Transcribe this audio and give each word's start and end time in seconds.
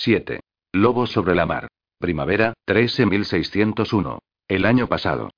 7. 0.00 0.40
Lobo 0.72 1.06
sobre 1.06 1.34
la 1.34 1.46
mar. 1.46 1.68
Primavera, 1.98 2.52
13601. 2.66 4.18
El 4.48 4.64
año 4.66 4.88
pasado. 4.88 5.30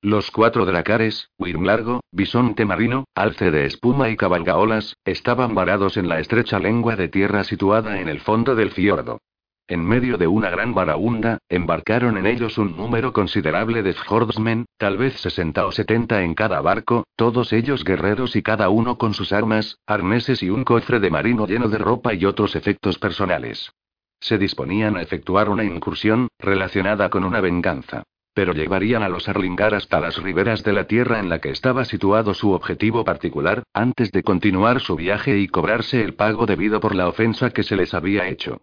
Los 0.00 0.30
cuatro 0.30 0.64
dracares, 0.64 1.28
Largo, 1.38 2.00
bisonte 2.10 2.64
marino, 2.64 3.04
alce 3.14 3.50
de 3.50 3.66
espuma 3.66 4.10
y 4.10 4.16
cabalgaolas, 4.16 4.96
estaban 5.04 5.54
varados 5.54 5.96
en 5.96 6.08
la 6.08 6.18
estrecha 6.18 6.58
lengua 6.58 6.96
de 6.96 7.08
tierra 7.08 7.44
situada 7.44 8.00
en 8.00 8.08
el 8.08 8.20
fondo 8.20 8.54
del 8.54 8.70
fiordo. 8.70 9.20
En 9.66 9.82
medio 9.82 10.18
de 10.18 10.26
una 10.26 10.50
gran 10.50 10.74
varaunda, 10.74 11.38
embarcaron 11.48 12.18
en 12.18 12.26
ellos 12.26 12.58
un 12.58 12.76
número 12.76 13.14
considerable 13.14 13.82
de 13.82 13.94
Fjordsmen, 13.94 14.66
tal 14.76 14.98
vez 14.98 15.14
60 15.20 15.64
o 15.64 15.72
70 15.72 16.22
en 16.22 16.34
cada 16.34 16.60
barco, 16.60 17.04
todos 17.16 17.50
ellos 17.54 17.82
guerreros 17.82 18.36
y 18.36 18.42
cada 18.42 18.68
uno 18.68 18.98
con 18.98 19.14
sus 19.14 19.32
armas, 19.32 19.78
arneses 19.86 20.42
y 20.42 20.50
un 20.50 20.64
cofre 20.64 21.00
de 21.00 21.08
marino 21.08 21.46
lleno 21.46 21.70
de 21.70 21.78
ropa 21.78 22.12
y 22.12 22.26
otros 22.26 22.56
efectos 22.56 22.98
personales. 22.98 23.72
Se 24.20 24.36
disponían 24.36 24.98
a 24.98 25.02
efectuar 25.02 25.48
una 25.48 25.64
incursión, 25.64 26.28
relacionada 26.38 27.08
con 27.08 27.24
una 27.24 27.40
venganza. 27.40 28.02
Pero 28.34 28.52
llevarían 28.52 29.02
a 29.02 29.08
los 29.08 29.30
Arlingar 29.30 29.74
hasta 29.74 29.98
las 29.98 30.22
riberas 30.22 30.62
de 30.62 30.74
la 30.74 30.84
tierra 30.84 31.20
en 31.20 31.30
la 31.30 31.38
que 31.38 31.48
estaba 31.48 31.86
situado 31.86 32.34
su 32.34 32.50
objetivo 32.50 33.02
particular, 33.02 33.62
antes 33.72 34.12
de 34.12 34.22
continuar 34.22 34.80
su 34.80 34.94
viaje 34.94 35.38
y 35.38 35.48
cobrarse 35.48 36.02
el 36.04 36.12
pago 36.12 36.44
debido 36.44 36.80
por 36.80 36.94
la 36.94 37.08
ofensa 37.08 37.48
que 37.48 37.62
se 37.62 37.76
les 37.76 37.94
había 37.94 38.28
hecho. 38.28 38.60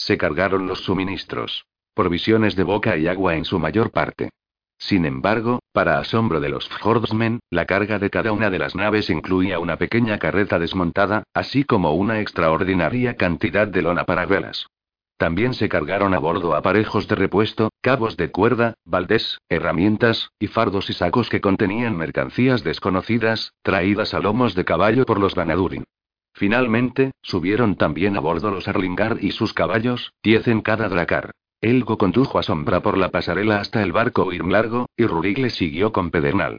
Se 0.00 0.16
cargaron 0.16 0.66
los 0.66 0.80
suministros. 0.80 1.66
Provisiones 1.94 2.56
de 2.56 2.62
boca 2.62 2.96
y 2.96 3.06
agua 3.06 3.36
en 3.36 3.44
su 3.44 3.58
mayor 3.58 3.90
parte. 3.90 4.30
Sin 4.78 5.04
embargo, 5.04 5.58
para 5.74 5.98
asombro 5.98 6.40
de 6.40 6.48
los 6.48 6.66
Fjordsmen, 6.70 7.40
la 7.50 7.66
carga 7.66 7.98
de 7.98 8.08
cada 8.08 8.32
una 8.32 8.48
de 8.48 8.58
las 8.58 8.74
naves 8.74 9.10
incluía 9.10 9.58
una 9.58 9.76
pequeña 9.76 10.18
carreta 10.18 10.58
desmontada, 10.58 11.24
así 11.34 11.64
como 11.64 11.92
una 11.92 12.20
extraordinaria 12.20 13.16
cantidad 13.16 13.68
de 13.68 13.82
lona 13.82 14.04
para 14.04 14.24
velas. 14.24 14.68
También 15.18 15.52
se 15.52 15.68
cargaron 15.68 16.14
a 16.14 16.18
bordo 16.18 16.54
aparejos 16.54 17.06
de 17.06 17.16
repuesto, 17.16 17.68
cabos 17.82 18.16
de 18.16 18.30
cuerda, 18.30 18.72
baldés, 18.86 19.38
herramientas, 19.50 20.30
y 20.38 20.46
fardos 20.46 20.88
y 20.88 20.94
sacos 20.94 21.28
que 21.28 21.42
contenían 21.42 21.94
mercancías 21.94 22.64
desconocidas, 22.64 23.52
traídas 23.62 24.14
a 24.14 24.20
lomos 24.20 24.54
de 24.54 24.64
caballo 24.64 25.04
por 25.04 25.20
los 25.20 25.34
Vanadurin. 25.34 25.84
Finalmente, 26.32 27.12
subieron 27.22 27.76
también 27.76 28.16
a 28.16 28.20
bordo 28.20 28.50
los 28.50 28.68
Arlingar 28.68 29.18
y 29.20 29.32
sus 29.32 29.52
caballos, 29.52 30.12
diez 30.22 30.48
en 30.48 30.60
cada 30.60 30.88
dracar. 30.88 31.32
Elgo 31.60 31.98
condujo 31.98 32.38
a 32.38 32.42
Sombra 32.42 32.80
por 32.80 32.96
la 32.96 33.10
pasarela 33.10 33.60
hasta 33.60 33.82
el 33.82 33.92
barco 33.92 34.30
Largo, 34.30 34.86
y 34.96 35.04
Rurik 35.04 35.38
le 35.38 35.50
siguió 35.50 35.92
con 35.92 36.10
Pedernal. 36.10 36.58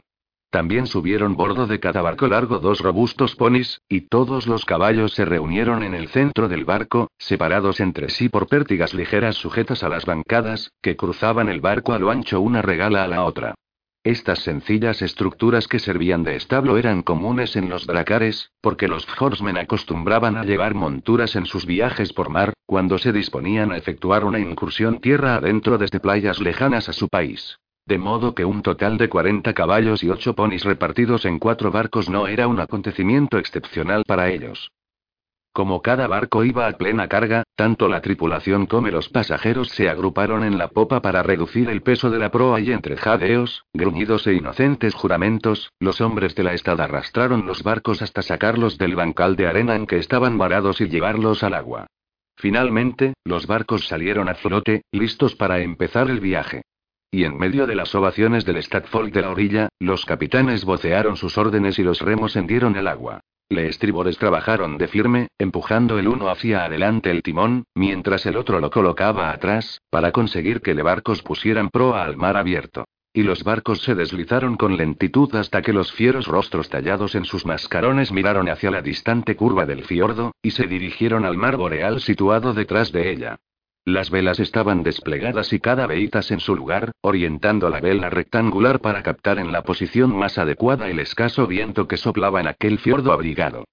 También 0.52 0.86
subieron 0.86 1.34
bordo 1.34 1.66
de 1.66 1.80
cada 1.80 2.02
barco 2.02 2.28
largo 2.28 2.58
dos 2.58 2.80
robustos 2.80 3.34
ponis, 3.34 3.80
y 3.88 4.02
todos 4.02 4.46
los 4.46 4.66
caballos 4.66 5.14
se 5.14 5.24
reunieron 5.24 5.82
en 5.82 5.94
el 5.94 6.08
centro 6.08 6.46
del 6.46 6.66
barco, 6.66 7.10
separados 7.18 7.80
entre 7.80 8.10
sí 8.10 8.28
por 8.28 8.48
pértigas 8.48 8.92
ligeras 8.92 9.36
sujetas 9.36 9.82
a 9.82 9.88
las 9.88 10.04
bancadas, 10.04 10.70
que 10.82 10.94
cruzaban 10.94 11.48
el 11.48 11.62
barco 11.62 11.94
a 11.94 11.98
lo 11.98 12.10
ancho 12.10 12.42
una 12.42 12.60
regala 12.60 13.02
a 13.02 13.08
la 13.08 13.24
otra. 13.24 13.54
Estas 14.04 14.40
sencillas 14.40 15.00
estructuras 15.00 15.68
que 15.68 15.78
servían 15.78 16.24
de 16.24 16.34
establo 16.34 16.76
eran 16.76 17.02
comunes 17.02 17.54
en 17.54 17.68
los 17.68 17.86
dracares, 17.86 18.50
porque 18.60 18.88
los 18.88 19.06
Horsemen 19.16 19.56
acostumbraban 19.56 20.36
a 20.36 20.42
llevar 20.42 20.74
monturas 20.74 21.36
en 21.36 21.46
sus 21.46 21.66
viajes 21.66 22.12
por 22.12 22.28
mar, 22.28 22.52
cuando 22.66 22.98
se 22.98 23.12
disponían 23.12 23.70
a 23.70 23.76
efectuar 23.76 24.24
una 24.24 24.40
incursión 24.40 25.00
tierra 25.00 25.36
adentro 25.36 25.78
desde 25.78 26.00
playas 26.00 26.40
lejanas 26.40 26.88
a 26.88 26.92
su 26.92 27.06
país. 27.08 27.60
De 27.86 27.98
modo 27.98 28.34
que 28.34 28.44
un 28.44 28.62
total 28.62 28.98
de 28.98 29.08
40 29.08 29.54
caballos 29.54 30.02
y 30.02 30.10
8 30.10 30.34
ponis 30.34 30.64
repartidos 30.64 31.24
en 31.24 31.38
cuatro 31.38 31.70
barcos 31.70 32.08
no 32.08 32.26
era 32.26 32.48
un 32.48 32.58
acontecimiento 32.58 33.38
excepcional 33.38 34.02
para 34.04 34.30
ellos. 34.30 34.72
Como 35.52 35.82
cada 35.82 36.06
barco 36.06 36.44
iba 36.44 36.66
a 36.66 36.72
plena 36.72 37.08
carga, 37.08 37.42
tanto 37.56 37.86
la 37.86 38.00
tripulación 38.00 38.64
como 38.64 38.88
los 38.88 39.10
pasajeros 39.10 39.68
se 39.68 39.90
agruparon 39.90 40.44
en 40.44 40.56
la 40.56 40.68
popa 40.68 41.02
para 41.02 41.22
reducir 41.22 41.68
el 41.68 41.82
peso 41.82 42.08
de 42.08 42.18
la 42.18 42.30
proa 42.30 42.58
y 42.60 42.72
entre 42.72 42.96
jadeos, 42.96 43.66
gruñidos 43.74 44.26
e 44.26 44.32
inocentes 44.32 44.94
juramentos, 44.94 45.70
los 45.78 46.00
hombres 46.00 46.34
de 46.34 46.44
la 46.44 46.54
estada 46.54 46.84
arrastraron 46.84 47.46
los 47.46 47.62
barcos 47.62 48.00
hasta 48.00 48.22
sacarlos 48.22 48.78
del 48.78 48.96
bancal 48.96 49.36
de 49.36 49.46
arena 49.46 49.76
en 49.76 49.86
que 49.86 49.98
estaban 49.98 50.38
varados 50.38 50.80
y 50.80 50.88
llevarlos 50.88 51.42
al 51.42 51.52
agua. 51.52 51.86
Finalmente, 52.36 53.12
los 53.22 53.46
barcos 53.46 53.86
salieron 53.86 54.30
a 54.30 54.34
flote, 54.34 54.82
listos 54.90 55.34
para 55.36 55.60
empezar 55.60 56.08
el 56.08 56.20
viaje. 56.20 56.62
Y 57.10 57.24
en 57.24 57.36
medio 57.36 57.66
de 57.66 57.74
las 57.74 57.94
ovaciones 57.94 58.46
del 58.46 58.62
Stadfold 58.62 59.12
de 59.12 59.20
la 59.20 59.28
orilla, 59.28 59.68
los 59.78 60.06
capitanes 60.06 60.64
vocearon 60.64 61.16
sus 61.16 61.36
órdenes 61.36 61.78
y 61.78 61.82
los 61.82 62.00
remos 62.00 62.36
hendieron 62.36 62.74
el 62.76 62.88
agua. 62.88 63.20
Le 63.52 63.68
estribores 63.68 64.16
trabajaron 64.16 64.78
de 64.78 64.88
firme, 64.88 65.28
empujando 65.36 65.98
el 65.98 66.08
uno 66.08 66.30
hacia 66.30 66.64
adelante 66.64 67.10
el 67.10 67.22
timón, 67.22 67.64
mientras 67.74 68.24
el 68.24 68.38
otro 68.38 68.60
lo 68.60 68.70
colocaba 68.70 69.30
atrás, 69.30 69.82
para 69.90 70.10
conseguir 70.10 70.62
que 70.62 70.72
le 70.72 70.82
barcos 70.82 71.20
pusieran 71.20 71.68
proa 71.68 72.02
al 72.02 72.16
mar 72.16 72.38
abierto. 72.38 72.86
Y 73.12 73.24
los 73.24 73.44
barcos 73.44 73.82
se 73.82 73.94
deslizaron 73.94 74.56
con 74.56 74.78
lentitud 74.78 75.34
hasta 75.34 75.60
que 75.60 75.74
los 75.74 75.92
fieros 75.92 76.28
rostros 76.28 76.70
tallados 76.70 77.14
en 77.14 77.26
sus 77.26 77.44
mascarones 77.44 78.10
miraron 78.10 78.48
hacia 78.48 78.70
la 78.70 78.80
distante 78.80 79.36
curva 79.36 79.66
del 79.66 79.84
fiordo, 79.84 80.32
y 80.40 80.52
se 80.52 80.66
dirigieron 80.66 81.26
al 81.26 81.36
mar 81.36 81.58
boreal 81.58 82.00
situado 82.00 82.54
detrás 82.54 82.90
de 82.90 83.10
ella. 83.10 83.38
Las 83.84 84.10
velas 84.10 84.38
estaban 84.38 84.84
desplegadas 84.84 85.52
y 85.52 85.58
cada 85.58 85.88
veitas 85.88 86.30
en 86.30 86.38
su 86.38 86.54
lugar, 86.54 86.92
orientando 87.00 87.68
la 87.68 87.80
vela 87.80 88.10
rectangular 88.10 88.80
para 88.80 89.02
captar 89.02 89.40
en 89.40 89.50
la 89.50 89.62
posición 89.64 90.16
más 90.16 90.38
adecuada 90.38 90.88
el 90.88 91.00
escaso 91.00 91.48
viento 91.48 91.88
que 91.88 91.96
soplaba 91.96 92.40
en 92.40 92.46
aquel 92.46 92.78
fiordo 92.78 93.12
abrigado. 93.12 93.64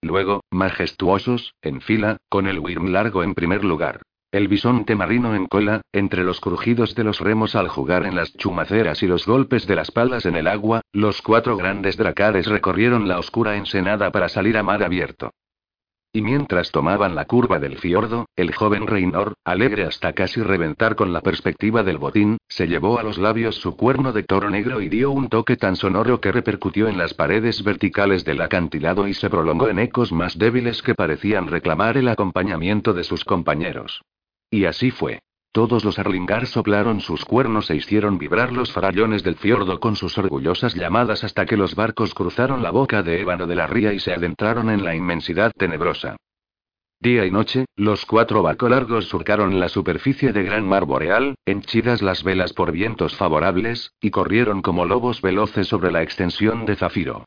Luego, 0.00 0.42
majestuosos, 0.50 1.52
en 1.60 1.82
fila, 1.82 2.16
con 2.30 2.46
el 2.46 2.60
Wyrm 2.60 2.88
largo 2.92 3.22
en 3.22 3.34
primer 3.34 3.62
lugar. 3.62 4.00
El 4.32 4.48
bisonte 4.48 4.94
marino 4.94 5.34
en 5.34 5.46
cola, 5.46 5.82
entre 5.92 6.24
los 6.24 6.40
crujidos 6.40 6.94
de 6.94 7.04
los 7.04 7.20
remos 7.20 7.54
al 7.54 7.68
jugar 7.68 8.06
en 8.06 8.16
las 8.16 8.32
chumaceras 8.34 9.02
y 9.02 9.06
los 9.06 9.26
golpes 9.26 9.66
de 9.66 9.76
las 9.76 9.90
palas 9.90 10.24
en 10.24 10.36
el 10.36 10.46
agua, 10.46 10.80
los 10.92 11.20
cuatro 11.20 11.58
grandes 11.58 11.98
dracares 11.98 12.46
recorrieron 12.46 13.06
la 13.06 13.18
oscura 13.18 13.56
ensenada 13.56 14.10
para 14.10 14.30
salir 14.30 14.56
a 14.56 14.62
mar 14.62 14.82
abierto. 14.82 15.30
Y 16.16 16.22
mientras 16.22 16.70
tomaban 16.70 17.14
la 17.14 17.26
curva 17.26 17.58
del 17.58 17.76
fiordo, 17.76 18.24
el 18.36 18.54
joven 18.54 18.86
Reynor, 18.86 19.34
alegre 19.44 19.84
hasta 19.84 20.14
casi 20.14 20.40
reventar 20.40 20.96
con 20.96 21.12
la 21.12 21.20
perspectiva 21.20 21.82
del 21.82 21.98
botín, 21.98 22.38
se 22.48 22.66
llevó 22.66 22.98
a 22.98 23.02
los 23.02 23.18
labios 23.18 23.56
su 23.56 23.76
cuerno 23.76 24.14
de 24.14 24.22
toro 24.22 24.48
negro 24.48 24.80
y 24.80 24.88
dio 24.88 25.10
un 25.10 25.28
toque 25.28 25.58
tan 25.58 25.76
sonoro 25.76 26.18
que 26.22 26.32
repercutió 26.32 26.88
en 26.88 26.96
las 26.96 27.12
paredes 27.12 27.62
verticales 27.62 28.24
del 28.24 28.40
acantilado 28.40 29.06
y 29.06 29.12
se 29.12 29.28
prolongó 29.28 29.68
en 29.68 29.78
ecos 29.78 30.10
más 30.10 30.38
débiles 30.38 30.80
que 30.80 30.94
parecían 30.94 31.48
reclamar 31.48 31.98
el 31.98 32.08
acompañamiento 32.08 32.94
de 32.94 33.04
sus 33.04 33.22
compañeros. 33.22 34.00
Y 34.50 34.64
así 34.64 34.90
fue. 34.90 35.20
Todos 35.56 35.86
los 35.86 35.98
Arlingar 35.98 36.46
soplaron 36.46 37.00
sus 37.00 37.24
cuernos 37.24 37.70
e 37.70 37.76
hicieron 37.76 38.18
vibrar 38.18 38.52
los 38.52 38.70
farallones 38.74 39.22
del 39.22 39.36
fiordo 39.36 39.80
con 39.80 39.96
sus 39.96 40.18
orgullosas 40.18 40.74
llamadas 40.74 41.24
hasta 41.24 41.46
que 41.46 41.56
los 41.56 41.74
barcos 41.74 42.12
cruzaron 42.12 42.62
la 42.62 42.70
boca 42.70 43.02
de 43.02 43.22
ébano 43.22 43.46
de 43.46 43.56
la 43.56 43.66
ría 43.66 43.94
y 43.94 43.98
se 43.98 44.12
adentraron 44.12 44.68
en 44.68 44.84
la 44.84 44.94
inmensidad 44.94 45.52
tenebrosa. 45.56 46.18
Día 47.00 47.24
y 47.24 47.30
noche, 47.30 47.64
los 47.74 48.04
cuatro 48.04 48.42
barcos 48.42 48.68
largos 48.68 49.06
surcaron 49.06 49.58
la 49.58 49.70
superficie 49.70 50.34
de 50.34 50.42
gran 50.42 50.68
mar 50.68 50.84
boreal, 50.84 51.36
henchidas 51.46 52.02
las 52.02 52.22
velas 52.22 52.52
por 52.52 52.70
vientos 52.70 53.16
favorables, 53.16 53.92
y 53.98 54.10
corrieron 54.10 54.60
como 54.60 54.84
lobos 54.84 55.22
veloces 55.22 55.68
sobre 55.68 55.90
la 55.90 56.02
extensión 56.02 56.66
de 56.66 56.76
zafiro. 56.76 57.24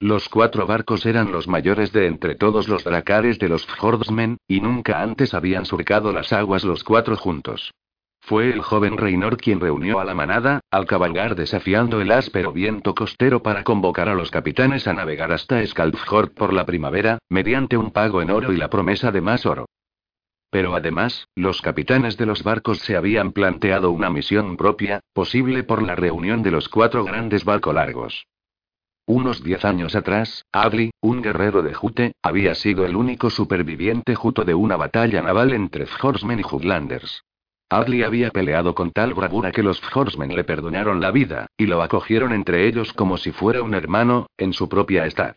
Los 0.00 0.28
cuatro 0.28 0.64
barcos 0.64 1.06
eran 1.06 1.32
los 1.32 1.48
mayores 1.48 1.92
de 1.92 2.06
entre 2.06 2.36
todos 2.36 2.68
los 2.68 2.84
dracares 2.84 3.40
de 3.40 3.48
los 3.48 3.66
Fjordsmen, 3.66 4.38
y 4.46 4.60
nunca 4.60 5.02
antes 5.02 5.34
habían 5.34 5.64
surcado 5.64 6.12
las 6.12 6.32
aguas 6.32 6.62
los 6.62 6.84
cuatro 6.84 7.16
juntos. 7.16 7.72
Fue 8.20 8.48
el 8.50 8.60
joven 8.60 8.96
Reynor 8.96 9.38
quien 9.38 9.58
reunió 9.58 9.98
a 9.98 10.04
la 10.04 10.14
manada, 10.14 10.60
al 10.70 10.86
cabalgar 10.86 11.34
desafiando 11.34 12.00
el 12.00 12.12
áspero 12.12 12.52
viento 12.52 12.94
costero 12.94 13.42
para 13.42 13.64
convocar 13.64 14.08
a 14.08 14.14
los 14.14 14.30
capitanes 14.30 14.86
a 14.86 14.92
navegar 14.92 15.32
hasta 15.32 15.66
Skaldfjord 15.66 16.32
por 16.32 16.52
la 16.52 16.64
primavera, 16.64 17.18
mediante 17.28 17.76
un 17.76 17.90
pago 17.90 18.22
en 18.22 18.30
oro 18.30 18.52
y 18.52 18.56
la 18.56 18.70
promesa 18.70 19.10
de 19.10 19.20
más 19.20 19.46
oro. 19.46 19.66
Pero 20.50 20.76
además, 20.76 21.26
los 21.34 21.60
capitanes 21.60 22.16
de 22.16 22.26
los 22.26 22.44
barcos 22.44 22.78
se 22.78 22.96
habían 22.96 23.32
planteado 23.32 23.90
una 23.90 24.10
misión 24.10 24.56
propia, 24.56 25.00
posible 25.12 25.64
por 25.64 25.82
la 25.82 25.96
reunión 25.96 26.44
de 26.44 26.52
los 26.52 26.68
cuatro 26.68 27.02
grandes 27.02 27.44
barcos 27.44 27.74
largos. 27.74 28.26
Unos 29.08 29.42
diez 29.42 29.64
años 29.64 29.96
atrás, 29.96 30.44
Adli, 30.52 30.90
un 31.00 31.22
guerrero 31.22 31.62
de 31.62 31.72
Jute, 31.72 32.12
había 32.20 32.54
sido 32.54 32.84
el 32.84 32.94
único 32.94 33.30
superviviente 33.30 34.14
juto 34.14 34.44
de 34.44 34.52
una 34.52 34.76
batalla 34.76 35.22
naval 35.22 35.54
entre 35.54 35.86
Horsemen 36.02 36.40
y 36.40 36.42
Jutlanders. 36.42 37.24
Adli 37.70 38.02
había 38.02 38.28
peleado 38.28 38.74
con 38.74 38.90
tal 38.90 39.14
bravura 39.14 39.50
que 39.50 39.62
los 39.62 39.80
Horsemen 39.94 40.36
le 40.36 40.44
perdonaron 40.44 41.00
la 41.00 41.10
vida, 41.10 41.46
y 41.56 41.64
lo 41.64 41.80
acogieron 41.80 42.34
entre 42.34 42.66
ellos 42.66 42.92
como 42.92 43.16
si 43.16 43.32
fuera 43.32 43.62
un 43.62 43.72
hermano, 43.72 44.26
en 44.36 44.52
su 44.52 44.68
propia 44.68 45.06
estad. 45.06 45.36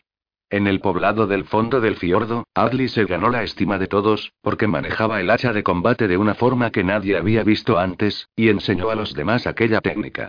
En 0.50 0.66
el 0.66 0.80
poblado 0.80 1.26
del 1.26 1.44
fondo 1.44 1.80
del 1.80 1.96
fiordo, 1.96 2.44
Adli 2.52 2.88
se 2.88 3.06
ganó 3.06 3.30
la 3.30 3.42
estima 3.42 3.78
de 3.78 3.86
todos, 3.86 4.34
porque 4.42 4.66
manejaba 4.66 5.18
el 5.18 5.30
hacha 5.30 5.54
de 5.54 5.62
combate 5.62 6.08
de 6.08 6.18
una 6.18 6.34
forma 6.34 6.72
que 6.72 6.84
nadie 6.84 7.16
había 7.16 7.42
visto 7.42 7.78
antes, 7.78 8.28
y 8.36 8.50
enseñó 8.50 8.90
a 8.90 8.96
los 8.96 9.14
demás 9.14 9.46
aquella 9.46 9.80
técnica. 9.80 10.28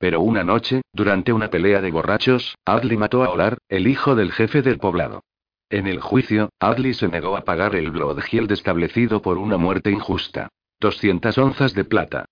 Pero 0.00 0.22
una 0.22 0.44
noche, 0.44 0.80
durante 0.94 1.30
una 1.30 1.50
pelea 1.50 1.82
de 1.82 1.90
borrachos, 1.90 2.56
Adli 2.64 2.96
mató 2.96 3.22
a 3.22 3.28
Olar, 3.28 3.58
el 3.68 3.86
hijo 3.86 4.14
del 4.14 4.32
jefe 4.32 4.62
del 4.62 4.78
poblado. 4.78 5.24
En 5.68 5.86
el 5.86 6.00
juicio, 6.00 6.48
Adli 6.58 6.94
se 6.94 7.06
negó 7.06 7.36
a 7.36 7.42
pagar 7.42 7.76
el 7.76 7.90
Bloodhield 7.90 8.50
establecido 8.50 9.20
por 9.20 9.36
una 9.36 9.58
muerte 9.58 9.90
injusta. 9.90 10.48
200 10.80 11.36
onzas 11.36 11.74
de 11.74 11.84
plata. 11.84 12.24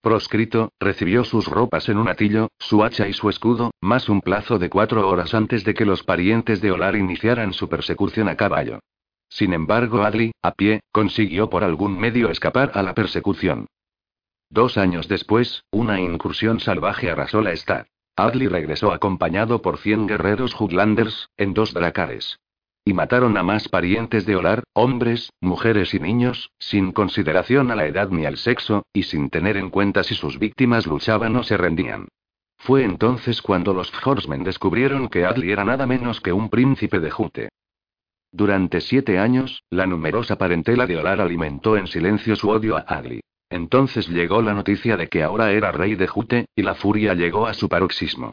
Proscrito, 0.00 0.70
recibió 0.78 1.24
sus 1.24 1.48
ropas 1.48 1.88
en 1.88 1.98
un 1.98 2.08
atillo, 2.08 2.48
su 2.60 2.84
hacha 2.84 3.08
y 3.08 3.12
su 3.12 3.28
escudo, 3.28 3.72
más 3.80 4.08
un 4.08 4.20
plazo 4.20 4.60
de 4.60 4.70
cuatro 4.70 5.08
horas 5.08 5.34
antes 5.34 5.64
de 5.64 5.74
que 5.74 5.84
los 5.84 6.04
parientes 6.04 6.60
de 6.60 6.70
Olar 6.70 6.94
iniciaran 6.94 7.52
su 7.52 7.68
persecución 7.68 8.28
a 8.28 8.36
caballo. 8.36 8.78
Sin 9.28 9.52
embargo, 9.52 10.04
Adli, 10.04 10.30
a 10.42 10.52
pie, 10.52 10.78
consiguió 10.92 11.50
por 11.50 11.64
algún 11.64 11.98
medio 11.98 12.30
escapar 12.30 12.70
a 12.74 12.84
la 12.84 12.94
persecución. 12.94 13.66
Dos 14.50 14.78
años 14.78 15.08
después, 15.08 15.64
una 15.70 16.00
incursión 16.00 16.60
salvaje 16.60 17.10
arrasó 17.10 17.40
la 17.40 17.52
estad. 17.52 17.86
Adli 18.16 18.48
regresó 18.48 18.92
acompañado 18.92 19.60
por 19.60 19.78
cien 19.78 20.06
guerreros 20.06 20.54
Jutlanders, 20.54 21.28
en 21.36 21.52
dos 21.52 21.74
dracares. 21.74 22.38
Y 22.84 22.94
mataron 22.94 23.36
a 23.36 23.42
más 23.42 23.68
parientes 23.68 24.24
de 24.26 24.36
Olar, 24.36 24.62
hombres, 24.72 25.32
mujeres 25.40 25.92
y 25.92 25.98
niños, 25.98 26.52
sin 26.58 26.92
consideración 26.92 27.70
a 27.70 27.74
la 27.74 27.86
edad 27.86 28.10
ni 28.10 28.24
al 28.24 28.36
sexo, 28.36 28.84
y 28.92 29.02
sin 29.02 29.28
tener 29.28 29.56
en 29.56 29.70
cuenta 29.70 30.04
si 30.04 30.14
sus 30.14 30.38
víctimas 30.38 30.86
luchaban 30.86 31.34
o 31.36 31.42
se 31.42 31.56
rendían. 31.56 32.08
Fue 32.56 32.84
entonces 32.84 33.42
cuando 33.42 33.74
los 33.74 33.92
Horsemen 34.04 34.44
descubrieron 34.44 35.08
que 35.08 35.26
Adli 35.26 35.50
era 35.50 35.64
nada 35.64 35.86
menos 35.86 36.20
que 36.20 36.32
un 36.32 36.48
príncipe 36.48 37.00
de 37.00 37.10
Jute. 37.10 37.48
Durante 38.32 38.80
siete 38.80 39.18
años, 39.18 39.62
la 39.68 39.86
numerosa 39.86 40.36
parentela 40.36 40.86
de 40.86 40.96
Olar 40.96 41.20
alimentó 41.20 41.76
en 41.76 41.86
silencio 41.86 42.36
su 42.36 42.48
odio 42.48 42.76
a 42.76 42.80
Adli. 42.80 43.20
Entonces 43.50 44.08
llegó 44.08 44.42
la 44.42 44.54
noticia 44.54 44.96
de 44.96 45.08
que 45.08 45.22
ahora 45.22 45.52
era 45.52 45.72
rey 45.72 45.94
de 45.94 46.06
Jute, 46.06 46.46
y 46.54 46.62
la 46.62 46.74
furia 46.74 47.14
llegó 47.14 47.46
a 47.46 47.54
su 47.54 47.68
paroxismo. 47.68 48.32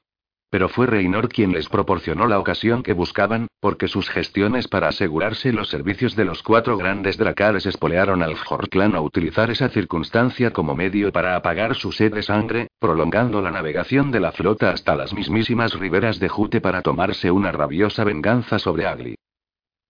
Pero 0.54 0.70
fue 0.70 0.86
Reinor 0.86 1.30
quien 1.30 1.52
les 1.52 1.68
proporcionó 1.68 2.28
la 2.28 2.38
ocasión 2.38 2.84
que 2.84 2.94
buscaban, 2.94 3.48
porque 3.60 3.88
sus 3.88 4.08
gestiones 4.10 4.68
para 4.68 4.90
asegurarse 4.90 5.52
los 5.52 5.68
servicios 5.68 6.16
de 6.16 6.26
los 6.26 6.44
cuatro 6.44 6.78
grandes 6.78 7.18
dracares 7.18 7.66
espolearon 7.66 8.22
al 8.22 8.36
Clan 8.70 8.94
a 8.94 9.02
utilizar 9.02 9.50
esa 9.50 9.70
circunstancia 9.70 10.52
como 10.52 10.76
medio 10.76 11.12
para 11.12 11.36
apagar 11.36 11.74
su 11.74 11.92
sed 11.92 12.14
de 12.14 12.22
sangre, 12.22 12.68
prolongando 12.80 13.42
la 13.42 13.50
navegación 13.50 14.12
de 14.12 14.20
la 14.20 14.32
flota 14.32 14.70
hasta 14.70 14.96
las 14.96 15.12
mismísimas 15.16 15.74
riberas 15.74 16.20
de 16.20 16.30
Jute 16.30 16.62
para 16.62 16.84
tomarse 16.84 17.32
una 17.32 17.52
rabiosa 17.52 18.04
venganza 18.04 18.60
sobre 18.60 18.86
Agli. 18.86 19.16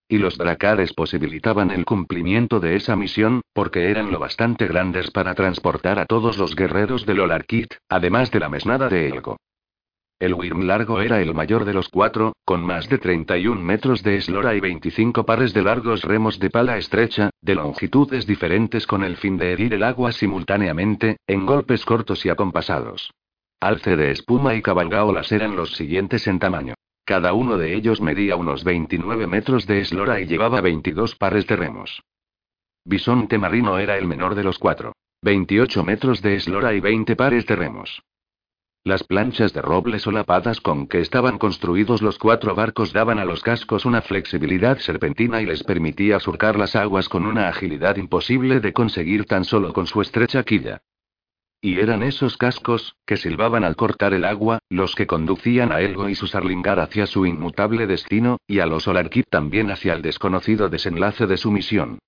Y 0.08 0.18
los 0.18 0.36
dracares 0.36 0.92
posibilitaban 0.92 1.70
el 1.70 1.84
cumplimiento 1.84 2.60
de 2.60 2.76
esa 2.76 2.94
misión, 2.94 3.40
porque 3.52 3.90
eran 3.90 4.12
lo 4.12 4.18
bastante 4.18 4.66
grandes 4.66 5.10
para 5.10 5.34
transportar 5.34 5.98
a 5.98 6.06
todos 6.06 6.36
los 6.36 6.54
guerreros 6.54 7.06
del 7.06 7.20
Olarkit, 7.20 7.74
además 7.88 8.30
de 8.30 8.40
la 8.40 8.48
mesnada 8.48 8.88
de 8.88 9.08
Elgo. 9.08 9.38
El 10.20 10.34
Wyrm 10.34 10.62
largo 10.62 11.00
era 11.00 11.20
el 11.20 11.34
mayor 11.34 11.64
de 11.64 11.74
los 11.74 11.88
cuatro, 11.88 12.34
con 12.44 12.64
más 12.64 12.88
de 12.88 12.98
31 12.98 13.60
metros 13.60 14.02
de 14.02 14.16
eslora 14.16 14.54
y 14.54 14.60
25 14.60 15.26
pares 15.26 15.52
de 15.52 15.62
largos 15.62 16.02
remos 16.02 16.38
de 16.38 16.50
pala 16.50 16.78
estrecha, 16.78 17.30
de 17.40 17.56
longitudes 17.56 18.26
diferentes 18.26 18.86
con 18.86 19.02
el 19.02 19.16
fin 19.16 19.36
de 19.36 19.52
herir 19.52 19.74
el 19.74 19.82
agua 19.82 20.12
simultáneamente, 20.12 21.16
en 21.26 21.46
golpes 21.46 21.84
cortos 21.84 22.24
y 22.24 22.28
acompasados. 22.28 23.10
Alce 23.60 23.96
de 23.96 24.12
espuma 24.12 24.54
y 24.54 24.62
cabalgaolas 24.62 25.32
eran 25.32 25.56
los 25.56 25.74
siguientes 25.74 26.26
en 26.26 26.38
tamaño. 26.38 26.73
Cada 27.04 27.34
uno 27.34 27.58
de 27.58 27.74
ellos 27.74 28.00
medía 28.00 28.34
unos 28.36 28.64
29 28.64 29.26
metros 29.26 29.66
de 29.66 29.80
eslora 29.80 30.20
y 30.20 30.26
llevaba 30.26 30.62
22 30.62 31.16
pares 31.16 31.46
de 31.46 31.56
remos. 31.56 32.02
Bisonte 32.84 33.36
marino 33.36 33.78
era 33.78 33.98
el 33.98 34.06
menor 34.06 34.34
de 34.34 34.44
los 34.44 34.58
cuatro. 34.58 34.94
28 35.22 35.84
metros 35.84 36.22
de 36.22 36.36
eslora 36.36 36.72
y 36.72 36.80
20 36.80 37.14
pares 37.14 37.46
de 37.46 37.56
remos. 37.56 38.02
Las 38.84 39.02
planchas 39.02 39.52
de 39.52 39.62
roble 39.62 39.98
solapadas 39.98 40.60
con 40.60 40.86
que 40.86 41.00
estaban 41.00 41.38
construidos 41.38 42.02
los 42.02 42.18
cuatro 42.18 42.54
barcos 42.54 42.92
daban 42.92 43.18
a 43.18 43.24
los 43.24 43.42
cascos 43.42 43.86
una 43.86 44.02
flexibilidad 44.02 44.78
serpentina 44.78 45.40
y 45.40 45.46
les 45.46 45.62
permitía 45.62 46.20
surcar 46.20 46.58
las 46.58 46.76
aguas 46.76 47.08
con 47.08 47.24
una 47.24 47.48
agilidad 47.48 47.96
imposible 47.96 48.60
de 48.60 48.74
conseguir 48.74 49.24
tan 49.24 49.44
solo 49.44 49.72
con 49.72 49.86
su 49.86 50.02
estrecha 50.02 50.42
quilla. 50.42 50.82
Y 51.64 51.80
eran 51.80 52.02
esos 52.02 52.36
cascos, 52.36 52.94
que 53.06 53.16
silbaban 53.16 53.64
al 53.64 53.74
cortar 53.74 54.12
el 54.12 54.26
agua, 54.26 54.58
los 54.68 54.94
que 54.94 55.06
conducían 55.06 55.72
a 55.72 55.80
Elgo 55.80 56.10
y 56.10 56.14
su 56.14 56.26
Sarlingar 56.26 56.78
hacia 56.78 57.06
su 57.06 57.24
inmutable 57.24 57.86
destino, 57.86 58.36
y 58.46 58.58
a 58.58 58.66
los 58.66 58.86
Olarkit 58.86 59.24
también 59.30 59.70
hacia 59.70 59.94
el 59.94 60.02
desconocido 60.02 60.68
desenlace 60.68 61.26
de 61.26 61.38
su 61.38 61.50
misión. 61.50 62.00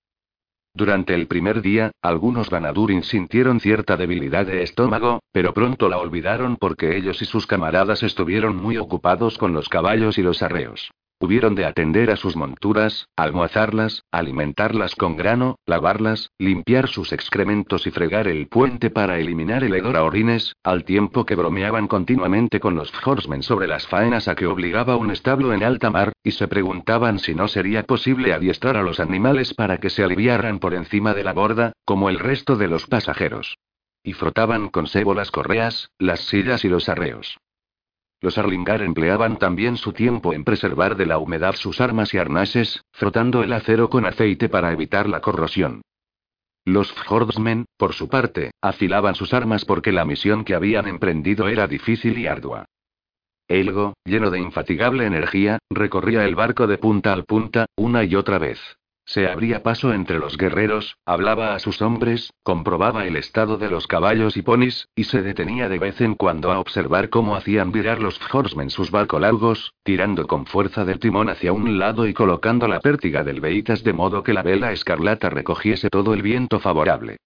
Durante 0.74 1.14
el 1.14 1.26
primer 1.26 1.62
día, 1.62 1.92
algunos 2.02 2.50
Vanadurin 2.50 3.02
sintieron 3.02 3.58
cierta 3.60 3.96
debilidad 3.96 4.44
de 4.44 4.62
estómago, 4.62 5.20
pero 5.32 5.54
pronto 5.54 5.88
la 5.88 5.96
olvidaron 5.96 6.58
porque 6.58 6.94
ellos 6.94 7.22
y 7.22 7.24
sus 7.24 7.46
camaradas 7.46 8.02
estuvieron 8.02 8.56
muy 8.56 8.76
ocupados 8.76 9.38
con 9.38 9.54
los 9.54 9.70
caballos 9.70 10.18
y 10.18 10.22
los 10.22 10.42
arreos. 10.42 10.90
Hubieron 11.18 11.54
de 11.54 11.64
atender 11.64 12.10
a 12.10 12.16
sus 12.16 12.36
monturas, 12.36 13.08
almohazarlas, 13.16 14.04
alimentarlas 14.12 14.94
con 14.94 15.16
grano, 15.16 15.58
lavarlas, 15.64 16.30
limpiar 16.38 16.88
sus 16.88 17.10
excrementos 17.12 17.86
y 17.86 17.90
fregar 17.90 18.28
el 18.28 18.48
puente 18.48 18.90
para 18.90 19.18
eliminar 19.18 19.64
el 19.64 19.74
hedor 19.74 19.96
a 19.96 20.04
orines, 20.04 20.54
al 20.62 20.84
tiempo 20.84 21.24
que 21.24 21.34
bromeaban 21.34 21.88
continuamente 21.88 22.60
con 22.60 22.74
los 22.74 22.92
horsemen 23.02 23.42
sobre 23.42 23.66
las 23.66 23.86
faenas 23.86 24.28
a 24.28 24.34
que 24.34 24.46
obligaba 24.46 24.96
un 24.96 25.10
establo 25.10 25.54
en 25.54 25.64
alta 25.64 25.90
mar, 25.90 26.12
y 26.22 26.32
se 26.32 26.48
preguntaban 26.48 27.18
si 27.18 27.34
no 27.34 27.48
sería 27.48 27.84
posible 27.84 28.34
adiestrar 28.34 28.76
a 28.76 28.82
los 28.82 29.00
animales 29.00 29.54
para 29.54 29.78
que 29.78 29.88
se 29.88 30.04
aliviaran 30.04 30.58
por 30.58 30.74
encima 30.74 31.14
de 31.14 31.24
la 31.24 31.32
borda, 31.32 31.72
como 31.86 32.10
el 32.10 32.18
resto 32.18 32.56
de 32.56 32.68
los 32.68 32.86
pasajeros. 32.86 33.56
Y 34.02 34.12
frotaban 34.12 34.68
con 34.68 34.86
sebo 34.86 35.14
las 35.14 35.30
correas, 35.30 35.88
las 35.98 36.20
sillas 36.20 36.62
y 36.66 36.68
los 36.68 36.90
arreos. 36.90 37.38
Los 38.26 38.38
Arlingar 38.38 38.82
empleaban 38.82 39.38
también 39.38 39.76
su 39.76 39.92
tiempo 39.92 40.32
en 40.32 40.42
preservar 40.42 40.96
de 40.96 41.06
la 41.06 41.18
humedad 41.18 41.54
sus 41.54 41.80
armas 41.80 42.12
y 42.12 42.18
arnases, 42.18 42.82
frotando 42.90 43.44
el 43.44 43.52
acero 43.52 43.88
con 43.88 44.04
aceite 44.04 44.48
para 44.48 44.72
evitar 44.72 45.08
la 45.08 45.20
corrosión. 45.20 45.82
Los 46.64 46.92
Fjordsmen, 46.92 47.66
por 47.76 47.92
su 47.92 48.08
parte, 48.08 48.50
afilaban 48.60 49.14
sus 49.14 49.32
armas 49.32 49.64
porque 49.64 49.92
la 49.92 50.04
misión 50.04 50.44
que 50.44 50.56
habían 50.56 50.88
emprendido 50.88 51.46
era 51.46 51.68
difícil 51.68 52.18
y 52.18 52.26
ardua. 52.26 52.64
Elgo, 53.46 53.94
lleno 54.04 54.32
de 54.32 54.40
infatigable 54.40 55.06
energía, 55.06 55.60
recorría 55.70 56.24
el 56.24 56.34
barco 56.34 56.66
de 56.66 56.78
punta 56.78 57.12
al 57.12 57.26
punta, 57.26 57.66
una 57.76 58.02
y 58.02 58.16
otra 58.16 58.40
vez. 58.40 58.58
Se 59.08 59.28
abría 59.28 59.62
paso 59.62 59.92
entre 59.92 60.18
los 60.18 60.36
guerreros, 60.36 60.98
hablaba 61.06 61.54
a 61.54 61.60
sus 61.60 61.80
hombres, 61.80 62.32
comprobaba 62.42 63.06
el 63.06 63.14
estado 63.14 63.56
de 63.56 63.70
los 63.70 63.86
caballos 63.86 64.36
y 64.36 64.42
ponis, 64.42 64.88
y 64.96 65.04
se 65.04 65.22
detenía 65.22 65.68
de 65.68 65.78
vez 65.78 66.00
en 66.00 66.16
cuando 66.16 66.50
a 66.50 66.58
observar 66.58 67.08
cómo 67.08 67.36
hacían 67.36 67.70
virar 67.70 68.00
los 68.00 68.20
horsemen 68.34 68.68
sus 68.68 68.90
barcos 68.90 69.20
largos, 69.20 69.74
tirando 69.84 70.26
con 70.26 70.44
fuerza 70.44 70.84
del 70.84 70.98
timón 70.98 71.28
hacia 71.28 71.52
un 71.52 71.78
lado 71.78 72.08
y 72.08 72.14
colocando 72.14 72.66
la 72.66 72.80
pértiga 72.80 73.22
del 73.22 73.40
veitas 73.40 73.84
de 73.84 73.92
modo 73.92 74.24
que 74.24 74.34
la 74.34 74.42
vela 74.42 74.72
escarlata 74.72 75.30
recogiese 75.30 75.88
todo 75.88 76.12
el 76.12 76.22
viento 76.22 76.58
favorable. 76.58 77.18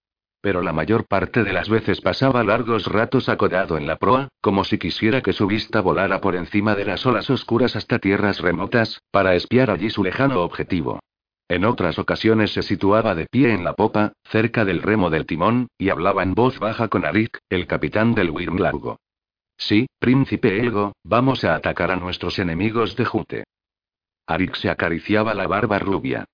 Pero 0.43 0.61
la 0.61 0.75
mayor 0.75 1.07
parte 1.07 1.45
de 1.45 1.55
las 1.55 1.71
veces 1.71 2.03
pasaba 2.03 2.45
largos 2.45 2.93
ratos 2.93 3.31
acodado 3.31 3.79
en 3.79 3.87
la 3.87 3.97
proa, 3.97 4.29
como 4.43 4.65
si 4.65 4.77
quisiera 4.77 5.23
que 5.23 5.33
su 5.33 5.47
vista 5.47 5.81
volara 5.81 6.21
por 6.21 6.37
encima 6.37 6.75
de 6.75 6.85
las 6.85 7.07
olas 7.07 7.31
oscuras 7.31 7.75
hasta 7.75 7.99
tierras 7.99 8.41
remotas, 8.41 9.01
para 9.11 9.35
espiar 9.35 9.71
allí 9.71 9.89
su 9.89 10.05
lejano 10.05 10.43
objetivo. 10.43 11.01
En 11.50 11.64
otras 11.64 11.99
ocasiones 11.99 12.52
se 12.52 12.62
situaba 12.62 13.16
de 13.16 13.26
pie 13.26 13.52
en 13.52 13.64
la 13.64 13.73
popa, 13.73 14.12
cerca 14.23 14.64
del 14.64 14.83
remo 14.83 15.11
del 15.11 15.26
timón, 15.26 15.66
y 15.76 15.88
hablaba 15.88 16.23
en 16.23 16.33
voz 16.33 16.61
baja 16.61 16.87
con 16.87 17.04
Arik, 17.04 17.38
el 17.49 17.66
capitán 17.66 18.14
del 18.14 18.30
Wyrm 18.30 18.59
Largo. 18.59 19.00
Sí, 19.57 19.88
príncipe 19.99 20.61
Elgo, 20.61 20.92
vamos 21.02 21.42
a 21.42 21.57
atacar 21.57 21.90
a 21.90 21.97
nuestros 21.97 22.38
enemigos 22.38 22.95
de 22.95 23.04
Jute. 23.04 23.45
Arik 24.28 24.54
se 24.54 24.71
acariciaba 24.71 25.35
la 25.35 25.49
barba 25.49 25.80
rubia. 25.80 26.25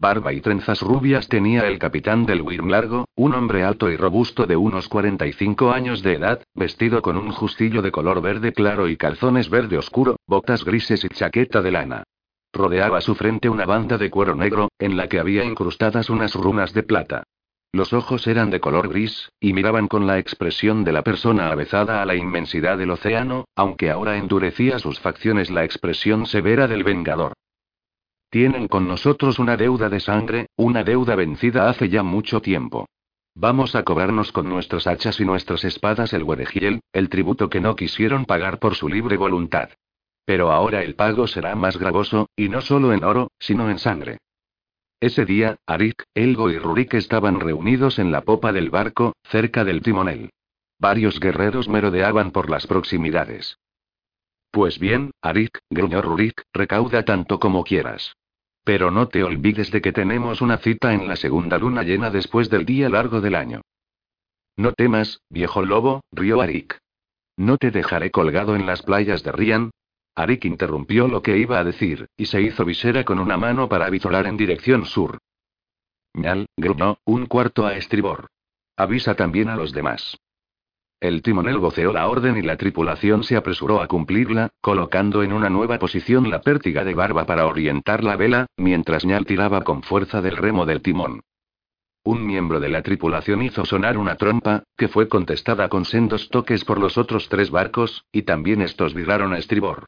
Barba 0.00 0.32
y 0.32 0.40
trenzas 0.40 0.80
rubias 0.82 1.28
tenía 1.28 1.68
el 1.68 1.78
capitán 1.78 2.26
del 2.26 2.42
Wyrm 2.42 2.68
Largo, 2.68 3.04
un 3.14 3.32
hombre 3.34 3.62
alto 3.62 3.92
y 3.92 3.96
robusto 3.96 4.44
de 4.44 4.56
unos 4.56 4.88
45 4.88 5.70
años 5.70 6.02
de 6.02 6.14
edad, 6.14 6.42
vestido 6.52 7.00
con 7.00 7.16
un 7.16 7.30
justillo 7.30 7.80
de 7.80 7.92
color 7.92 8.20
verde 8.20 8.52
claro 8.52 8.88
y 8.88 8.96
calzones 8.96 9.48
verde 9.48 9.78
oscuro, 9.78 10.16
botas 10.26 10.64
grises 10.64 11.04
y 11.04 11.08
chaqueta 11.10 11.62
de 11.62 11.70
lana. 11.70 12.02
Rodeaba 12.54 13.00
su 13.00 13.16
frente 13.16 13.48
una 13.48 13.66
banda 13.66 13.98
de 13.98 14.10
cuero 14.10 14.36
negro, 14.36 14.68
en 14.78 14.96
la 14.96 15.08
que 15.08 15.18
había 15.18 15.44
incrustadas 15.44 16.08
unas 16.08 16.36
runas 16.36 16.72
de 16.72 16.84
plata. 16.84 17.24
Los 17.72 17.92
ojos 17.92 18.28
eran 18.28 18.50
de 18.50 18.60
color 18.60 18.88
gris, 18.88 19.32
y 19.40 19.52
miraban 19.52 19.88
con 19.88 20.06
la 20.06 20.20
expresión 20.20 20.84
de 20.84 20.92
la 20.92 21.02
persona 21.02 21.48
avezada 21.48 22.00
a 22.00 22.06
la 22.06 22.14
inmensidad 22.14 22.78
del 22.78 22.92
océano, 22.92 23.46
aunque 23.56 23.90
ahora 23.90 24.16
endurecía 24.16 24.78
sus 24.78 25.00
facciones 25.00 25.50
la 25.50 25.64
expresión 25.64 26.26
severa 26.26 26.68
del 26.68 26.84
vengador. 26.84 27.32
Tienen 28.30 28.68
con 28.68 28.86
nosotros 28.86 29.40
una 29.40 29.56
deuda 29.56 29.88
de 29.88 29.98
sangre, 29.98 30.46
una 30.56 30.84
deuda 30.84 31.16
vencida 31.16 31.68
hace 31.68 31.88
ya 31.88 32.04
mucho 32.04 32.40
tiempo. 32.40 32.86
Vamos 33.34 33.74
a 33.74 33.82
cobrarnos 33.82 34.30
con 34.30 34.48
nuestras 34.48 34.86
hachas 34.86 35.18
y 35.18 35.24
nuestras 35.24 35.64
espadas 35.64 36.12
el 36.12 36.22
Weregiel, 36.22 36.78
el 36.92 37.08
tributo 37.08 37.50
que 37.50 37.60
no 37.60 37.74
quisieron 37.74 38.26
pagar 38.26 38.60
por 38.60 38.76
su 38.76 38.88
libre 38.88 39.16
voluntad. 39.16 39.70
Pero 40.24 40.50
ahora 40.50 40.82
el 40.82 40.94
pago 40.94 41.26
será 41.26 41.54
más 41.54 41.76
gravoso, 41.76 42.28
y 42.36 42.48
no 42.48 42.60
solo 42.60 42.92
en 42.92 43.04
oro, 43.04 43.30
sino 43.38 43.70
en 43.70 43.78
sangre. 43.78 44.18
Ese 45.00 45.26
día, 45.26 45.56
Arik, 45.66 46.04
Elgo 46.14 46.50
y 46.50 46.58
Rurik 46.58 46.94
estaban 46.94 47.40
reunidos 47.40 47.98
en 47.98 48.10
la 48.10 48.22
popa 48.22 48.52
del 48.52 48.70
barco, 48.70 49.14
cerca 49.24 49.64
del 49.64 49.82
timonel. 49.82 50.30
Varios 50.78 51.20
guerreros 51.20 51.68
merodeaban 51.68 52.30
por 52.30 52.48
las 52.48 52.66
proximidades. 52.66 53.58
Pues 54.50 54.78
bien, 54.78 55.10
Arik, 55.20 55.58
gruñó 55.68 56.00
Rurik, 56.00 56.42
recauda 56.52 57.04
tanto 57.04 57.38
como 57.38 57.64
quieras. 57.64 58.16
Pero 58.64 58.90
no 58.90 59.08
te 59.08 59.22
olvides 59.22 59.70
de 59.70 59.82
que 59.82 59.92
tenemos 59.92 60.40
una 60.40 60.56
cita 60.56 60.94
en 60.94 61.06
la 61.06 61.16
segunda 61.16 61.58
luna 61.58 61.82
llena 61.82 62.10
después 62.10 62.48
del 62.48 62.64
día 62.64 62.88
largo 62.88 63.20
del 63.20 63.34
año. 63.34 63.60
No 64.56 64.72
temas, 64.72 65.20
viejo 65.28 65.62
lobo, 65.62 66.02
rió 66.12 66.40
Arik. 66.40 66.78
No 67.36 67.58
te 67.58 67.70
dejaré 67.72 68.10
colgado 68.10 68.56
en 68.56 68.64
las 68.64 68.82
playas 68.82 69.22
de 69.22 69.32
Rian, 69.32 69.70
Arik 70.16 70.44
interrumpió 70.44 71.08
lo 71.08 71.22
que 71.22 71.38
iba 71.38 71.58
a 71.58 71.64
decir, 71.64 72.08
y 72.16 72.26
se 72.26 72.40
hizo 72.40 72.64
visera 72.64 73.04
con 73.04 73.18
una 73.18 73.36
mano 73.36 73.68
para 73.68 73.86
avizolar 73.86 74.26
en 74.26 74.36
dirección 74.36 74.86
sur. 74.86 75.18
Ñal, 76.14 76.46
gruñó, 76.56 76.98
un 77.04 77.26
cuarto 77.26 77.66
a 77.66 77.74
estribor. 77.74 78.28
Avisa 78.76 79.14
también 79.14 79.48
a 79.48 79.56
los 79.56 79.72
demás. 79.72 80.16
El 81.00 81.20
timonel 81.22 81.58
voceó 81.58 81.92
la 81.92 82.08
orden 82.08 82.36
y 82.36 82.42
la 82.42 82.56
tripulación 82.56 83.24
se 83.24 83.36
apresuró 83.36 83.82
a 83.82 83.88
cumplirla, 83.88 84.50
colocando 84.60 85.22
en 85.22 85.32
una 85.32 85.50
nueva 85.50 85.78
posición 85.78 86.30
la 86.30 86.40
pértiga 86.40 86.84
de 86.84 86.94
barba 86.94 87.26
para 87.26 87.46
orientar 87.46 88.04
la 88.04 88.16
vela, 88.16 88.46
mientras 88.56 89.04
Ñal 89.04 89.26
tiraba 89.26 89.62
con 89.62 89.82
fuerza 89.82 90.22
del 90.22 90.36
remo 90.36 90.64
del 90.64 90.80
timón. 90.80 91.22
Un 92.04 92.26
miembro 92.26 92.60
de 92.60 92.68
la 92.68 92.82
tripulación 92.82 93.42
hizo 93.42 93.64
sonar 93.64 93.98
una 93.98 94.16
trompa, 94.16 94.62
que 94.76 94.88
fue 94.88 95.08
contestada 95.08 95.68
con 95.68 95.84
sendos 95.84 96.28
toques 96.28 96.64
por 96.64 96.78
los 96.78 96.98
otros 96.98 97.28
tres 97.28 97.50
barcos, 97.50 98.04
y 98.12 98.22
también 98.22 98.62
estos 98.62 98.94
viraron 98.94 99.32
a 99.32 99.38
estribor. 99.38 99.86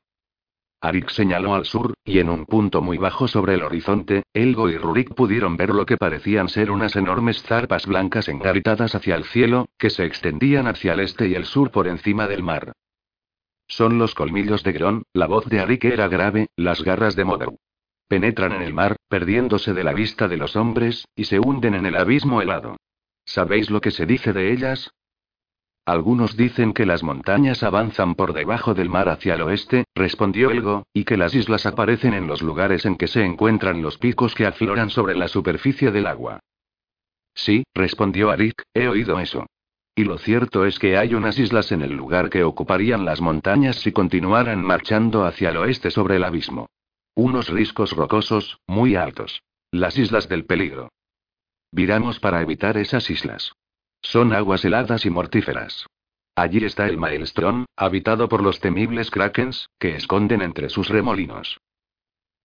Arik 0.80 1.08
señaló 1.08 1.54
al 1.54 1.64
sur, 1.64 1.94
y 2.04 2.18
en 2.18 2.28
un 2.28 2.44
punto 2.44 2.82
muy 2.82 2.98
bajo 2.98 3.28
sobre 3.28 3.54
el 3.54 3.62
horizonte, 3.62 4.24
Elgo 4.34 4.68
y 4.68 4.76
Rurik 4.76 5.14
pudieron 5.14 5.56
ver 5.56 5.70
lo 5.70 5.86
que 5.86 5.96
parecían 5.96 6.48
ser 6.48 6.70
unas 6.70 6.96
enormes 6.96 7.42
zarpas 7.42 7.86
blancas 7.86 8.28
engaritadas 8.28 8.94
hacia 8.94 9.16
el 9.16 9.24
cielo, 9.24 9.68
que 9.78 9.90
se 9.90 10.04
extendían 10.04 10.66
hacia 10.66 10.92
el 10.92 11.00
este 11.00 11.28
y 11.28 11.34
el 11.34 11.46
sur 11.46 11.70
por 11.70 11.88
encima 11.88 12.28
del 12.28 12.42
mar. 12.42 12.72
Son 13.68 13.98
los 13.98 14.14
colmillos 14.14 14.62
de 14.62 14.72
Gron, 14.72 15.02
la 15.12 15.26
voz 15.26 15.46
de 15.46 15.60
Arik 15.60 15.86
era 15.86 16.08
grave, 16.08 16.48
las 16.56 16.82
garras 16.82 17.16
de 17.16 17.24
Modeu. 17.24 17.56
Penetran 18.06 18.52
en 18.52 18.62
el 18.62 18.72
mar, 18.72 18.96
perdiéndose 19.08 19.72
de 19.72 19.82
la 19.82 19.92
vista 19.92 20.28
de 20.28 20.36
los 20.36 20.54
hombres, 20.54 21.08
y 21.16 21.24
se 21.24 21.40
hunden 21.40 21.74
en 21.74 21.86
el 21.86 21.96
abismo 21.96 22.40
helado. 22.40 22.76
¿Sabéis 23.24 23.70
lo 23.70 23.80
que 23.80 23.90
se 23.90 24.06
dice 24.06 24.32
de 24.32 24.52
ellas? 24.52 24.92
Algunos 25.86 26.36
dicen 26.36 26.72
que 26.72 26.84
las 26.84 27.04
montañas 27.04 27.62
avanzan 27.62 28.16
por 28.16 28.32
debajo 28.32 28.74
del 28.74 28.90
mar 28.90 29.08
hacia 29.08 29.34
el 29.34 29.42
oeste, 29.42 29.84
respondió 29.94 30.50
Elgo, 30.50 30.84
y 30.92 31.04
que 31.04 31.16
las 31.16 31.32
islas 31.32 31.64
aparecen 31.64 32.12
en 32.12 32.26
los 32.26 32.42
lugares 32.42 32.84
en 32.86 32.96
que 32.96 33.06
se 33.06 33.24
encuentran 33.24 33.82
los 33.82 33.96
picos 33.96 34.34
que 34.34 34.46
afloran 34.46 34.90
sobre 34.90 35.14
la 35.14 35.28
superficie 35.28 35.92
del 35.92 36.08
agua. 36.08 36.40
Sí, 37.34 37.62
respondió 37.72 38.30
Arik, 38.30 38.64
he 38.74 38.88
oído 38.88 39.20
eso. 39.20 39.46
Y 39.94 40.02
lo 40.02 40.18
cierto 40.18 40.66
es 40.66 40.80
que 40.80 40.98
hay 40.98 41.14
unas 41.14 41.38
islas 41.38 41.70
en 41.70 41.82
el 41.82 41.92
lugar 41.92 42.30
que 42.30 42.42
ocuparían 42.42 43.04
las 43.04 43.20
montañas 43.20 43.76
si 43.76 43.92
continuaran 43.92 44.64
marchando 44.64 45.24
hacia 45.24 45.50
el 45.50 45.56
oeste 45.58 45.92
sobre 45.92 46.16
el 46.16 46.24
abismo. 46.24 46.66
Unos 47.14 47.48
riscos 47.48 47.92
rocosos, 47.92 48.58
muy 48.66 48.96
altos. 48.96 49.40
Las 49.70 49.96
islas 49.96 50.28
del 50.28 50.46
peligro. 50.46 50.90
Viramos 51.70 52.18
para 52.18 52.42
evitar 52.42 52.76
esas 52.76 53.08
islas. 53.08 53.52
Son 54.08 54.32
aguas 54.32 54.64
heladas 54.64 55.04
y 55.04 55.10
mortíferas. 55.10 55.84
Allí 56.36 56.64
está 56.64 56.86
el 56.86 56.96
Maelstrom, 56.96 57.64
habitado 57.76 58.28
por 58.28 58.40
los 58.40 58.60
temibles 58.60 59.10
krakens, 59.10 59.68
que 59.80 59.96
esconden 59.96 60.42
entre 60.42 60.68
sus 60.68 60.88
remolinos. 60.88 61.58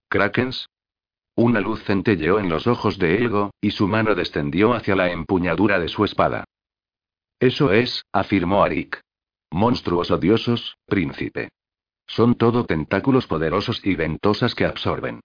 ¿Krakens? 0.09 0.65
Una 1.35 1.59
luz 1.61 1.83
centelleó 1.83 2.39
en 2.39 2.49
los 2.49 2.65
ojos 2.65 2.97
de 2.97 3.17
Elgo, 3.17 3.51
y 3.61 3.71
su 3.71 3.87
mano 3.87 4.15
descendió 4.15 4.73
hacia 4.73 4.95
la 4.95 5.11
empuñadura 5.11 5.79
de 5.79 5.87
su 5.87 6.03
espada. 6.03 6.45
Eso 7.39 7.71
es, 7.71 8.05
afirmó 8.11 8.63
Arik. 8.63 8.99
Monstruos 9.51 10.09
odiosos, 10.09 10.77
príncipe. 10.87 11.49
Son 12.07 12.33
todo 12.35 12.65
tentáculos 12.65 13.27
poderosos 13.27 13.85
y 13.85 13.95
ventosas 13.95 14.55
que 14.55 14.65
absorben. 14.65 15.19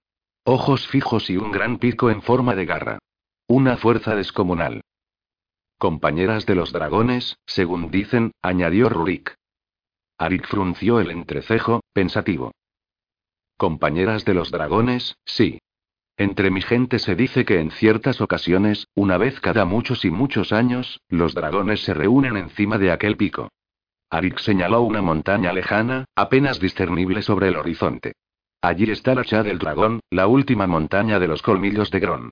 Ojos 0.45 0.87
fijos 0.87 1.31
y 1.31 1.38
un 1.38 1.50
gran 1.50 1.78
pico 1.78 2.11
en 2.11 2.21
forma 2.21 2.55
de 2.55 2.66
garra. 2.66 2.99
Una 3.49 3.78
fuerza 3.78 4.14
descomunal. 4.14 4.83
Compañeras 5.78 6.47
de 6.47 6.54
los 6.54 6.73
dragones, 6.73 7.38
según 7.45 7.90
dicen, 7.90 8.33
añadió 8.40 8.88
Rurik. 8.88 9.35
Arik 10.16 10.47
frunció 10.47 11.00
el 11.00 11.11
entrecejo, 11.11 11.83
pensativo. 11.92 12.52
Compañeras 13.59 14.25
de 14.25 14.33
los 14.33 14.50
dragones, 14.50 15.16
sí. 15.26 15.59
Entre 16.16 16.50
mi 16.50 16.62
gente 16.62 16.99
se 16.99 17.14
dice 17.14 17.45
que 17.45 17.61
en 17.61 17.71
ciertas 17.71 18.23
ocasiones, 18.23 18.87
una 18.95 19.18
vez 19.18 19.38
cada 19.40 19.66
muchos 19.66 20.06
y 20.06 20.11
muchos 20.11 20.50
años, 20.50 21.02
los 21.11 21.35
dragones 21.35 21.83
se 21.83 21.92
reúnen 21.92 22.38
encima 22.38 22.78
de 22.78 22.90
aquel 22.90 23.18
pico. 23.18 23.50
Arik 24.09 24.38
señaló 24.38 24.80
una 24.80 25.02
montaña 25.02 25.52
lejana, 25.52 26.06
apenas 26.14 26.59
discernible 26.59 27.21
sobre 27.21 27.49
el 27.49 27.56
horizonte. 27.56 28.14
Allí 28.62 28.90
está 28.90 29.14
la 29.14 29.25
Cha 29.25 29.42
del 29.42 29.59
Dragón, 29.59 30.00
la 30.09 30.26
última 30.26 30.66
montaña 30.66 31.18
de 31.18 31.28
los 31.28 31.42
colmillos 31.42 31.90
de 31.90 32.00
Gron. 32.00 32.30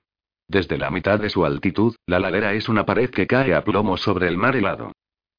Desde 0.48 0.78
la 0.78 0.90
mitad 0.90 1.18
de 1.18 1.30
su 1.30 1.44
altitud, 1.44 1.94
la 2.06 2.20
ladera 2.20 2.52
es 2.52 2.68
una 2.68 2.84
pared 2.84 3.10
que 3.10 3.26
cae 3.26 3.54
a 3.54 3.64
plomo 3.64 3.96
sobre 3.96 4.28
el 4.28 4.36
mar 4.36 4.56
helado. 4.56 4.92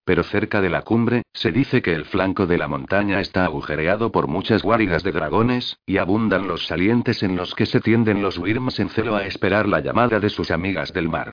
Pero 0.04 0.24
cerca 0.24 0.62
de 0.62 0.70
la 0.70 0.84
cumbre, 0.84 1.24
se 1.34 1.52
dice 1.52 1.82
que 1.82 1.94
el 1.94 2.06
flanco 2.06 2.46
de 2.46 2.60
la 2.60 2.68
montaña 2.68 3.20
está 3.20 3.46
agujereado 3.46 4.12
por 4.12 4.28
muchas 4.28 4.62
guaridas 4.62 5.04
de 5.04 5.12
dragones, 5.12 5.78
y 5.86 5.98
abundan 5.98 6.48
los 6.48 6.68
salientes 6.68 7.24
en 7.24 7.36
los 7.36 7.56
que 7.56 7.66
se 7.66 7.82
tienden 7.82 8.22
los 8.22 8.38
Wyrms 8.38 8.80
en 8.80 8.90
celo 8.90 9.16
a 9.16 9.26
esperar 9.26 9.68
la 9.68 9.80
llamada 9.80 10.20
de 10.20 10.30
sus 10.30 10.52
amigas 10.52 10.94
del 10.94 11.10
mar. 11.10 11.32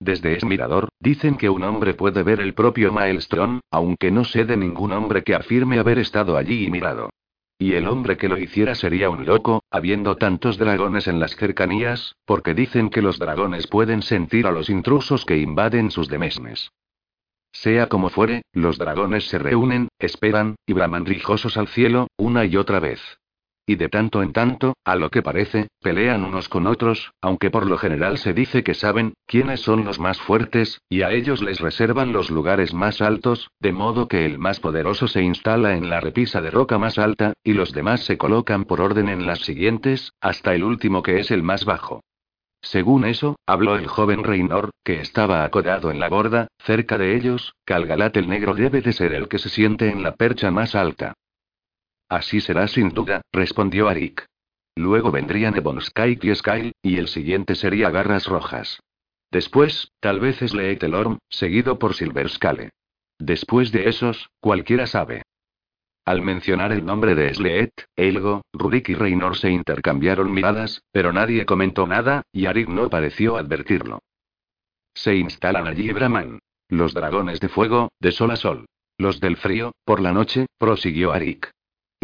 Desde 0.00 0.36
ese 0.36 0.46
mirador, 0.46 0.88
dicen 1.00 1.36
que 1.36 1.50
un 1.50 1.62
hombre 1.64 1.94
puede 1.94 2.22
ver 2.22 2.40
el 2.40 2.54
propio 2.54 2.92
Maelstrom, 2.92 3.60
aunque 3.70 4.10
no 4.10 4.24
sé 4.24 4.44
de 4.44 4.56
ningún 4.56 4.92
hombre 4.92 5.22
que 5.22 5.34
afirme 5.34 5.78
haber 5.78 5.98
estado 5.98 6.36
allí 6.36 6.64
y 6.64 6.70
mirado. 6.70 7.10
Y 7.58 7.74
el 7.74 7.86
hombre 7.86 8.16
que 8.16 8.28
lo 8.28 8.36
hiciera 8.36 8.74
sería 8.74 9.10
un 9.10 9.24
loco, 9.26 9.62
habiendo 9.70 10.16
tantos 10.16 10.58
dragones 10.58 11.06
en 11.06 11.20
las 11.20 11.36
cercanías, 11.36 12.16
porque 12.24 12.54
dicen 12.54 12.90
que 12.90 13.02
los 13.02 13.18
dragones 13.18 13.66
pueden 13.66 14.02
sentir 14.02 14.46
a 14.46 14.50
los 14.50 14.68
intrusos 14.68 15.24
que 15.24 15.38
invaden 15.38 15.90
sus 15.90 16.08
demesnes. 16.08 16.72
Sea 17.52 17.88
como 17.88 18.10
fuere, 18.10 18.42
los 18.52 18.78
dragones 18.78 19.28
se 19.28 19.38
reúnen, 19.38 19.88
esperan, 20.00 20.56
y 20.66 20.72
braman 20.72 21.06
rijosos 21.06 21.56
al 21.56 21.68
cielo, 21.68 22.08
una 22.16 22.44
y 22.44 22.56
otra 22.56 22.80
vez. 22.80 23.00
Y 23.66 23.76
de 23.76 23.88
tanto 23.88 24.22
en 24.22 24.32
tanto, 24.32 24.74
a 24.84 24.94
lo 24.94 25.10
que 25.10 25.22
parece, 25.22 25.68
pelean 25.80 26.22
unos 26.22 26.50
con 26.50 26.66
otros, 26.66 27.12
aunque 27.22 27.50
por 27.50 27.66
lo 27.66 27.78
general 27.78 28.18
se 28.18 28.34
dice 28.34 28.62
que 28.62 28.74
saben 28.74 29.14
quiénes 29.26 29.60
son 29.60 29.84
los 29.84 29.98
más 29.98 30.20
fuertes, 30.20 30.82
y 30.90 31.00
a 31.00 31.12
ellos 31.12 31.42
les 31.42 31.60
reservan 31.60 32.12
los 32.12 32.30
lugares 32.30 32.74
más 32.74 33.00
altos, 33.00 33.48
de 33.60 33.72
modo 33.72 34.06
que 34.06 34.26
el 34.26 34.38
más 34.38 34.60
poderoso 34.60 35.08
se 35.08 35.22
instala 35.22 35.76
en 35.76 35.88
la 35.88 36.00
repisa 36.00 36.42
de 36.42 36.50
roca 36.50 36.76
más 36.76 36.98
alta, 36.98 37.32
y 37.42 37.54
los 37.54 37.72
demás 37.72 38.04
se 38.04 38.18
colocan 38.18 38.64
por 38.64 38.82
orden 38.82 39.08
en 39.08 39.26
las 39.26 39.40
siguientes, 39.40 40.12
hasta 40.20 40.54
el 40.54 40.62
último 40.62 41.02
que 41.02 41.20
es 41.20 41.30
el 41.30 41.42
más 41.42 41.64
bajo. 41.64 42.02
Según 42.60 43.04
eso, 43.04 43.36
habló 43.46 43.76
el 43.76 43.86
joven 43.86 44.24
Reynor, 44.24 44.70
que 44.84 45.00
estaba 45.00 45.44
acodado 45.44 45.90
en 45.90 46.00
la 46.00 46.08
borda, 46.08 46.48
cerca 46.58 46.96
de 46.96 47.14
ellos, 47.14 47.54
Calgalat 47.64 48.16
el 48.16 48.28
negro 48.28 48.54
debe 48.54 48.80
de 48.80 48.92
ser 48.92 49.12
el 49.14 49.28
que 49.28 49.38
se 49.38 49.50
siente 49.50 49.90
en 49.90 50.02
la 50.02 50.16
percha 50.16 50.50
más 50.50 50.74
alta. 50.74 51.14
Así 52.08 52.40
será 52.40 52.68
sin 52.68 52.90
duda, 52.90 53.22
respondió 53.32 53.88
Arik. 53.88 54.26
Luego 54.76 55.10
vendrían 55.10 55.56
Ebonsky 55.56 56.18
y 56.20 56.34
Skyle, 56.34 56.72
y 56.82 56.98
el 56.98 57.08
siguiente 57.08 57.54
sería 57.54 57.90
Garras 57.90 58.26
Rojas. 58.26 58.80
Después, 59.30 59.92
tal 60.00 60.20
vez 60.20 60.42
es 60.42 60.54
Leetelorm, 60.54 61.18
seguido 61.28 61.78
por 61.78 61.94
Silverskale. 61.94 62.70
Después 63.18 63.72
de 63.72 63.88
esos, 63.88 64.28
cualquiera 64.40 64.86
sabe. 64.86 65.22
Al 66.04 66.20
mencionar 66.20 66.72
el 66.72 66.84
nombre 66.84 67.14
de 67.14 67.32
Sleet, 67.32 67.72
Elgo, 67.96 68.42
Rurik 68.52 68.90
y 68.90 68.94
Reynor 68.94 69.36
se 69.38 69.50
intercambiaron 69.50 70.30
miradas, 70.32 70.82
pero 70.92 71.12
nadie 71.12 71.46
comentó 71.46 71.86
nada, 71.86 72.22
y 72.30 72.46
Arik 72.46 72.68
no 72.68 72.90
pareció 72.90 73.36
advertirlo. 73.36 74.00
Se 74.92 75.16
instalan 75.16 75.66
allí 75.66 75.90
Brahman. 75.92 76.40
Los 76.68 76.92
dragones 76.92 77.40
de 77.40 77.48
fuego, 77.48 77.90
de 78.00 78.12
sol 78.12 78.30
a 78.32 78.36
sol. 78.36 78.66
Los 78.98 79.20
del 79.20 79.36
frío, 79.36 79.72
por 79.84 80.00
la 80.00 80.12
noche, 80.12 80.46
prosiguió 80.58 81.12
Arik. 81.12 81.50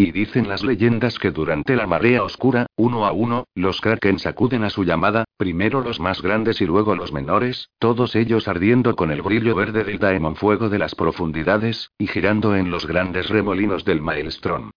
Y 0.00 0.12
dicen 0.12 0.48
las 0.48 0.64
leyendas 0.64 1.18
que 1.18 1.30
durante 1.30 1.76
la 1.76 1.86
marea 1.86 2.22
oscura, 2.22 2.64
uno 2.76 3.04
a 3.04 3.12
uno, 3.12 3.44
los 3.54 3.82
kraken 3.82 4.18
sacuden 4.18 4.64
a 4.64 4.70
su 4.70 4.82
llamada, 4.82 5.24
primero 5.36 5.82
los 5.82 6.00
más 6.00 6.22
grandes 6.22 6.62
y 6.62 6.64
luego 6.64 6.94
los 6.94 7.12
menores, 7.12 7.68
todos 7.78 8.16
ellos 8.16 8.48
ardiendo 8.48 8.96
con 8.96 9.10
el 9.10 9.20
brillo 9.20 9.54
verde 9.54 9.84
del 9.84 9.98
daemon 9.98 10.36
fuego 10.36 10.70
de 10.70 10.78
las 10.78 10.94
profundidades, 10.94 11.90
y 11.98 12.06
girando 12.06 12.56
en 12.56 12.70
los 12.70 12.86
grandes 12.86 13.28
remolinos 13.28 13.84
del 13.84 14.00
maelstrom. 14.00 14.70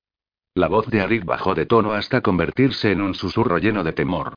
La 0.55 0.67
voz 0.67 0.87
de 0.87 0.99
Arik 0.99 1.23
bajó 1.23 1.55
de 1.55 1.67
tono 1.67 1.93
hasta 1.93 2.19
convertirse 2.19 2.91
en 2.91 2.99
un 2.99 3.13
susurro 3.13 3.59
lleno 3.59 3.85
de 3.85 3.93
temor. 3.93 4.33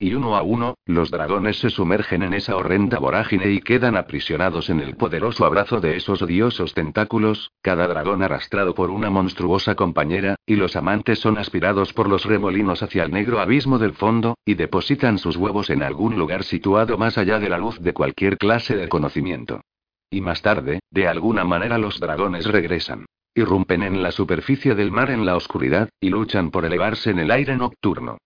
Y 0.00 0.14
uno 0.14 0.36
a 0.36 0.42
uno, 0.42 0.76
los 0.86 1.10
dragones 1.10 1.58
se 1.58 1.70
sumergen 1.70 2.22
en 2.22 2.32
esa 2.32 2.54
horrenda 2.54 3.00
vorágine 3.00 3.50
y 3.50 3.60
quedan 3.60 3.96
aprisionados 3.96 4.70
en 4.70 4.78
el 4.78 4.94
poderoso 4.94 5.44
abrazo 5.44 5.80
de 5.80 5.96
esos 5.96 6.22
odiosos 6.22 6.72
tentáculos, 6.72 7.50
cada 7.62 7.88
dragón 7.88 8.22
arrastrado 8.22 8.76
por 8.76 8.90
una 8.90 9.10
monstruosa 9.10 9.74
compañera, 9.74 10.36
y 10.46 10.54
los 10.54 10.76
amantes 10.76 11.18
son 11.18 11.36
aspirados 11.36 11.92
por 11.92 12.08
los 12.08 12.24
remolinos 12.26 12.80
hacia 12.84 13.02
el 13.02 13.10
negro 13.10 13.40
abismo 13.40 13.80
del 13.80 13.94
fondo, 13.94 14.36
y 14.44 14.54
depositan 14.54 15.18
sus 15.18 15.36
huevos 15.36 15.68
en 15.68 15.82
algún 15.82 16.16
lugar 16.16 16.44
situado 16.44 16.96
más 16.96 17.18
allá 17.18 17.40
de 17.40 17.48
la 17.48 17.58
luz 17.58 17.80
de 17.80 17.92
cualquier 17.92 18.38
clase 18.38 18.76
de 18.76 18.88
conocimiento. 18.88 19.62
Y 20.10 20.20
más 20.20 20.42
tarde, 20.42 20.78
de 20.92 21.08
alguna 21.08 21.42
manera 21.42 21.76
los 21.76 21.98
dragones 21.98 22.46
regresan. 22.46 23.06
Irrumpen 23.34 23.82
en 23.82 24.00
la 24.00 24.12
superficie 24.12 24.76
del 24.76 24.92
mar 24.92 25.10
en 25.10 25.26
la 25.26 25.34
oscuridad, 25.34 25.88
y 26.00 26.10
luchan 26.10 26.52
por 26.52 26.64
elevarse 26.64 27.10
en 27.10 27.18
el 27.18 27.32
aire 27.32 27.56
nocturno. 27.56 28.18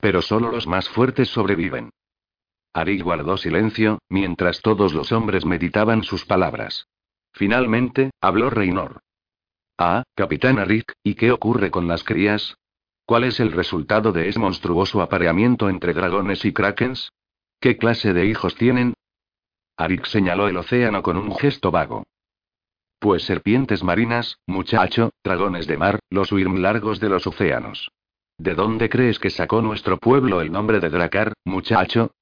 Pero 0.00 0.22
solo 0.22 0.50
los 0.50 0.66
más 0.66 0.88
fuertes 0.88 1.28
sobreviven. 1.28 1.90
Arik 2.72 3.02
guardó 3.02 3.36
silencio, 3.36 3.98
mientras 4.08 4.60
todos 4.62 4.94
los 4.94 5.12
hombres 5.12 5.44
meditaban 5.44 6.02
sus 6.02 6.24
palabras. 6.24 6.86
Finalmente, 7.32 8.10
habló 8.20 8.50
Reynor. 8.50 9.00
Ah, 9.76 10.04
capitán 10.14 10.58
Arik, 10.58 10.92
¿y 11.02 11.14
qué 11.14 11.32
ocurre 11.32 11.70
con 11.70 11.88
las 11.88 12.04
crías? 12.04 12.56
¿Cuál 13.06 13.24
es 13.24 13.40
el 13.40 13.50
resultado 13.50 14.12
de 14.12 14.28
ese 14.28 14.38
monstruoso 14.38 15.02
apareamiento 15.02 15.68
entre 15.68 15.94
dragones 15.94 16.44
y 16.44 16.52
krakens? 16.52 17.10
¿Qué 17.58 17.76
clase 17.76 18.12
de 18.12 18.26
hijos 18.26 18.54
tienen? 18.54 18.94
Arik 19.76 20.04
señaló 20.06 20.48
el 20.48 20.56
océano 20.56 21.02
con 21.02 21.16
un 21.16 21.34
gesto 21.34 21.70
vago. 21.70 22.04
Pues 23.00 23.24
serpientes 23.24 23.82
marinas, 23.82 24.38
muchacho, 24.46 25.10
dragones 25.24 25.66
de 25.66 25.78
mar, 25.78 25.98
los 26.10 26.30
largos 26.30 27.00
de 27.00 27.08
los 27.08 27.26
océanos. 27.26 27.90
¿De 28.40 28.54
dónde 28.54 28.88
crees 28.88 29.18
que 29.18 29.28
sacó 29.28 29.60
nuestro 29.60 29.98
pueblo 29.98 30.40
el 30.40 30.50
nombre 30.50 30.80
de 30.80 30.88
Dracar, 30.88 31.34
muchacho? 31.44 32.12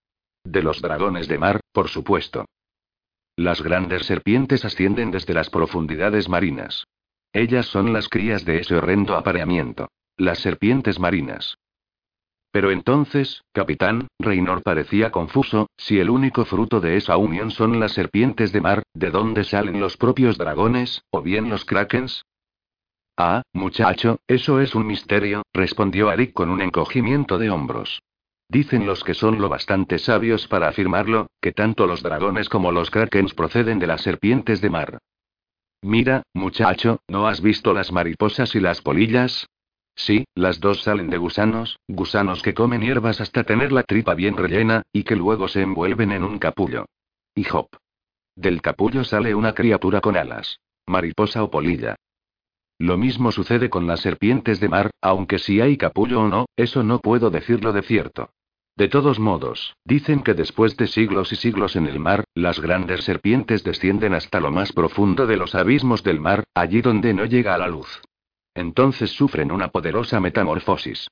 De 0.42 0.64
los 0.64 0.82
dragones 0.82 1.28
de 1.28 1.38
mar, 1.38 1.60
por 1.72 1.86
supuesto. 1.86 2.44
Las 3.36 3.62
grandes 3.62 4.04
serpientes 4.04 4.64
ascienden 4.64 5.12
desde 5.12 5.32
las 5.32 5.48
profundidades 5.48 6.28
marinas. 6.28 6.88
Ellas 7.32 7.66
son 7.66 7.92
las 7.92 8.08
crías 8.08 8.44
de 8.44 8.58
ese 8.58 8.74
horrendo 8.74 9.14
apareamiento. 9.14 9.90
Las 10.16 10.40
serpientes 10.40 10.98
marinas. 10.98 11.56
Pero 12.50 12.72
entonces, 12.72 13.44
capitán, 13.52 14.08
Reynor 14.18 14.64
parecía 14.64 15.12
confuso, 15.12 15.68
si 15.76 16.00
el 16.00 16.10
único 16.10 16.44
fruto 16.44 16.80
de 16.80 16.96
esa 16.96 17.16
unión 17.16 17.52
son 17.52 17.78
las 17.78 17.92
serpientes 17.92 18.50
de 18.50 18.60
mar, 18.60 18.82
¿de 18.92 19.12
dónde 19.12 19.44
salen 19.44 19.78
los 19.78 19.96
propios 19.96 20.36
dragones, 20.36 21.00
o 21.12 21.22
bien 21.22 21.48
los 21.48 21.64
krakens? 21.64 22.24
Ah, 23.20 23.42
muchacho, 23.52 24.20
eso 24.28 24.60
es 24.60 24.76
un 24.76 24.86
misterio, 24.86 25.42
respondió 25.52 26.08
Arik 26.08 26.32
con 26.32 26.50
un 26.50 26.62
encogimiento 26.62 27.36
de 27.36 27.50
hombros. 27.50 28.00
Dicen 28.48 28.86
los 28.86 29.02
que 29.02 29.12
son 29.12 29.40
lo 29.40 29.48
bastante 29.48 29.98
sabios 29.98 30.46
para 30.46 30.68
afirmarlo, 30.68 31.26
que 31.40 31.50
tanto 31.50 31.88
los 31.88 32.00
dragones 32.00 32.48
como 32.48 32.70
los 32.70 32.92
krakens 32.92 33.34
proceden 33.34 33.80
de 33.80 33.88
las 33.88 34.02
serpientes 34.02 34.60
de 34.60 34.70
mar. 34.70 34.98
Mira, 35.82 36.22
muchacho, 36.32 37.00
¿no 37.08 37.26
has 37.26 37.40
visto 37.40 37.74
las 37.74 37.90
mariposas 37.90 38.54
y 38.54 38.60
las 38.60 38.82
polillas? 38.82 39.48
Sí, 39.96 40.24
las 40.36 40.60
dos 40.60 40.84
salen 40.84 41.10
de 41.10 41.18
gusanos, 41.18 41.80
gusanos 41.88 42.40
que 42.40 42.54
comen 42.54 42.82
hierbas 42.82 43.20
hasta 43.20 43.42
tener 43.42 43.72
la 43.72 43.82
tripa 43.82 44.14
bien 44.14 44.36
rellena, 44.36 44.82
y 44.92 45.02
que 45.02 45.16
luego 45.16 45.48
se 45.48 45.62
envuelven 45.62 46.12
en 46.12 46.22
un 46.22 46.38
capullo. 46.38 46.86
Y 47.34 47.44
hop. 47.50 47.66
Del 48.36 48.62
capullo 48.62 49.02
sale 49.02 49.34
una 49.34 49.54
criatura 49.54 50.00
con 50.00 50.16
alas. 50.16 50.60
Mariposa 50.86 51.42
o 51.42 51.50
polilla. 51.50 51.96
Lo 52.78 52.96
mismo 52.96 53.32
sucede 53.32 53.70
con 53.70 53.86
las 53.88 54.00
serpientes 54.00 54.60
de 54.60 54.68
mar, 54.68 54.90
aunque 55.00 55.40
si 55.40 55.60
hay 55.60 55.76
capullo 55.76 56.20
o 56.20 56.28
no, 56.28 56.46
eso 56.56 56.84
no 56.84 57.00
puedo 57.00 57.30
decirlo 57.30 57.72
de 57.72 57.82
cierto. 57.82 58.30
De 58.76 58.86
todos 58.86 59.18
modos, 59.18 59.74
dicen 59.84 60.22
que 60.22 60.34
después 60.34 60.76
de 60.76 60.86
siglos 60.86 61.32
y 61.32 61.36
siglos 61.36 61.74
en 61.74 61.88
el 61.88 61.98
mar, 61.98 62.22
las 62.34 62.60
grandes 62.60 63.02
serpientes 63.02 63.64
descienden 63.64 64.14
hasta 64.14 64.38
lo 64.38 64.52
más 64.52 64.72
profundo 64.72 65.26
de 65.26 65.36
los 65.36 65.56
abismos 65.56 66.04
del 66.04 66.20
mar, 66.20 66.44
allí 66.54 66.80
donde 66.80 67.12
no 67.12 67.24
llega 67.24 67.56
a 67.56 67.58
la 67.58 67.66
luz. 67.66 68.00
Entonces 68.54 69.10
sufren 69.10 69.50
una 69.50 69.68
poderosa 69.68 70.20
metamorfosis. 70.20 71.08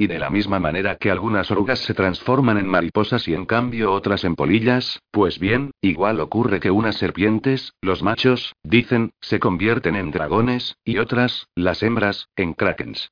Y 0.00 0.06
de 0.06 0.20
la 0.20 0.30
misma 0.30 0.60
manera 0.60 0.96
que 0.96 1.10
algunas 1.10 1.50
orugas 1.50 1.80
se 1.80 1.92
transforman 1.92 2.56
en 2.56 2.68
mariposas 2.68 3.26
y 3.26 3.34
en 3.34 3.44
cambio 3.46 3.92
otras 3.92 4.22
en 4.22 4.36
polillas, 4.36 5.00
pues 5.10 5.40
bien, 5.40 5.72
igual 5.80 6.20
ocurre 6.20 6.60
que 6.60 6.70
unas 6.70 6.96
serpientes, 6.96 7.74
los 7.80 8.04
machos, 8.04 8.54
dicen, 8.62 9.10
se 9.20 9.40
convierten 9.40 9.96
en 9.96 10.12
dragones, 10.12 10.76
y 10.84 10.98
otras, 10.98 11.48
las 11.56 11.82
hembras, 11.82 12.28
en 12.36 12.54
krakens. 12.54 13.10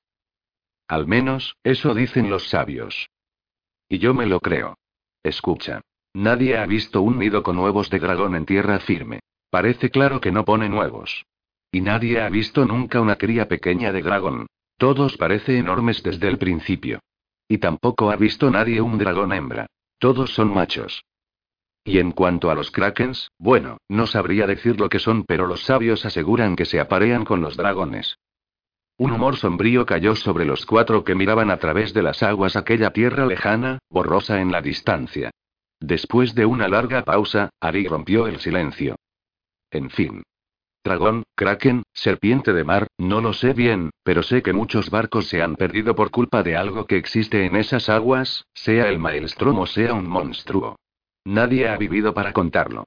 Al 0.86 1.08
menos, 1.08 1.56
eso 1.64 1.92
dicen 1.92 2.30
los 2.30 2.48
sabios. 2.48 3.10
Y 3.88 3.98
yo 3.98 4.14
me 4.14 4.26
lo 4.26 4.38
creo. 4.38 4.78
Escucha. 5.24 5.80
Nadie 6.14 6.56
ha 6.56 6.66
visto 6.66 7.02
un 7.02 7.18
nido 7.18 7.42
con 7.42 7.58
huevos 7.58 7.90
de 7.90 7.98
dragón 7.98 8.36
en 8.36 8.46
tierra 8.46 8.78
firme. 8.78 9.20
Parece 9.50 9.90
claro 9.90 10.20
que 10.20 10.30
no 10.30 10.44
pone 10.44 10.68
huevos. 10.68 11.26
Y 11.72 11.80
nadie 11.80 12.20
ha 12.20 12.28
visto 12.28 12.64
nunca 12.64 13.00
una 13.00 13.16
cría 13.16 13.48
pequeña 13.48 13.90
de 13.92 14.02
dragón. 14.02 14.46
Todos 14.76 15.16
parecen 15.16 15.56
enormes 15.56 16.02
desde 16.02 16.28
el 16.28 16.38
principio. 16.38 17.00
Y 17.48 17.58
tampoco 17.58 18.10
ha 18.10 18.16
visto 18.16 18.50
nadie 18.50 18.80
un 18.80 18.98
dragón 18.98 19.32
hembra. 19.32 19.66
Todos 19.98 20.34
son 20.34 20.52
machos. 20.52 21.04
Y 21.84 21.98
en 21.98 22.10
cuanto 22.10 22.50
a 22.50 22.54
los 22.54 22.70
krakens, 22.70 23.30
bueno, 23.38 23.78
no 23.88 24.06
sabría 24.06 24.46
decir 24.46 24.80
lo 24.80 24.88
que 24.88 24.98
son, 24.98 25.24
pero 25.24 25.46
los 25.46 25.62
sabios 25.62 26.04
aseguran 26.04 26.56
que 26.56 26.64
se 26.64 26.80
aparean 26.80 27.24
con 27.24 27.40
los 27.40 27.56
dragones. 27.56 28.18
Un 28.98 29.12
humor 29.12 29.36
sombrío 29.36 29.86
cayó 29.86 30.16
sobre 30.16 30.44
los 30.44 30.66
cuatro 30.66 31.04
que 31.04 31.14
miraban 31.14 31.50
a 31.50 31.58
través 31.58 31.94
de 31.94 32.02
las 32.02 32.22
aguas 32.22 32.56
aquella 32.56 32.90
tierra 32.90 33.26
lejana, 33.26 33.78
borrosa 33.88 34.40
en 34.40 34.50
la 34.50 34.62
distancia. 34.62 35.30
Después 35.80 36.34
de 36.34 36.46
una 36.46 36.66
larga 36.68 37.04
pausa, 37.04 37.50
Ari 37.60 37.86
rompió 37.86 38.26
el 38.26 38.40
silencio. 38.40 38.96
En 39.70 39.90
fin. 39.90 40.22
Dragón, 40.86 41.24
kraken, 41.34 41.82
serpiente 41.92 42.52
de 42.52 42.62
mar, 42.62 42.86
no 42.96 43.20
lo 43.20 43.32
sé 43.32 43.54
bien, 43.54 43.90
pero 44.04 44.22
sé 44.22 44.40
que 44.40 44.52
muchos 44.52 44.88
barcos 44.88 45.26
se 45.26 45.42
han 45.42 45.56
perdido 45.56 45.96
por 45.96 46.12
culpa 46.12 46.44
de 46.44 46.56
algo 46.56 46.86
que 46.86 46.96
existe 46.96 47.44
en 47.44 47.56
esas 47.56 47.88
aguas, 47.88 48.46
sea 48.54 48.88
el 48.88 49.00
maelstrom 49.00 49.58
o 49.58 49.66
sea 49.66 49.94
un 49.94 50.08
monstruo. 50.08 50.76
Nadie 51.24 51.68
ha 51.68 51.76
vivido 51.76 52.14
para 52.14 52.32
contarlo. 52.32 52.84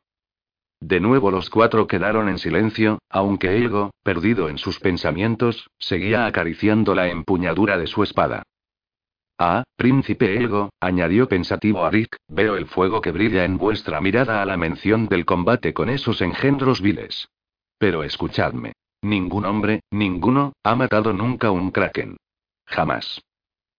De 0.79 1.01
nuevo 1.01 1.29
los 1.29 1.49
cuatro 1.49 1.87
quedaron 1.87 2.29
en 2.29 2.37
silencio, 2.37 2.99
aunque 3.09 3.57
Elgo, 3.57 3.91
perdido 4.01 4.47
en 4.47 4.59
sus 4.59 4.79
pensamientos, 4.79 5.69
seguía 5.77 6.25
acariciando 6.25 6.95
la 6.95 7.09
empuñadura 7.09 7.77
de 7.77 7.87
su 7.87 8.01
espada. 8.03 8.43
Ah, 9.37 9.63
príncipe 9.75 10.37
Elgo, 10.37 10.69
añadió 10.79 11.27
pensativo 11.27 11.83
a 11.83 11.91
Rick, 11.91 12.15
veo 12.29 12.55
el 12.55 12.67
fuego 12.67 13.01
que 13.01 13.11
brilla 13.11 13.43
en 13.43 13.57
vuestra 13.57 13.99
mirada 13.99 14.41
a 14.41 14.45
la 14.45 14.55
mención 14.55 15.09
del 15.09 15.25
combate 15.25 15.73
con 15.73 15.89
esos 15.89 16.21
engendros 16.21 16.79
viles. 16.81 17.27
Pero 17.79 18.03
escuchadme. 18.03 18.73
Ningún 19.01 19.45
hombre, 19.45 19.81
ninguno, 19.89 20.53
ha 20.63 20.75
matado 20.75 21.13
nunca 21.13 21.49
un 21.49 21.71
kraken. 21.71 22.17
Jamás. 22.67 23.21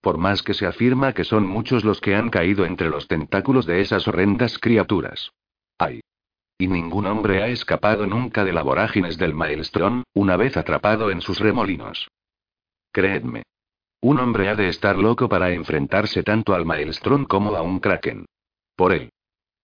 Por 0.00 0.16
más 0.16 0.42
que 0.42 0.54
se 0.54 0.66
afirma 0.66 1.12
que 1.12 1.24
son 1.24 1.46
muchos 1.46 1.84
los 1.84 2.00
que 2.00 2.16
han 2.16 2.30
caído 2.30 2.64
entre 2.64 2.88
los 2.88 3.06
tentáculos 3.06 3.66
de 3.66 3.82
esas 3.82 4.08
horrendas 4.08 4.58
criaturas. 4.58 5.30
Ay. 5.78 6.00
Y 6.58 6.68
ningún 6.68 7.06
hombre 7.06 7.42
ha 7.42 7.48
escapado 7.48 8.06
nunca 8.06 8.44
de 8.44 8.54
las 8.54 8.64
vorágines 8.64 9.18
del 9.18 9.34
Maelstrom, 9.34 10.04
una 10.14 10.36
vez 10.36 10.56
atrapado 10.56 11.10
en 11.10 11.20
sus 11.20 11.38
remolinos. 11.38 12.08
Creedme. 12.92 13.42
Un 14.00 14.18
hombre 14.18 14.48
ha 14.48 14.54
de 14.54 14.68
estar 14.68 14.96
loco 14.96 15.28
para 15.28 15.50
enfrentarse 15.52 16.22
tanto 16.22 16.54
al 16.54 16.64
Maelstrom 16.64 17.26
como 17.26 17.54
a 17.54 17.60
un 17.60 17.80
kraken. 17.80 18.24
Por 18.74 18.94
él. 18.94 19.10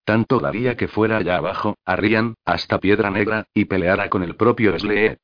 Tanto 0.07 0.39
daría 0.39 0.77
que 0.77 0.87
fuera 0.87 1.17
allá 1.17 1.37
abajo, 1.37 1.75
a 1.85 1.99
hasta 2.45 2.79
Piedra 2.79 3.11
Negra, 3.11 3.49
y 3.53 3.65
peleara 3.65 4.09
con 4.09 4.23
el 4.23 4.37
propio 4.37 4.79
Sleet. 4.79 5.19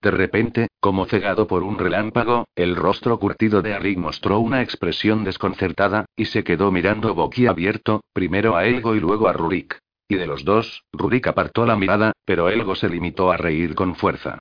De 0.00 0.12
repente, 0.12 0.68
como 0.78 1.06
cegado 1.06 1.48
por 1.48 1.64
un 1.64 1.76
relámpago, 1.76 2.46
el 2.54 2.76
rostro 2.76 3.18
curtido 3.18 3.62
de 3.62 3.74
Arik 3.74 3.98
mostró 3.98 4.38
una 4.38 4.62
expresión 4.62 5.24
desconcertada, 5.24 6.06
y 6.14 6.26
se 6.26 6.44
quedó 6.44 6.70
mirando 6.70 7.16
boquiabierto, 7.16 8.02
primero 8.12 8.56
a 8.56 8.64
Elgo 8.64 8.94
y 8.94 9.00
luego 9.00 9.26
a 9.26 9.32
Rurik. 9.32 9.80
Y 10.06 10.14
de 10.14 10.26
los 10.28 10.44
dos, 10.44 10.84
Rurik 10.92 11.26
apartó 11.26 11.66
la 11.66 11.74
mirada, 11.74 12.12
pero 12.24 12.48
Elgo 12.48 12.76
se 12.76 12.88
limitó 12.88 13.32
a 13.32 13.36
reír 13.38 13.74
con 13.74 13.96
fuerza. 13.96 14.38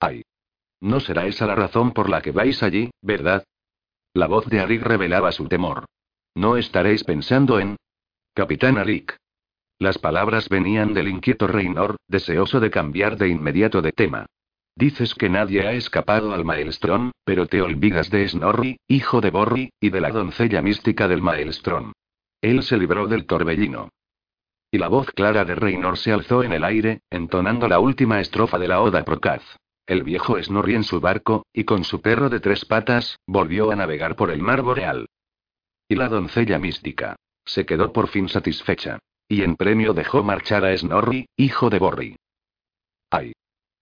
¡Ay! 0.00 0.22
No 0.80 1.00
será 1.00 1.26
esa 1.26 1.46
la 1.46 1.56
razón 1.56 1.92
por 1.92 2.08
la 2.08 2.22
que 2.22 2.32
vais 2.32 2.62
allí, 2.62 2.90
¿verdad? 3.02 3.44
La 4.14 4.28
voz 4.28 4.46
de 4.46 4.60
Arik 4.60 4.82
revelaba 4.82 5.30
su 5.30 5.46
temor. 5.46 5.84
No 6.34 6.56
estaréis 6.56 7.04
pensando 7.04 7.60
en, 7.60 7.76
Capitán 8.36 8.76
Arik. 8.76 9.16
Las 9.78 9.96
palabras 9.96 10.50
venían 10.50 10.92
del 10.92 11.08
inquieto 11.08 11.46
Reynor, 11.46 11.96
deseoso 12.06 12.60
de 12.60 12.70
cambiar 12.70 13.16
de 13.16 13.28
inmediato 13.28 13.80
de 13.80 13.92
tema. 13.92 14.26
Dices 14.74 15.14
que 15.14 15.30
nadie 15.30 15.66
ha 15.66 15.72
escapado 15.72 16.34
al 16.34 16.44
Maelstrom, 16.44 17.12
pero 17.24 17.46
te 17.46 17.62
olvidas 17.62 18.10
de 18.10 18.28
Snorri, 18.28 18.76
hijo 18.88 19.22
de 19.22 19.30
Borri, 19.30 19.70
y 19.80 19.88
de 19.88 20.02
la 20.02 20.10
doncella 20.10 20.60
mística 20.60 21.08
del 21.08 21.22
Maelstrom. 21.22 21.92
Él 22.42 22.62
se 22.62 22.76
libró 22.76 23.06
del 23.06 23.24
torbellino. 23.24 23.88
Y 24.70 24.76
la 24.76 24.88
voz 24.88 25.10
clara 25.12 25.46
de 25.46 25.54
Reynor 25.54 25.96
se 25.96 26.12
alzó 26.12 26.42
en 26.42 26.52
el 26.52 26.64
aire, 26.64 27.00
entonando 27.08 27.68
la 27.68 27.80
última 27.80 28.20
estrofa 28.20 28.58
de 28.58 28.68
la 28.68 28.82
Oda 28.82 29.02
Procaz. 29.02 29.40
El 29.86 30.02
viejo 30.02 30.36
Snorri 30.42 30.74
en 30.74 30.84
su 30.84 31.00
barco, 31.00 31.46
y 31.54 31.64
con 31.64 31.84
su 31.84 32.02
perro 32.02 32.28
de 32.28 32.40
tres 32.40 32.66
patas, 32.66 33.18
volvió 33.26 33.70
a 33.70 33.76
navegar 33.76 34.14
por 34.14 34.30
el 34.30 34.42
mar 34.42 34.60
boreal. 34.60 35.06
Y 35.88 35.94
la 35.94 36.10
doncella 36.10 36.58
mística. 36.58 37.16
Se 37.46 37.64
quedó 37.64 37.92
por 37.92 38.08
fin 38.08 38.28
satisfecha. 38.28 38.98
Y 39.28 39.42
en 39.42 39.56
premio 39.56 39.94
dejó 39.94 40.22
marchar 40.22 40.64
a 40.64 40.76
Snorri, 40.76 41.28
hijo 41.36 41.70
de 41.70 41.78
Borri. 41.78 42.16
¡Ay! 43.10 43.32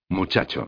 Muchacho. 0.08 0.66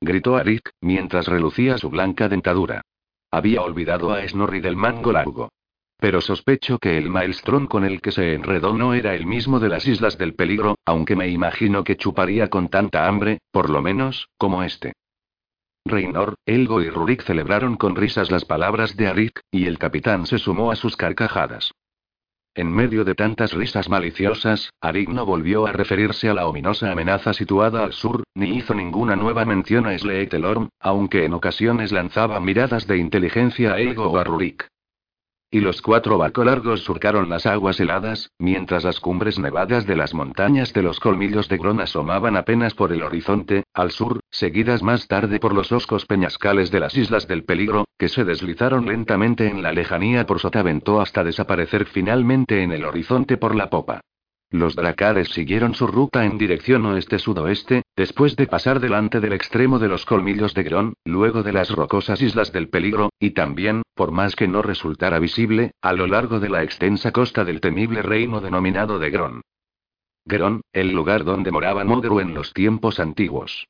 Gritó 0.00 0.36
Arik, 0.36 0.70
mientras 0.80 1.26
relucía 1.26 1.76
su 1.78 1.90
blanca 1.90 2.28
dentadura. 2.28 2.82
Había 3.30 3.62
olvidado 3.62 4.12
a 4.12 4.26
Snorri 4.26 4.60
del 4.60 4.76
mango 4.76 5.12
largo. 5.12 5.50
Pero 5.98 6.20
sospecho 6.20 6.78
que 6.78 6.96
el 6.96 7.10
maelstrom 7.10 7.66
con 7.66 7.84
el 7.84 8.00
que 8.00 8.12
se 8.12 8.34
enredó 8.34 8.72
no 8.72 8.94
era 8.94 9.14
el 9.14 9.26
mismo 9.26 9.58
de 9.58 9.68
las 9.68 9.86
Islas 9.86 10.16
del 10.16 10.34
Peligro, 10.34 10.76
aunque 10.84 11.16
me 11.16 11.28
imagino 11.28 11.82
que 11.82 11.96
chuparía 11.96 12.48
con 12.48 12.68
tanta 12.68 13.08
hambre, 13.08 13.40
por 13.50 13.68
lo 13.68 13.82
menos, 13.82 14.28
como 14.38 14.62
este. 14.62 14.92
Reynor, 15.84 16.34
Elgo 16.46 16.82
y 16.82 16.90
Rurik 16.90 17.22
celebraron 17.22 17.76
con 17.76 17.96
risas 17.96 18.30
las 18.30 18.44
palabras 18.44 18.96
de 18.96 19.08
Arik, 19.08 19.40
y 19.50 19.66
el 19.66 19.78
capitán 19.78 20.26
se 20.26 20.38
sumó 20.38 20.70
a 20.70 20.76
sus 20.76 20.96
carcajadas. 20.96 21.72
En 22.58 22.74
medio 22.74 23.04
de 23.04 23.14
tantas 23.14 23.52
risas 23.52 23.88
maliciosas, 23.88 24.70
Arik 24.80 25.10
no 25.10 25.24
volvió 25.24 25.68
a 25.68 25.70
referirse 25.70 26.28
a 26.28 26.34
la 26.34 26.48
ominosa 26.48 26.90
amenaza 26.90 27.32
situada 27.32 27.84
al 27.84 27.92
sur, 27.92 28.24
ni 28.34 28.56
hizo 28.56 28.74
ninguna 28.74 29.14
nueva 29.14 29.44
mención 29.44 29.86
a 29.86 29.96
Sleetelorm, 29.96 30.68
aunque 30.80 31.24
en 31.24 31.34
ocasiones 31.34 31.92
lanzaba 31.92 32.40
miradas 32.40 32.88
de 32.88 32.98
inteligencia 32.98 33.74
a 33.74 33.78
Elgo 33.78 34.10
o 34.10 34.18
a 34.18 34.24
Rurik. 34.24 34.66
Y 35.50 35.60
los 35.60 35.80
cuatro 35.80 36.18
largos 36.44 36.82
surcaron 36.82 37.30
las 37.30 37.46
aguas 37.46 37.80
heladas, 37.80 38.30
mientras 38.38 38.84
las 38.84 39.00
cumbres 39.00 39.38
nevadas 39.38 39.86
de 39.86 39.96
las 39.96 40.12
montañas 40.12 40.74
de 40.74 40.82
los 40.82 41.00
colmillos 41.00 41.48
de 41.48 41.56
Gron 41.56 41.80
asomaban 41.80 42.36
apenas 42.36 42.74
por 42.74 42.92
el 42.92 43.02
horizonte, 43.02 43.64
al 43.72 43.90
sur, 43.90 44.20
seguidas 44.30 44.82
más 44.82 45.08
tarde 45.08 45.40
por 45.40 45.54
los 45.54 45.72
oscos 45.72 46.04
peñascales 46.04 46.70
de 46.70 46.80
las 46.80 46.94
Islas 46.94 47.26
del 47.26 47.44
Peligro, 47.44 47.86
que 47.96 48.10
se 48.10 48.26
deslizaron 48.26 48.84
lentamente 48.84 49.48
en 49.48 49.62
la 49.62 49.72
lejanía 49.72 50.26
por 50.26 50.38
Sotavento 50.38 51.00
hasta 51.00 51.24
desaparecer 51.24 51.86
finalmente 51.86 52.62
en 52.62 52.72
el 52.72 52.84
horizonte 52.84 53.38
por 53.38 53.54
la 53.54 53.70
popa. 53.70 54.02
Los 54.50 54.74
dracares 54.74 55.28
siguieron 55.28 55.74
su 55.74 55.86
ruta 55.86 56.24
en 56.24 56.38
dirección 56.38 56.86
oeste-sudoeste, 56.86 57.82
después 57.94 58.34
de 58.34 58.46
pasar 58.46 58.80
delante 58.80 59.20
del 59.20 59.34
extremo 59.34 59.78
de 59.78 59.88
los 59.88 60.06
colmillos 60.06 60.54
de 60.54 60.62
Gron, 60.62 60.94
luego 61.04 61.42
de 61.42 61.52
las 61.52 61.70
rocosas 61.70 62.22
islas 62.22 62.50
del 62.50 62.70
peligro, 62.70 63.10
y 63.20 63.32
también, 63.32 63.82
por 63.94 64.10
más 64.10 64.36
que 64.36 64.48
no 64.48 64.62
resultara 64.62 65.18
visible, 65.18 65.72
a 65.82 65.92
lo 65.92 66.06
largo 66.06 66.40
de 66.40 66.48
la 66.48 66.62
extensa 66.62 67.12
costa 67.12 67.44
del 67.44 67.60
temible 67.60 68.00
reino 68.00 68.40
denominado 68.40 68.98
de 68.98 69.10
Gron. 69.10 69.42
Gron, 70.24 70.62
el 70.72 70.92
lugar 70.92 71.24
donde 71.24 71.50
moraba 71.50 71.84
Modru 71.84 72.20
en 72.20 72.32
los 72.32 72.54
tiempos 72.54 73.00
antiguos. 73.00 73.66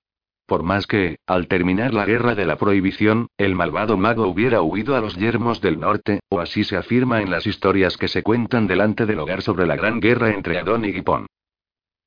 Por 0.49 0.63
más 0.63 0.87
que, 0.87 1.19
al 1.27 1.47
terminar 1.47 1.93
la 1.93 2.07
guerra 2.07 2.35
de 2.35 2.47
la 2.47 2.57
prohibición, 2.57 3.29
el 3.37 3.55
malvado 3.55 3.99
mago 3.99 4.27
hubiera 4.27 4.63
huido 4.63 4.97
a 4.97 5.01
los 5.03 5.15
yermos 5.15 5.61
del 5.61 5.79
norte, 5.79 6.21
o 6.31 6.41
así 6.41 6.65
se 6.65 6.79
afirma 6.79 7.21
en 7.21 7.31
las 7.31 7.47
historias 7.47 7.99
que 7.99 8.09
se 8.09 8.23
cuentan 8.23 8.67
delante 8.67 9.05
del 9.05 9.19
hogar 9.19 9.43
sobre 9.43 9.67
la 9.67 9.77
gran 9.77 10.01
guerra 10.01 10.31
entre 10.31 10.59
Adón 10.59 10.87
y 10.87 10.95
Gipón. 10.95 11.27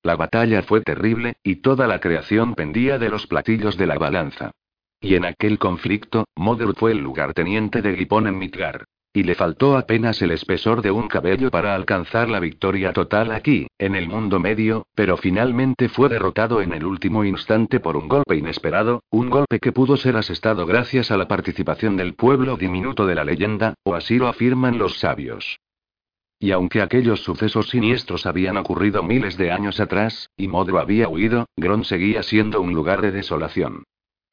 La 0.02 0.16
batalla 0.16 0.64
fue 0.64 0.82
terrible, 0.82 1.36
y 1.44 1.58
toda 1.58 1.86
la 1.86 2.00
creación 2.00 2.56
pendía 2.56 2.98
de 2.98 3.10
los 3.10 3.28
platillos 3.28 3.78
de 3.78 3.86
la 3.86 4.00
balanza. 4.00 4.50
Y 5.00 5.14
en 5.14 5.26
aquel 5.26 5.60
conflicto, 5.60 6.26
Modru 6.36 6.74
fue 6.74 6.94
el 6.94 6.98
lugarteniente 6.98 7.84
de 7.84 7.96
Gipón 7.96 8.26
en 8.26 8.40
Midgar. 8.40 8.86
Y 9.14 9.24
le 9.24 9.36
faltó 9.36 9.76
apenas 9.76 10.22
el 10.22 10.32
espesor 10.32 10.82
de 10.82 10.92
un 10.92 11.10
cabello 11.10 11.52
para 11.52 11.76
alcanzar 11.76 12.30
la 12.30 12.40
victoria 12.40 12.94
total 12.94 13.34
aquí, 13.34 13.68
en 13.78 13.96
el 13.96 14.08
mundo 14.08 14.40
medio, 14.40 14.88
pero 14.96 15.18
finalmente 15.18 15.90
fue 15.90 16.08
derrotado 16.08 16.62
en 16.62 16.72
el 16.72 16.86
último 16.86 17.26
instante 17.26 17.82
por 17.82 17.98
un 17.98 18.08
golpe 18.08 18.38
inesperado, 18.38 19.04
un 19.10 19.30
golpe 19.30 19.60
que 19.60 19.74
pudo 19.74 19.98
ser 19.98 20.16
asestado 20.16 20.66
gracias 20.66 21.12
a 21.12 21.18
la 21.18 21.28
participación 21.28 21.98
del 21.98 22.14
pueblo 22.14 22.56
diminuto 22.56 23.06
de 23.06 23.16
la 23.16 23.26
leyenda, 23.26 23.74
o 23.84 23.96
así 23.96 24.18
lo 24.18 24.28
afirman 24.28 24.78
los 24.78 25.00
sabios. 25.00 25.60
Y 26.40 26.52
aunque 26.52 26.82
aquellos 26.82 27.22
sucesos 27.22 27.70
siniestros 27.70 28.26
habían 28.26 28.56
ocurrido 28.56 29.04
miles 29.04 29.38
de 29.38 29.52
años 29.52 29.82
atrás, 29.82 30.30
y 30.38 30.48
Modro 30.48 30.80
había 30.80 31.10
huido, 31.10 31.48
Gron 31.58 31.84
seguía 31.84 32.24
siendo 32.24 32.62
un 32.62 32.74
lugar 32.74 33.02
de 33.02 33.12
desolación. 33.12 33.84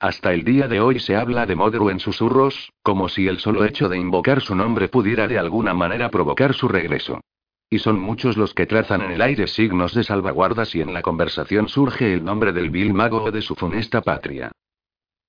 Hasta 0.01 0.33
el 0.33 0.45
día 0.45 0.69
de 0.69 0.81
hoy 0.81 1.01
se 1.01 1.17
habla 1.17 1.45
de 1.45 1.57
Modru 1.57 1.91
en 1.91 1.99
susurros, 1.99 2.73
como 2.85 3.09
si 3.09 3.27
el 3.27 3.41
solo 3.41 3.65
hecho 3.65 3.89
de 3.89 3.99
invocar 3.99 4.41
su 4.41 4.55
nombre 4.55 4.87
pudiera 4.87 5.27
de 5.27 5.41
alguna 5.41 5.75
manera 5.75 6.09
provocar 6.09 6.55
su 6.55 6.69
regreso. 6.69 7.21
Y 7.69 7.81
son 7.81 7.99
muchos 7.99 8.37
los 8.37 8.55
que 8.55 8.67
trazan 8.67 9.01
en 9.03 9.11
el 9.11 9.21
aire 9.21 9.49
signos 9.49 9.95
de 9.95 10.05
salvaguarda 10.05 10.67
si 10.67 10.81
en 10.81 10.95
la 10.95 11.03
conversación 11.03 11.69
surge 11.69 12.15
el 12.15 12.25
nombre 12.25 12.53
del 12.53 12.71
vil 12.71 12.95
mago 12.95 13.25
o 13.25 13.33
de 13.33 13.43
su 13.43 13.57
funesta 13.57 14.01
patria. 14.01 14.53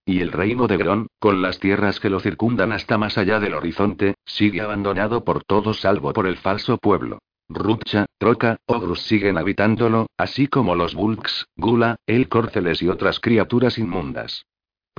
Y 0.05 0.21
el 0.21 0.31
reino 0.31 0.67
de 0.67 0.77
Gron, 0.77 1.07
con 1.17 1.41
las 1.41 1.59
tierras 1.59 1.99
que 1.99 2.11
lo 2.11 2.19
circundan 2.19 2.71
hasta 2.71 2.99
más 2.99 3.17
allá 3.17 3.39
del 3.39 3.55
horizonte, 3.55 4.15
sigue 4.23 4.61
abandonado 4.61 5.23
por 5.23 5.43
todos 5.43 5.81
salvo 5.81 6.13
por 6.13 6.27
el 6.27 6.37
falso 6.37 6.77
pueblo. 6.77 7.17
Rutcha, 7.49 8.05
Troca, 8.19 8.57
Ogrus 8.67 9.01
siguen 9.01 9.39
habitándolo, 9.39 10.05
así 10.15 10.45
como 10.45 10.75
los 10.75 10.93
Bulks, 10.93 11.47
Gula, 11.55 11.95
El 12.05 12.29
Córceles 12.29 12.83
y 12.83 12.89
otras 12.89 13.19
criaturas 13.19 13.79
inmundas 13.79 14.45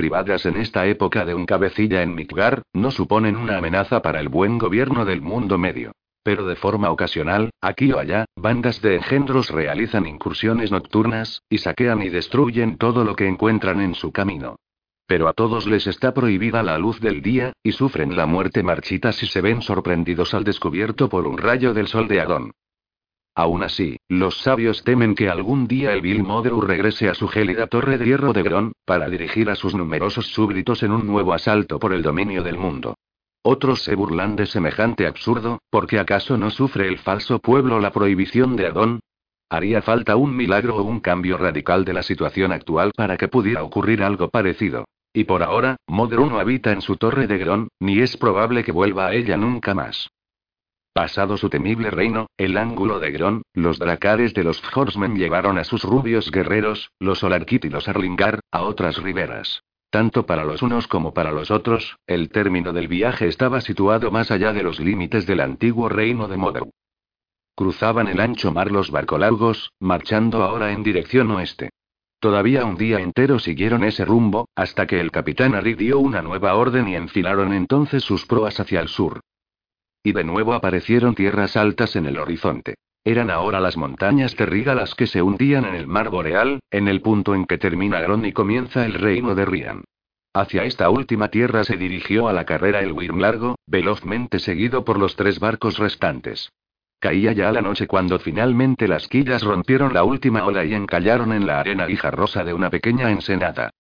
privadas 0.01 0.47
en 0.47 0.57
esta 0.57 0.87
época 0.87 1.27
de 1.27 1.35
un 1.35 1.45
cabecilla 1.45 2.01
en 2.01 2.15
Midgar, 2.15 2.63
no 2.73 2.91
suponen 2.91 3.37
una 3.37 3.59
amenaza 3.59 4.01
para 4.01 4.19
el 4.19 4.31
buen 4.31 4.57
gobierno 4.57 5.05
del 5.05 5.21
mundo 5.21 5.59
medio. 5.59 5.93
Pero 6.23 6.47
de 6.47 6.57
forma 6.57 6.91
ocasional, 6.91 7.51
aquí 7.61 7.93
o 7.93 7.99
allá, 7.99 8.25
bandas 8.35 8.81
de 8.81 8.97
engendros 8.97 9.51
realizan 9.51 10.07
incursiones 10.07 10.71
nocturnas, 10.71 11.43
y 11.51 11.59
saquean 11.59 12.01
y 12.01 12.09
destruyen 12.09 12.79
todo 12.79 13.05
lo 13.05 13.15
que 13.15 13.29
encuentran 13.29 13.79
en 13.83 13.95
su 13.95 14.11
camino. 14.11 14.57
Pero 15.07 15.29
a 15.29 15.35
todos 15.35 15.67
les 15.67 15.87
está 15.87 16.15
prohibida 16.15 16.63
la 16.63 16.79
luz 16.79 16.99
del 17.01 17.21
día, 17.21 17.53
y 17.63 17.73
sufren 17.73 18.17
la 18.17 18.25
muerte 18.25 18.63
marchita 18.63 19.13
si 19.13 19.27
se 19.27 19.43
ven 19.43 19.61
sorprendidos 19.61 20.33
al 20.33 20.45
descubierto 20.45 21.11
por 21.11 21.27
un 21.27 21.37
rayo 21.37 21.75
del 21.75 21.89
sol 21.89 22.09
de 22.09 22.23
Adón. 22.23 22.53
Aún 23.41 23.63
así, 23.63 23.97
los 24.07 24.43
sabios 24.43 24.85
temen 24.85 25.15
que 25.15 25.31
algún 25.31 25.67
día 25.67 25.95
el 25.95 26.03
Vil 26.03 26.23
Modru 26.23 26.61
regrese 26.61 27.09
a 27.09 27.15
su 27.15 27.27
gélida 27.27 27.69
torre 27.69 27.97
de 27.97 28.05
hierro 28.05 28.35
de 28.35 28.43
Gron, 28.43 28.75
para 28.85 29.09
dirigir 29.09 29.49
a 29.49 29.55
sus 29.55 29.75
numerosos 29.75 30.27
súbditos 30.27 30.83
en 30.83 30.93
un 30.93 31.07
nuevo 31.07 31.33
asalto 31.33 31.79
por 31.79 31.95
el 31.95 32.03
dominio 32.03 32.43
del 32.43 32.59
mundo. 32.59 32.99
Otros 33.43 33.83
se 33.83 33.95
burlan 33.95 34.37
de 34.37 34.45
semejante 34.45 35.07
absurdo, 35.07 35.59
porque 35.71 35.99
acaso 35.99 36.37
no 36.37 36.51
sufre 36.51 36.87
el 36.87 36.99
falso 36.99 37.39
pueblo 37.39 37.81
la 37.81 37.93
prohibición 37.93 38.57
de 38.57 38.67
Adón? 38.67 39.01
Haría 39.49 39.81
falta 39.81 40.17
un 40.17 40.37
milagro 40.37 40.77
o 40.77 40.83
un 40.83 41.01
cambio 41.01 41.39
radical 41.39 41.87
de 41.87 41.95
la 41.95 42.03
situación 42.03 42.53
actual 42.53 42.93
para 42.95 43.17
que 43.17 43.29
pudiera 43.29 43.63
ocurrir 43.63 44.03
algo 44.03 44.29
parecido. 44.29 44.85
Y 45.15 45.25
por 45.25 45.43
ahora, 45.43 45.77
Modru 45.87 46.27
no 46.27 46.41
habita 46.41 46.73
en 46.73 46.83
su 46.83 46.99
torre 46.99 47.27
de 47.27 47.39
Gron, 47.39 47.69
ni 47.81 48.01
es 48.01 48.19
probable 48.19 48.65
que 48.65 48.73
vuelva 48.73 49.07
a 49.07 49.15
ella 49.15 49.39
nunca 49.39 49.73
más. 49.73 50.11
Pasado 50.93 51.37
su 51.37 51.49
temible 51.49 51.91
reino, 51.91 52.27
el 52.37 52.57
ángulo 52.57 52.99
de 52.99 53.13
Gron, 53.13 53.43
los 53.55 53.79
dracares 53.79 54.35
de 54.35 54.43
los 54.43 54.61
Horsemen 54.75 55.15
llevaron 55.17 55.57
a 55.57 55.63
sus 55.63 55.85
rubios 55.85 56.33
guerreros, 56.33 56.91
los 56.99 57.23
Olarkit 57.23 57.65
y 57.65 57.71
los 57.71 57.87
Arlingar, 57.87 58.41
a 58.51 58.63
otras 58.63 59.01
riberas. 59.01 59.63
Tanto 59.91 60.27
para 60.27 60.45
los 60.45 60.63
unos 60.63 60.89
como 60.89 61.15
para 61.15 61.31
los 61.31 61.53
otros, 61.53 61.97
el 62.09 62.29
término 62.31 62.73
del 62.73 62.89
viaje 62.89 63.29
estaba 63.29 63.61
situado 63.61 64.11
más 64.11 64.33
allá 64.33 64.53
de 64.53 64.65
los 64.65 64.81
límites 64.81 65.27
del 65.27 65.41
antiguo 65.41 65.89
reino 65.89 66.27
de 66.27 66.37
Modern. 66.37 66.71
Cruzaban 67.55 68.09
el 68.09 68.21
ancho 68.21 68.53
mar 68.53 68.73
los 68.73 68.91
barcolargos, 68.91 69.71
marchando 69.79 70.43
ahora 70.43 70.73
en 70.73 70.83
dirección 70.83 71.31
oeste. 71.31 71.71
Todavía 72.19 72.65
un 72.65 72.77
día 72.77 72.99
entero 72.99 73.39
siguieron 73.39 73.85
ese 73.85 74.05
rumbo, 74.05 74.49
hasta 74.57 74.89
que 74.89 75.01
el 75.01 75.13
capitán 75.13 75.55
Arik 75.55 75.79
dio 75.79 76.01
una 76.01 76.21
nueva 76.21 76.55
orden 76.55 76.89
y 76.89 76.97
enfilaron 76.97 77.53
entonces 77.53 78.03
sus 78.03 78.27
proas 78.27 78.59
hacia 78.59 78.81
el 78.81 78.89
sur. 78.89 79.21
Y 80.03 80.13
de 80.13 80.25
nuevo 80.25 80.55
aparecieron 80.55 81.15
tierras 81.15 81.57
altas 81.57 81.97
en 81.97 82.07
el 82.07 82.19
horizonte. 82.19 82.75
Eran 83.05 83.31
ahora 83.31 83.61
las 83.61 83.77
montañas 83.77 84.37
de 84.37 84.95
que 84.95 85.07
se 85.07 85.23
hundían 85.23 85.65
en 85.65 85.75
el 85.75 85.87
mar 85.87 86.11
boreal, 86.11 86.61
en 86.71 86.89
el 86.89 87.01
punto 87.01 87.35
en 87.35 87.47
que 87.47 87.59
termina 87.59 88.01
Gron 88.01 88.25
y 88.25 88.33
comienza 88.33 88.85
el 88.85 88.95
reino 88.95 89.35
de 89.35 89.45
Rian. 89.47 89.85
Hacia 90.33 90.65
esta 90.65 90.91
última 90.91 91.29
tierra 91.29 91.65
se 91.65 91.77
dirigió 91.77 92.29
a 92.29 92.33
la 92.33 92.45
carrera 92.45 92.81
el 92.81 92.93
Wyrm 92.93 93.19
largo, 93.19 93.57
velozmente 93.67 94.39
seguido 94.39 94.85
por 94.85 94.99
los 94.99 95.17
tres 95.17 95.41
barcos 95.41 95.79
restantes. 95.79 96.51
Caía 97.01 97.33
ya 97.33 97.51
la 97.51 97.63
noche 97.63 97.87
cuando 97.87 98.19
finalmente 98.19 98.87
las 98.87 99.09
quillas 99.09 99.43
rompieron 99.43 99.95
la 99.95 100.05
última 100.05 100.45
ola 100.45 100.65
y 100.65 100.75
encallaron 100.75 101.33
en 101.33 101.47
la 101.47 101.59
arena 101.59 101.89
rosa 102.11 102.45
de 102.45 102.53
una 102.53 102.69
pequeña 102.69 103.11
ensenada. 103.11 103.71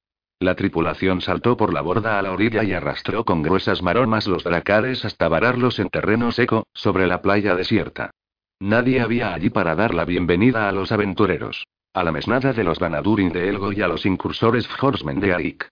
La 0.41 0.55
tripulación 0.55 1.21
saltó 1.21 1.59
por 1.59 1.75
la 1.75 1.83
borda 1.83 2.19
a 2.19 2.23
la 2.23 2.33
orilla 2.33 2.65
y 2.65 2.73
arrastró 2.73 3.25
con 3.25 3.43
gruesas 3.43 3.83
maromas 3.83 4.27
los 4.27 4.43
dracares 4.43 5.05
hasta 5.05 5.29
vararlos 5.29 5.79
en 5.79 5.91
terreno 5.91 6.33
seco, 6.33 6.67
sobre 6.73 7.07
la 7.07 7.21
playa 7.21 7.55
desierta. 7.55 8.11
Nadie 8.59 9.03
había 9.03 9.35
allí 9.35 9.51
para 9.51 9.75
dar 9.75 9.95
la 9.95 10.07
bienvenida 10.07 10.67
a 10.69 10.73
los 10.73 10.93
aventureros. 10.93 11.67
a 11.93 12.05
la 12.05 12.13
mesnada 12.13 12.53
de 12.53 12.63
los 12.63 12.79
Banadurin 12.79 13.33
de 13.33 13.49
Elgo 13.49 13.73
y 13.73 13.83
a 13.83 13.89
los 13.89 14.07
incursores 14.07 14.69
Horsemen 14.81 15.19
de 15.19 15.35
Arik. 15.35 15.69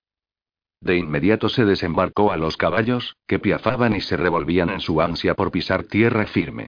De 0.80 0.96
inmediato 0.96 1.48
se 1.48 1.64
desembarcó 1.64 2.32
a 2.32 2.36
los 2.36 2.56
caballos, 2.56 3.16
que 3.26 3.38
piafaban 3.38 3.94
y 3.94 4.00
se 4.00 4.16
revolvían 4.16 4.68
en 4.70 4.80
su 4.80 5.00
ansia 5.00 5.34
por 5.34 5.50
pisar 5.50 5.84
tierra 5.84 6.26
firme. 6.26 6.66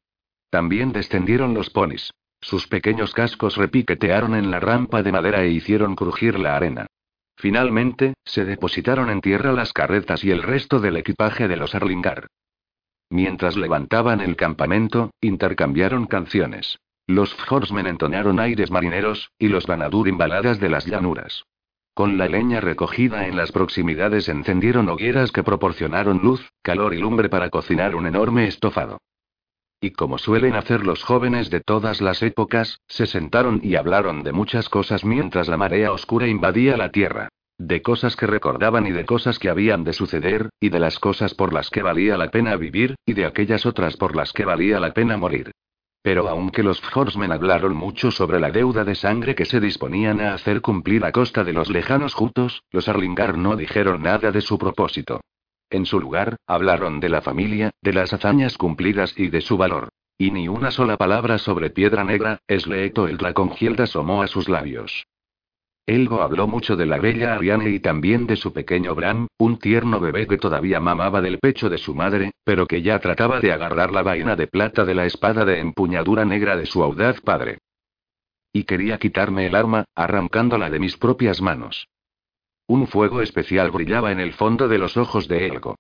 También 0.51 0.93
descendieron 0.93 1.53
los 1.53 1.71
ponis. 1.71 2.13
Sus 2.41 2.67
pequeños 2.67 3.13
cascos 3.13 3.57
repiquetearon 3.57 4.35
en 4.35 4.51
la 4.51 4.61
rampa 4.61 5.03
de 5.03 5.13
madera 5.13 5.43
e 5.43 5.51
hicieron 5.51 5.95
crujir 5.95 6.39
la 6.39 6.57
arena. 6.57 6.87
Finalmente, 7.41 8.13
se 8.23 8.45
depositaron 8.45 9.09
en 9.09 9.23
tierra 9.23 9.53
las 9.53 9.73
carretas 9.73 10.23
y 10.25 10.31
el 10.31 10.43
resto 10.43 10.79
del 10.79 10.99
equipaje 10.99 11.49
de 11.49 11.57
los 11.57 11.75
Arlingar. 11.75 12.27
Mientras 13.09 13.57
levantaban 13.57 14.21
el 14.21 14.37
campamento, 14.37 15.11
intercambiaron 15.23 16.05
canciones. 16.05 16.79
Los 17.07 17.35
Horsemen 17.51 17.87
entonaron 17.87 18.41
aires 18.41 18.71
marineros, 18.71 19.31
y 19.39 19.49
los 19.49 19.67
Banadurin 19.67 20.19
baladas 20.19 20.61
de 20.61 20.69
las 20.69 20.85
llanuras. 20.85 21.45
Con 21.95 22.19
la 22.19 22.29
leña 22.29 22.61
recogida 22.61 23.27
en 23.27 23.39
las 23.39 23.53
proximidades 23.53 24.29
encendieron 24.29 24.91
hogueras 24.91 25.33
que 25.33 25.43
proporcionaron 25.43 26.19
luz, 26.19 26.47
calor 26.61 26.93
y 26.93 26.99
lumbre 26.99 27.31
para 27.31 27.49
cocinar 27.49 27.97
un 27.97 28.07
enorme 28.07 28.49
estofado. 28.49 28.99
Y 29.83 29.93
como 29.93 30.19
suelen 30.19 30.57
hacer 30.57 30.85
los 30.85 31.03
jóvenes 31.03 31.49
de 31.49 31.61
todas 31.61 32.03
las 32.03 32.23
épocas, 32.23 32.81
se 32.87 33.07
sentaron 33.07 33.61
y 33.63 33.77
hablaron 33.77 34.23
de 34.23 34.33
muchas 34.33 34.69
cosas 34.69 35.07
mientras 35.07 35.49
la 35.49 35.57
marea 35.57 35.91
oscura 35.93 36.27
invadía 36.27 36.77
la 36.77 36.91
tierra. 36.91 37.31
De 37.57 37.81
cosas 37.81 38.15
que 38.15 38.27
recordaban 38.27 38.87
y 38.87 38.91
de 38.91 39.07
cosas 39.07 39.39
que 39.39 39.49
habían 39.49 39.83
de 39.85 39.95
suceder, 39.95 40.51
y 40.61 40.69
de 40.69 40.81
las 40.81 40.99
cosas 40.99 41.33
por 41.33 41.55
las 41.55 41.71
que 41.71 41.83
valía 41.83 42.19
la 42.19 42.31
pena 42.31 42.57
vivir, 42.57 42.95
y 43.07 43.15
de 43.15 43.25
aquellas 43.25 43.65
otras 43.65 43.97
por 43.97 44.17
las 44.17 44.35
que 44.35 44.45
valía 44.45 44.81
la 44.81 44.93
pena 44.93 45.17
morir. 45.17 45.51
Pero 46.03 46.29
aunque 46.29 46.63
los 46.63 46.83
Horsemen 46.95 47.33
hablaron 47.33 47.75
mucho 47.75 48.11
sobre 48.11 48.39
la 48.39 48.51
deuda 48.51 48.85
de 48.85 48.95
sangre 48.95 49.35
que 49.35 49.47
se 49.47 49.61
disponían 49.61 50.21
a 50.21 50.35
hacer 50.35 50.61
cumplir 50.61 51.07
a 51.07 51.13
costa 51.13 51.43
de 51.43 51.55
los 51.55 51.71
lejanos 51.71 52.13
Jutos, 52.13 52.65
los 52.71 52.87
Arlingar 52.89 53.39
no 53.39 53.57
dijeron 53.57 54.03
nada 54.03 54.31
de 54.31 54.41
su 54.43 54.59
propósito. 54.59 55.21
En 55.71 55.87
su 55.87 56.01
lugar, 56.01 56.37
hablaron 56.49 56.99
de 56.99 57.09
la 57.09 57.23
familia, 57.23 57.71
de 57.81 57.93
las 57.93 58.13
hazañas 58.13 58.59
cumplidas 58.59 59.17
y 59.17 59.29
de 59.29 59.41
su 59.41 59.57
valor. 59.57 59.91
Y 60.19 60.33
ni 60.33 60.49
una 60.49 60.73
sola 60.73 60.97
palabra 60.97 61.39
sobre 61.39 61.71
Piedra 61.71 62.05
Negra, 62.05 62.41
Sleeto 62.49 63.07
el 63.07 63.17
Dracongield 63.17 63.81
asomó 63.81 64.23
a 64.23 64.27
sus 64.27 64.49
labios. 64.49 65.07
Elgo 65.87 66.23
habló 66.23 66.47
mucho 66.47 66.77
de 66.77 66.87
la 66.87 66.99
bella 66.99 67.35
Ariane 67.35 67.71
y 67.71 67.81
también 67.81 68.27
de 68.27 68.37
su 68.37 68.53
pequeño 68.53 68.95
Bran, 68.95 69.29
un 69.39 69.59
tierno 69.59 69.99
bebé 69.99 70.27
que 70.27 70.39
todavía 70.39 70.79
mamaba 70.79 71.21
del 71.21 71.39
pecho 71.39 71.69
de 71.69 71.79
su 71.79 71.95
madre, 71.95 72.33
pero 72.45 72.67
que 72.67 72.83
ya 72.83 72.99
trataba 72.99 73.41
de 73.41 73.53
agarrar 73.53 73.93
la 73.93 74.03
vaina 74.03 74.37
de 74.37 74.47
plata 74.47 74.85
de 74.85 74.95
la 74.95 75.07
espada 75.07 75.45
de 75.45 75.59
empuñadura 75.59 76.25
negra 76.25 76.57
de 76.57 76.67
su 76.67 76.83
audaz 76.83 77.21
padre. 77.21 77.59
Y 78.53 78.65
quería 78.65 78.99
quitarme 78.99 79.47
el 79.47 79.55
arma, 79.55 79.85
arrancándola 79.95 80.69
de 80.69 80.81
mis 80.81 80.97
propias 80.97 81.41
manos. 81.41 81.89
Un 82.71 82.87
fuego 82.87 83.21
especial 83.21 83.73
brillaba 83.73 84.13
en 84.13 84.21
el 84.21 84.33
fondo 84.33 84.69
de 84.69 84.79
los 84.79 84.97
ojos 84.97 85.27
de 85.27 85.49
Elgo. 85.49 85.75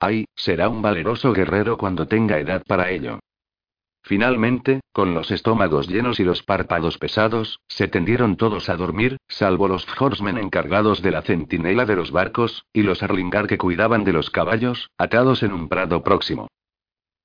Ay, 0.00 0.24
será 0.34 0.70
un 0.70 0.80
valeroso 0.80 1.34
guerrero 1.34 1.76
cuando 1.76 2.06
tenga 2.06 2.38
edad 2.38 2.62
para 2.66 2.88
ello. 2.88 3.18
Finalmente, 4.02 4.80
con 4.94 5.12
los 5.12 5.30
estómagos 5.30 5.88
llenos 5.88 6.18
y 6.18 6.24
los 6.24 6.42
párpados 6.42 6.96
pesados, 6.96 7.60
se 7.68 7.86
tendieron 7.86 8.38
todos 8.38 8.70
a 8.70 8.76
dormir, 8.76 9.18
salvo 9.28 9.68
los 9.68 9.86
horsemen 10.00 10.38
encargados 10.38 11.02
de 11.02 11.10
la 11.10 11.20
centinela 11.20 11.84
de 11.84 11.96
los 11.96 12.12
barcos, 12.12 12.64
y 12.72 12.80
los 12.82 13.02
arlingar 13.02 13.46
que 13.46 13.58
cuidaban 13.58 14.02
de 14.02 14.14
los 14.14 14.30
caballos, 14.30 14.88
atados 14.96 15.42
en 15.42 15.52
un 15.52 15.68
prado 15.68 16.02
próximo. 16.02 16.48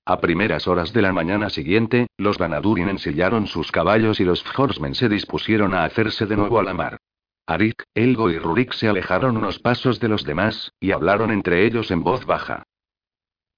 A 0.03 0.19
primeras 0.19 0.67
horas 0.67 0.91
de 0.91 1.01
la 1.01 1.13
mañana 1.13 1.49
siguiente, 1.49 2.07
los 2.17 2.37
Banadurin 2.37 2.89
ensillaron 2.89 3.47
sus 3.47 3.71
caballos 3.71 4.19
y 4.19 4.25
los 4.25 4.43
horsemen 4.57 4.95
se 4.95 5.07
dispusieron 5.07 5.73
a 5.73 5.85
hacerse 5.85 6.25
de 6.25 6.35
nuevo 6.35 6.59
a 6.59 6.63
la 6.63 6.73
mar. 6.73 6.97
Arik, 7.47 7.83
Elgo 7.93 8.31
y 8.31 8.39
Rurik 8.39 8.73
se 8.73 8.87
alejaron 8.87 9.37
unos 9.37 9.59
pasos 9.59 9.99
de 9.99 10.07
los 10.07 10.23
demás, 10.23 10.71
y 10.79 10.91
hablaron 10.91 11.29
entre 11.29 11.65
ellos 11.65 11.91
en 11.91 12.03
voz 12.03 12.25
baja. 12.25 12.63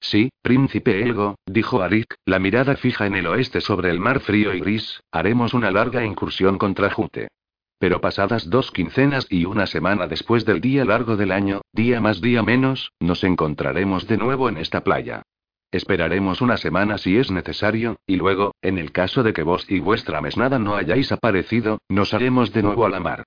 Sí, 0.01 0.29
príncipe 0.41 1.01
Elgo, 1.01 1.35
dijo 1.45 1.81
Arik, 1.81 2.15
la 2.25 2.37
mirada 2.37 2.75
fija 2.75 3.07
en 3.07 3.15
el 3.15 3.27
oeste 3.27 3.61
sobre 3.61 3.89
el 3.89 3.99
mar 3.99 4.19
frío 4.19 4.53
y 4.53 4.59
gris, 4.59 5.01
haremos 5.11 5.53
una 5.53 5.71
larga 5.71 6.03
incursión 6.03 6.57
contra 6.57 6.91
Jute. 6.91 7.29
Pero 7.79 8.01
pasadas 8.01 8.49
dos 8.49 8.71
quincenas 8.71 9.25
y 9.29 9.45
una 9.45 9.67
semana 9.67 10.07
después 10.07 10.43
del 10.43 10.59
día 10.59 10.83
largo 10.83 11.15
del 11.15 11.31
año, 11.31 11.61
día 11.71 12.01
más 12.01 12.19
día 12.19 12.43
menos, 12.43 12.91
nos 12.99 13.23
encontraremos 13.23 14.05
de 14.07 14.17
nuevo 14.17 14.49
en 14.49 14.57
esta 14.57 14.83
playa. 14.83 15.21
Esperaremos 15.71 16.41
una 16.41 16.57
semana 16.57 16.97
si 16.97 17.17
es 17.17 17.31
necesario, 17.31 17.97
y 18.05 18.17
luego, 18.17 18.53
en 18.61 18.77
el 18.77 18.91
caso 18.91 19.23
de 19.23 19.33
que 19.33 19.43
vos 19.43 19.65
y 19.69 19.79
vuestra 19.79 20.21
mesnada 20.21 20.59
no 20.59 20.75
hayáis 20.75 21.11
aparecido, 21.11 21.79
nos 21.87 22.13
haremos 22.13 22.51
de 22.51 22.63
nuevo 22.63 22.85
a 22.85 22.89
la 22.89 22.99
mar. 22.99 23.23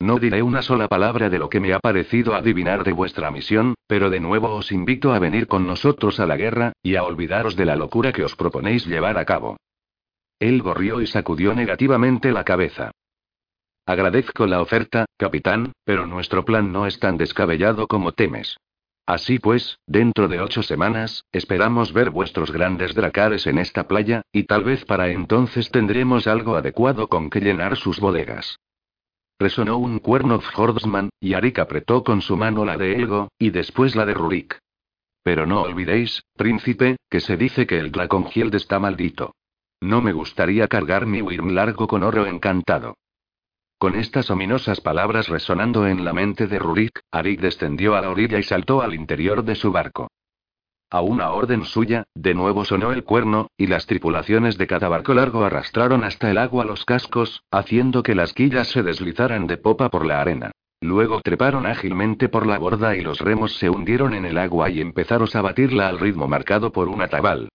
No 0.00 0.18
diré 0.18 0.42
una 0.42 0.62
sola 0.62 0.88
palabra 0.88 1.28
de 1.28 1.38
lo 1.38 1.50
que 1.50 1.60
me 1.60 1.74
ha 1.74 1.78
parecido 1.78 2.34
adivinar 2.34 2.84
de 2.84 2.92
vuestra 2.92 3.30
misión, 3.30 3.74
pero 3.86 4.08
de 4.08 4.18
nuevo 4.18 4.54
os 4.54 4.72
invito 4.72 5.12
a 5.12 5.18
venir 5.18 5.46
con 5.46 5.66
nosotros 5.66 6.20
a 6.20 6.26
la 6.26 6.38
guerra, 6.38 6.72
y 6.82 6.96
a 6.96 7.02
olvidaros 7.02 7.54
de 7.54 7.66
la 7.66 7.76
locura 7.76 8.10
que 8.10 8.24
os 8.24 8.34
proponéis 8.34 8.86
llevar 8.86 9.18
a 9.18 9.26
cabo. 9.26 9.58
Él 10.38 10.62
gorrió 10.62 11.02
y 11.02 11.06
sacudió 11.06 11.54
negativamente 11.54 12.32
la 12.32 12.44
cabeza. 12.44 12.92
Agradezco 13.84 14.46
la 14.46 14.62
oferta, 14.62 15.04
capitán, 15.18 15.72
pero 15.84 16.06
nuestro 16.06 16.46
plan 16.46 16.72
no 16.72 16.86
es 16.86 16.98
tan 16.98 17.18
descabellado 17.18 17.86
como 17.86 18.12
temes. 18.12 18.56
Así 19.04 19.38
pues, 19.38 19.80
dentro 19.86 20.28
de 20.28 20.40
ocho 20.40 20.62
semanas, 20.62 21.24
esperamos 21.30 21.92
ver 21.92 22.08
vuestros 22.08 22.52
grandes 22.52 22.94
dracares 22.94 23.46
en 23.46 23.58
esta 23.58 23.86
playa, 23.86 24.22
y 24.32 24.44
tal 24.44 24.64
vez 24.64 24.86
para 24.86 25.10
entonces 25.10 25.70
tendremos 25.70 26.26
algo 26.26 26.56
adecuado 26.56 27.08
con 27.08 27.28
que 27.28 27.40
llenar 27.40 27.76
sus 27.76 28.00
bodegas. 28.00 28.56
Resonó 29.40 29.78
un 29.78 30.00
cuerno 30.00 30.38
Hordsman, 30.54 31.08
y 31.18 31.32
Arik 31.32 31.60
apretó 31.60 32.04
con 32.04 32.20
su 32.20 32.36
mano 32.36 32.66
la 32.66 32.76
de 32.76 32.92
Elgo, 32.92 33.30
y 33.38 33.48
después 33.48 33.96
la 33.96 34.04
de 34.04 34.12
Rurik. 34.12 34.58
Pero 35.22 35.46
no 35.46 35.62
olvidéis, 35.62 36.22
príncipe, 36.36 36.96
que 37.08 37.20
se 37.20 37.38
dice 37.38 37.66
que 37.66 37.78
el 37.78 37.90
Dracongield 37.90 38.54
está 38.54 38.78
maldito. 38.78 39.34
No 39.80 40.02
me 40.02 40.12
gustaría 40.12 40.68
cargar 40.68 41.06
mi 41.06 41.22
Wyrm 41.22 41.54
largo 41.54 41.88
con 41.88 42.02
oro 42.02 42.26
encantado. 42.26 42.98
Con 43.78 43.96
estas 43.96 44.30
ominosas 44.30 44.82
palabras 44.82 45.28
resonando 45.28 45.86
en 45.86 46.04
la 46.04 46.12
mente 46.12 46.46
de 46.46 46.58
Rurik, 46.58 47.00
Arik 47.10 47.40
descendió 47.40 47.96
a 47.96 48.02
la 48.02 48.10
orilla 48.10 48.38
y 48.38 48.42
saltó 48.42 48.82
al 48.82 48.94
interior 48.94 49.42
de 49.42 49.54
su 49.54 49.72
barco. 49.72 50.10
A 50.92 51.02
una 51.02 51.30
orden 51.30 51.64
suya, 51.64 52.02
de 52.16 52.34
nuevo 52.34 52.64
sonó 52.64 52.90
el 52.90 53.04
cuerno, 53.04 53.46
y 53.56 53.68
las 53.68 53.86
tripulaciones 53.86 54.58
de 54.58 54.66
cada 54.66 54.88
barco 54.88 55.14
largo 55.14 55.44
arrastraron 55.44 56.02
hasta 56.02 56.32
el 56.32 56.38
agua 56.38 56.64
los 56.64 56.84
cascos, 56.84 57.44
haciendo 57.52 58.02
que 58.02 58.16
las 58.16 58.32
quillas 58.32 58.68
se 58.68 58.82
deslizaran 58.82 59.46
de 59.46 59.56
popa 59.56 59.88
por 59.88 60.04
la 60.04 60.20
arena. 60.20 60.50
Luego 60.80 61.20
treparon 61.20 61.66
ágilmente 61.66 62.28
por 62.28 62.44
la 62.44 62.58
borda 62.58 62.96
y 62.96 63.02
los 63.02 63.20
remos 63.20 63.56
se 63.56 63.70
hundieron 63.70 64.14
en 64.14 64.24
el 64.24 64.36
agua 64.36 64.68
y 64.68 64.80
empezaron 64.80 65.28
a 65.32 65.42
batirla 65.42 65.88
al 65.88 66.00
ritmo 66.00 66.26
marcado 66.26 66.72
por 66.72 66.88
un 66.88 67.02
atabal. 67.02 67.50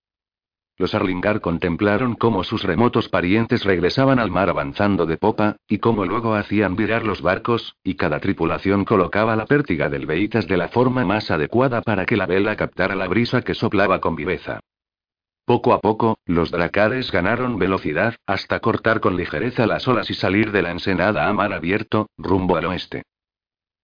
Los 0.77 0.93
Arlingar 0.93 1.39
contemplaron 1.39 2.15
cómo 2.15 2.43
sus 2.43 2.63
remotos 2.63 3.07
parientes 3.07 3.63
regresaban 3.63 4.19
al 4.19 4.29
mar 4.29 4.49
avanzando 4.49 5.05
de 5.05 5.15
popa, 5.15 5.55
y 5.69 5.77
cómo 5.77 6.03
luego 6.05 6.35
hacían 6.35 6.75
virar 6.75 7.05
los 7.05 7.21
barcos, 7.21 7.77
y 7.81 7.95
cada 7.95 8.19
tripulación 8.19 8.83
colocaba 8.83 9.37
la 9.37 9.45
pértiga 9.45 9.89
del 9.89 10.05
veitas 10.05 10.47
de 10.47 10.57
la 10.57 10.67
forma 10.67 11.05
más 11.05 11.31
adecuada 11.31 11.81
para 11.81 12.05
que 12.05 12.17
la 12.17 12.25
vela 12.25 12.57
captara 12.57 12.93
la 12.95 13.07
brisa 13.07 13.41
que 13.41 13.53
soplaba 13.53 14.01
con 14.01 14.17
viveza. 14.17 14.59
Poco 15.45 15.73
a 15.73 15.79
poco, 15.79 16.17
los 16.25 16.51
dracares 16.51 17.09
ganaron 17.09 17.57
velocidad, 17.57 18.15
hasta 18.25 18.59
cortar 18.59 18.99
con 18.99 19.15
ligereza 19.15 19.67
las 19.67 19.87
olas 19.87 20.09
y 20.09 20.13
salir 20.13 20.51
de 20.51 20.61
la 20.61 20.71
ensenada 20.71 21.29
a 21.29 21.33
mar 21.33 21.53
abierto, 21.53 22.09
rumbo 22.17 22.57
al 22.57 22.65
oeste. 22.65 23.03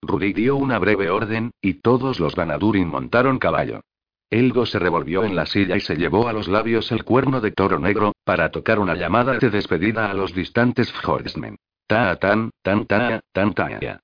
Rudy 0.01 0.33
dio 0.33 0.57
una 0.57 0.77
breve 0.79 1.09
orden, 1.09 1.51
y 1.61 1.75
todos 1.75 2.19
los 2.19 2.35
Banadurin 2.35 2.87
montaron 2.87 3.37
caballo. 3.37 3.81
Elgo 4.31 4.65
se 4.65 4.79
revolvió 4.79 5.25
en 5.25 5.35
la 5.35 5.45
silla 5.45 5.75
y 5.75 5.81
se 5.81 5.97
llevó 5.97 6.29
a 6.29 6.33
los 6.33 6.47
labios 6.47 6.89
el 6.93 7.03
cuerno 7.03 7.41
de 7.41 7.51
toro 7.51 7.79
negro, 7.79 8.13
para 8.23 8.49
tocar 8.49 8.79
una 8.79 8.95
llamada 8.95 9.37
de 9.37 9.49
despedida 9.49 10.09
a 10.09 10.13
los 10.13 10.33
distantes 10.33 10.91
Horsemen. 11.05 11.57
Ta 11.85 12.15
tan, 12.15 12.51
tan 12.61 12.85
ta, 12.85 13.19
tan 13.33 13.53
ta. 13.53 13.99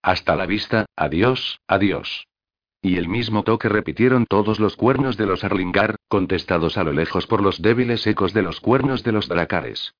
Hasta 0.00 0.34
la 0.34 0.46
vista, 0.46 0.86
adiós, 0.96 1.60
adiós. 1.68 2.26
Y 2.80 2.96
el 2.96 3.08
mismo 3.08 3.42
toque 3.42 3.68
repitieron 3.68 4.24
todos 4.24 4.60
los 4.60 4.76
cuernos 4.76 5.18
de 5.18 5.26
los 5.26 5.44
Arlingar, 5.44 5.96
contestados 6.08 6.78
a 6.78 6.84
lo 6.84 6.92
lejos 6.92 7.26
por 7.26 7.42
los 7.42 7.60
débiles 7.60 8.06
ecos 8.06 8.32
de 8.32 8.42
los 8.42 8.60
cuernos 8.60 9.02
de 9.02 9.12
los 9.12 9.28
Dracares. 9.28 9.92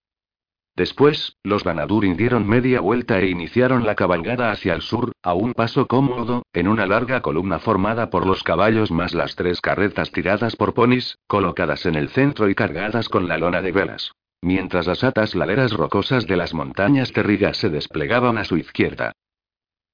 Después, 0.76 1.38
los 1.42 1.64
Banadurin 1.64 2.18
dieron 2.18 2.46
media 2.46 2.82
vuelta 2.82 3.18
e 3.18 3.30
iniciaron 3.30 3.86
la 3.86 3.94
cabalgada 3.94 4.50
hacia 4.50 4.74
el 4.74 4.82
sur, 4.82 5.12
a 5.22 5.32
un 5.32 5.54
paso 5.54 5.86
cómodo, 5.86 6.42
en 6.52 6.68
una 6.68 6.84
larga 6.84 7.22
columna 7.22 7.58
formada 7.58 8.10
por 8.10 8.26
los 8.26 8.42
caballos 8.42 8.90
más 8.90 9.14
las 9.14 9.36
tres 9.36 9.62
carretas 9.62 10.12
tiradas 10.12 10.54
por 10.54 10.74
ponis, 10.74 11.16
colocadas 11.26 11.86
en 11.86 11.94
el 11.94 12.10
centro 12.10 12.50
y 12.50 12.54
cargadas 12.54 13.08
con 13.08 13.26
la 13.26 13.38
lona 13.38 13.62
de 13.62 13.72
velas. 13.72 14.12
Mientras 14.42 14.86
las 14.86 15.02
atas 15.02 15.34
laderas 15.34 15.72
rocosas 15.72 16.26
de 16.26 16.36
las 16.36 16.52
montañas 16.52 17.10
terrigas 17.10 17.56
se 17.56 17.70
desplegaban 17.70 18.36
a 18.36 18.44
su 18.44 18.58
izquierda. 18.58 19.12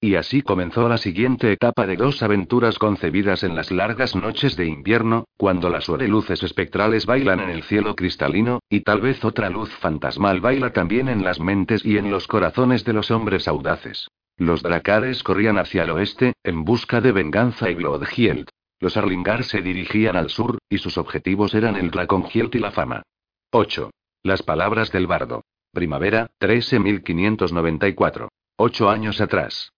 Y 0.04 0.16
así 0.16 0.42
comenzó 0.42 0.88
la 0.88 0.98
siguiente 0.98 1.52
etapa 1.52 1.86
de 1.86 1.94
dos 1.94 2.24
aventuras 2.24 2.76
concebidas 2.76 3.44
en 3.44 3.54
las 3.54 3.70
largas 3.70 4.16
noches 4.16 4.56
de 4.56 4.66
invierno, 4.66 5.26
cuando 5.36 5.70
las 5.70 5.88
luces 5.88 6.42
espectrales 6.42 7.06
bailan 7.06 7.38
en 7.38 7.50
el 7.50 7.62
cielo 7.62 7.94
cristalino, 7.94 8.58
y 8.68 8.80
tal 8.80 9.00
vez 9.00 9.24
otra 9.24 9.48
luz 9.48 9.70
fantasmal 9.76 10.40
baila 10.40 10.72
también 10.72 11.08
en 11.08 11.22
las 11.22 11.38
mentes 11.38 11.84
y 11.84 11.98
en 11.98 12.10
los 12.10 12.26
corazones 12.26 12.84
de 12.84 12.94
los 12.94 13.12
hombres 13.12 13.46
audaces. 13.46 14.08
Los 14.36 14.64
dracares 14.64 15.22
corrían 15.22 15.56
hacia 15.56 15.84
el 15.84 15.90
oeste, 15.90 16.32
en 16.42 16.64
busca 16.64 17.00
de 17.00 17.12
venganza 17.12 17.70
y 17.70 17.76
Blodhield. 17.76 18.48
Los 18.80 18.96
Arlingar 18.96 19.44
se 19.44 19.62
dirigían 19.62 20.16
al 20.16 20.30
sur, 20.30 20.58
y 20.68 20.78
sus 20.78 20.98
objetivos 20.98 21.54
eran 21.54 21.76
el 21.76 21.92
Draconhield 21.92 22.52
y 22.56 22.58
la 22.58 22.72
fama. 22.72 23.04
8. 23.52 23.92
Las 24.24 24.42
palabras 24.42 24.90
del 24.90 25.06
bardo. 25.06 25.44
Primavera, 25.72 26.28
13.594. 26.40 28.26
Ocho 28.56 28.90
años 28.90 29.20
atrás. 29.20 29.72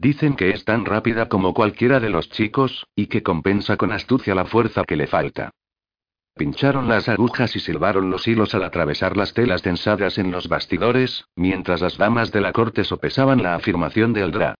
Dicen 0.00 0.36
que 0.36 0.50
es 0.50 0.64
tan 0.64 0.84
rápida 0.84 1.28
como 1.28 1.54
cualquiera 1.54 1.98
de 1.98 2.08
los 2.08 2.30
chicos, 2.30 2.86
y 2.94 3.06
que 3.06 3.22
compensa 3.22 3.76
con 3.76 3.90
astucia 3.90 4.34
la 4.34 4.44
fuerza 4.44 4.84
que 4.84 4.96
le 4.96 5.08
falta. 5.08 5.50
Pincharon 6.36 6.88
las 6.88 7.08
agujas 7.08 7.56
y 7.56 7.60
silbaron 7.60 8.10
los 8.10 8.28
hilos 8.28 8.54
al 8.54 8.62
atravesar 8.62 9.16
las 9.16 9.34
telas 9.34 9.62
tensadas 9.62 10.18
en 10.18 10.30
los 10.30 10.48
bastidores, 10.48 11.24
mientras 11.34 11.80
las 11.80 11.98
damas 11.98 12.30
de 12.30 12.40
la 12.40 12.52
corte 12.52 12.84
sopesaban 12.84 13.42
la 13.42 13.56
afirmación 13.56 14.12
de 14.12 14.20
Eldra. 14.20 14.54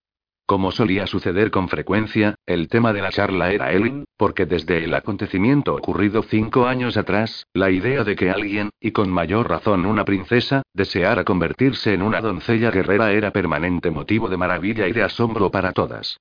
Como 0.49 0.73
solía 0.73 1.07
suceder 1.07 1.51
con 1.51 1.69
frecuencia, 1.69 2.37
el 2.47 2.69
tema 2.69 2.95
de 2.95 3.03
la 3.03 3.11
charla 3.11 3.53
era 3.53 3.71
Ellen, 3.71 4.07
porque 4.17 4.47
desde 4.47 4.83
el 4.83 4.95
acontecimiento 4.95 5.75
ocurrido 5.75 6.23
cinco 6.23 6.67
años 6.67 6.97
atrás, 6.97 7.45
la 7.53 7.71
idea 7.71 8.03
de 8.03 8.17
que 8.17 8.31
alguien, 8.31 8.71
y 8.81 8.93
con 8.93 9.11
mayor 9.11 9.51
razón 9.51 9.85
una 9.85 10.07
princesa, 10.07 10.63
deseara 10.73 11.25
convertirse 11.25 11.93
en 11.93 12.01
una 12.01 12.23
doncella 12.23 12.71
guerrera 12.71 13.13
era 13.13 13.31
permanente 13.31 13.91
motivo 13.91 14.31
de 14.31 14.39
maravilla 14.39 14.89
y 14.89 14.93
de 14.93 15.03
asombro 15.03 15.51
para 15.51 15.73
todas. 15.73 16.17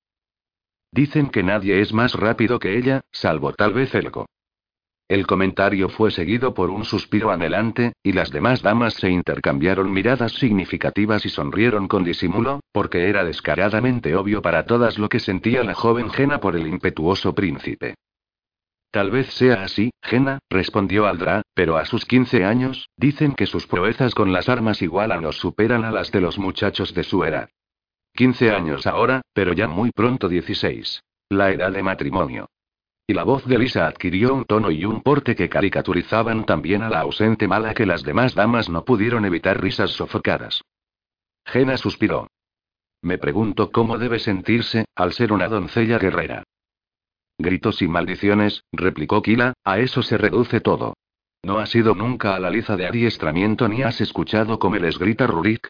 Dicen 0.91 1.29
que 1.29 1.43
nadie 1.43 1.79
es 1.79 1.93
más 1.93 2.13
rápido 2.13 2.59
que 2.59 2.77
ella, 2.77 2.99
salvo 3.13 3.53
tal 3.53 3.71
vez 3.71 3.95
Elgo. 3.95 4.25
El 5.09 5.25
comentario 5.25 5.87
fue 5.87 6.11
seguido 6.11 6.53
por 6.53 6.69
un 6.69 6.83
suspiro 6.83 7.31
anhelante, 7.31 7.93
y 8.03 8.11
las 8.11 8.29
demás 8.29 8.61
damas 8.61 8.93
se 8.93 9.09
intercambiaron 9.09 9.89
miradas 9.91 10.33
significativas 10.33 11.25
y 11.25 11.29
sonrieron 11.29 11.87
con 11.87 12.03
disimulo, 12.03 12.59
porque 12.73 13.07
era 13.07 13.23
descaradamente 13.23 14.15
obvio 14.17 14.41
para 14.41 14.65
todas 14.65 14.97
lo 14.99 15.07
que 15.07 15.19
sentía 15.19 15.63
la 15.63 15.75
joven 15.75 16.09
Jena 16.09 16.41
por 16.41 16.57
el 16.57 16.67
impetuoso 16.67 17.33
príncipe. 17.33 17.95
Tal 18.91 19.09
vez 19.09 19.27
sea 19.27 19.63
así, 19.63 19.91
Jena, 20.01 20.39
respondió 20.49 21.07
Aldra, 21.07 21.41
pero 21.53 21.77
a 21.77 21.85
sus 21.85 22.03
15 22.05 22.43
años, 22.43 22.89
dicen 22.97 23.33
que 23.33 23.45
sus 23.45 23.65
proezas 23.65 24.13
con 24.13 24.33
las 24.33 24.49
armas 24.49 24.81
igualan 24.81 25.23
o 25.23 25.31
superan 25.31 25.85
a 25.85 25.91
las 25.91 26.11
de 26.11 26.19
los 26.19 26.37
muchachos 26.37 26.93
de 26.93 27.03
su 27.03 27.23
edad. 27.23 27.49
15 28.15 28.51
años 28.51 28.87
ahora, 28.87 29.21
pero 29.33 29.53
ya 29.53 29.67
muy 29.67 29.91
pronto 29.91 30.27
16. 30.27 31.01
La 31.29 31.51
edad 31.51 31.71
de 31.71 31.83
matrimonio. 31.83 32.47
Y 33.09 33.13
la 33.13 33.23
voz 33.23 33.45
de 33.45 33.57
Lisa 33.57 33.87
adquirió 33.87 34.33
un 34.33 34.43
tono 34.43 34.69
y 34.69 34.83
un 34.83 35.01
porte 35.01 35.33
que 35.33 35.47
caricaturizaban 35.47 36.45
también 36.45 36.83
a 36.83 36.89
la 36.89 36.99
ausente 36.99 37.47
mala 37.47 37.73
que 37.73 37.85
las 37.85 38.03
demás 38.03 38.35
damas 38.35 38.67
no 38.67 38.83
pudieron 38.83 39.23
evitar 39.23 39.61
risas 39.61 39.91
sofocadas. 39.91 40.61
Jena 41.45 41.77
suspiró. 41.77 42.27
Me 43.01 43.17
pregunto 43.17 43.71
cómo 43.71 43.97
debe 43.97 44.19
sentirse, 44.19 44.85
al 44.93 45.13
ser 45.13 45.31
una 45.31 45.47
doncella 45.47 45.97
guerrera. 45.97 46.43
Gritos 47.37 47.81
y 47.81 47.87
maldiciones, 47.87 48.65
replicó 48.73 49.21
Kila, 49.21 49.53
a 49.63 49.79
eso 49.79 50.03
se 50.03 50.17
reduce 50.17 50.59
todo. 50.59 50.95
¿No 51.43 51.59
has 51.59 51.73
ido 51.75 51.95
nunca 51.95 52.35
a 52.35 52.39
la 52.39 52.49
liza 52.49 52.75
de 52.75 52.87
adiestramiento 52.87 53.69
ni 53.69 53.83
has 53.83 54.01
escuchado 54.01 54.59
cómo 54.59 54.75
les 54.75 54.99
grita 54.99 55.27
Rurik? 55.27 55.69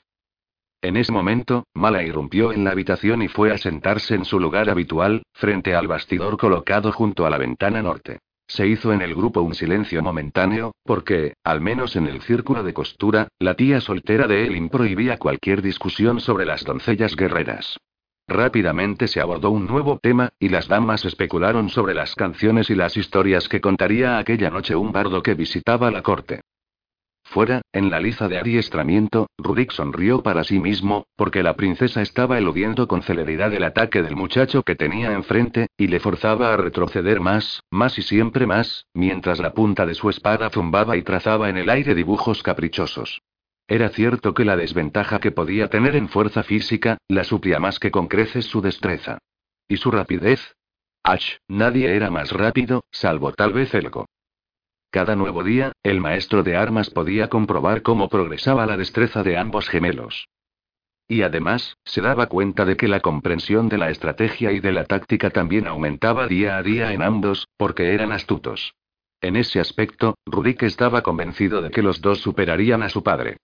En 0.81 0.95
ese 0.95 1.11
momento, 1.11 1.65
Mala 1.73 2.03
irrumpió 2.03 2.53
en 2.53 2.63
la 2.63 2.71
habitación 2.71 3.23
y 3.23 3.27
fue 3.27 3.51
a 3.51 3.57
sentarse 3.57 4.13
en 4.13 4.25
su 4.25 4.39
lugar 4.39 4.69
habitual, 4.69 5.23
frente 5.33 5.73
al 5.73 5.87
bastidor 5.87 6.37
colocado 6.37 6.91
junto 6.91 7.25
a 7.25 7.29
la 7.29 7.37
ventana 7.37 7.81
norte. 7.81 8.19
Se 8.47 8.67
hizo 8.67 8.93
en 8.93 9.01
el 9.01 9.13
grupo 9.13 9.41
un 9.41 9.55
silencio 9.55 10.01
momentáneo, 10.01 10.73
porque, 10.83 11.33
al 11.43 11.61
menos 11.61 11.95
en 11.95 12.07
el 12.07 12.21
círculo 12.21 12.63
de 12.63 12.73
costura, 12.73 13.27
la 13.39 13.55
tía 13.55 13.81
soltera 13.81 14.27
de 14.27 14.45
Elin 14.45 14.69
prohibía 14.69 15.17
cualquier 15.17 15.61
discusión 15.61 16.21
sobre 16.21 16.45
las 16.45 16.63
doncellas 16.63 17.15
guerreras. 17.15 17.77
Rápidamente 18.27 19.07
se 19.07 19.19
abordó 19.19 19.49
un 19.49 19.65
nuevo 19.67 19.99
tema, 20.01 20.29
y 20.39 20.49
las 20.49 20.67
damas 20.67 21.05
especularon 21.05 21.69
sobre 21.69 21.93
las 21.93 22.13
canciones 22.13 22.69
y 22.69 22.75
las 22.75 22.95
historias 22.95 23.49
que 23.49 23.61
contaría 23.61 24.17
aquella 24.17 24.49
noche 24.49 24.75
un 24.75 24.91
bardo 24.91 25.23
que 25.23 25.33
visitaba 25.33 25.91
la 25.91 26.03
corte. 26.03 26.41
Fuera, 27.29 27.61
en 27.73 27.89
la 27.89 27.99
liza 27.99 28.29
de 28.29 28.39
adiestramiento, 28.39 29.27
Rudik 29.37 29.71
sonrió 29.71 30.23
para 30.23 30.45
sí 30.45 30.59
mismo, 30.59 31.07
porque 31.17 31.43
la 31.43 31.57
princesa 31.57 32.01
estaba 32.01 32.37
eludiendo 32.37 32.87
con 32.87 33.03
celeridad 33.03 33.53
el 33.53 33.65
ataque 33.65 34.01
del 34.01 34.15
muchacho 34.15 34.63
que 34.63 34.75
tenía 34.75 35.11
enfrente, 35.11 35.67
y 35.77 35.87
le 35.87 35.99
forzaba 35.99 36.53
a 36.53 36.57
retroceder 36.57 37.19
más, 37.19 37.63
más 37.69 37.97
y 37.99 38.01
siempre 38.01 38.47
más, 38.47 38.85
mientras 38.93 39.39
la 39.39 39.53
punta 39.53 39.85
de 39.85 39.93
su 39.93 40.09
espada 40.09 40.49
zumbaba 40.49 40.95
y 40.95 41.03
trazaba 41.03 41.49
en 41.49 41.57
el 41.57 41.69
aire 41.69 41.95
dibujos 41.95 42.43
caprichosos. 42.43 43.21
Era 43.67 43.89
cierto 43.89 44.33
que 44.33 44.45
la 44.45 44.55
desventaja 44.55 45.19
que 45.19 45.31
podía 45.31 45.67
tener 45.67 45.97
en 45.97 46.07
fuerza 46.07 46.43
física, 46.43 46.97
la 47.09 47.25
suplía 47.25 47.59
más 47.59 47.77
que 47.77 47.91
con 47.91 48.07
creces 48.07 48.45
su 48.45 48.61
destreza. 48.61 49.17
¿Y 49.67 49.75
su 49.75 49.91
rapidez? 49.91 50.55
Ach, 51.03 51.23
nadie 51.49 51.93
era 51.93 52.09
más 52.09 52.31
rápido, 52.31 52.85
salvo 52.89 53.33
tal 53.33 53.51
vez 53.51 53.73
Elgo. 53.73 54.05
Cada 54.89 55.15
nuevo 55.15 55.43
día, 55.43 55.73
el 55.83 55.99
maestro 55.99 56.43
de 56.43 56.55
armas 56.55 56.89
podía 56.89 57.29
comprobar 57.29 57.81
cómo 57.81 58.07
progresaba 58.07 58.65
la 58.65 58.77
destreza 58.77 59.21
de 59.23 59.37
ambos 59.37 59.67
gemelos. 59.67 60.27
Y 61.09 61.21
además, 61.21 61.77
se 61.85 62.01
daba 62.01 62.27
cuenta 62.27 62.65
de 62.65 62.75
que 62.75 62.87
la 62.87 62.99
comprensión 62.99 63.69
de 63.69 63.77
la 63.77 63.89
estrategia 63.89 64.51
y 64.51 64.59
de 64.59 64.71
la 64.71 64.85
táctica 64.85 65.29
también 65.29 65.67
aumentaba 65.67 66.27
día 66.27 66.57
a 66.57 66.63
día 66.63 66.91
en 66.93 67.01
ambos, 67.01 67.47
porque 67.57 67.93
eran 67.93 68.11
astutos. 68.11 68.73
En 69.21 69.35
ese 69.35 69.59
aspecto, 69.59 70.15
Rudik 70.25 70.63
estaba 70.63 71.01
convencido 71.01 71.61
de 71.61 71.71
que 71.71 71.81
los 71.81 72.01
dos 72.01 72.19
superarían 72.19 72.83
a 72.83 72.89
su 72.89 73.03
padre. 73.03 73.37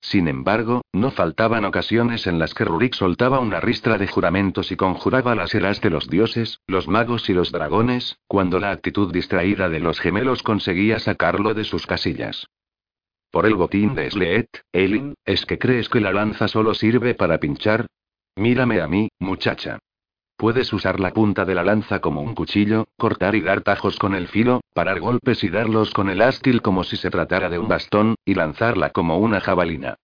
Sin 0.00 0.28
embargo, 0.28 0.82
no 0.92 1.10
faltaban 1.10 1.64
ocasiones 1.64 2.26
en 2.26 2.38
las 2.38 2.54
que 2.54 2.64
Rurik 2.64 2.94
soltaba 2.94 3.40
una 3.40 3.60
ristra 3.60 3.98
de 3.98 4.06
juramentos 4.06 4.70
y 4.70 4.76
conjuraba 4.76 5.34
las 5.34 5.54
eras 5.54 5.80
de 5.80 5.90
los 5.90 6.08
dioses, 6.08 6.60
los 6.66 6.88
magos 6.88 7.28
y 7.28 7.34
los 7.34 7.50
dragones, 7.50 8.18
cuando 8.26 8.60
la 8.60 8.70
actitud 8.70 9.12
distraída 9.12 9.68
de 9.68 9.80
los 9.80 10.00
gemelos 10.00 10.42
conseguía 10.42 10.98
sacarlo 11.00 11.52
de 11.54 11.64
sus 11.64 11.86
casillas. 11.86 12.46
Por 13.30 13.44
el 13.44 13.54
botín 13.54 13.94
de 13.94 14.10
Sleet, 14.10 14.48
Elin, 14.72 15.14
¿es 15.24 15.44
que 15.44 15.58
crees 15.58 15.88
que 15.88 16.00
la 16.00 16.12
lanza 16.12 16.48
solo 16.48 16.74
sirve 16.74 17.14
para 17.14 17.38
pinchar? 17.38 17.86
Mírame 18.36 18.80
a 18.80 18.88
mí, 18.88 19.08
muchacha. 19.18 19.78
Puedes 20.38 20.72
usar 20.72 21.00
la 21.00 21.12
punta 21.12 21.44
de 21.44 21.56
la 21.56 21.64
lanza 21.64 21.98
como 21.98 22.22
un 22.22 22.36
cuchillo, 22.36 22.86
cortar 22.96 23.34
y 23.34 23.40
dar 23.40 23.62
tajos 23.62 23.98
con 23.98 24.14
el 24.14 24.28
filo, 24.28 24.60
parar 24.72 25.00
golpes 25.00 25.42
y 25.42 25.48
darlos 25.48 25.90
con 25.90 26.08
el 26.08 26.22
ástil 26.22 26.62
como 26.62 26.84
si 26.84 26.96
se 26.96 27.10
tratara 27.10 27.48
de 27.48 27.58
un 27.58 27.66
bastón, 27.66 28.14
y 28.24 28.34
lanzarla 28.34 28.90
como 28.90 29.18
una 29.18 29.40
jabalina. 29.40 29.96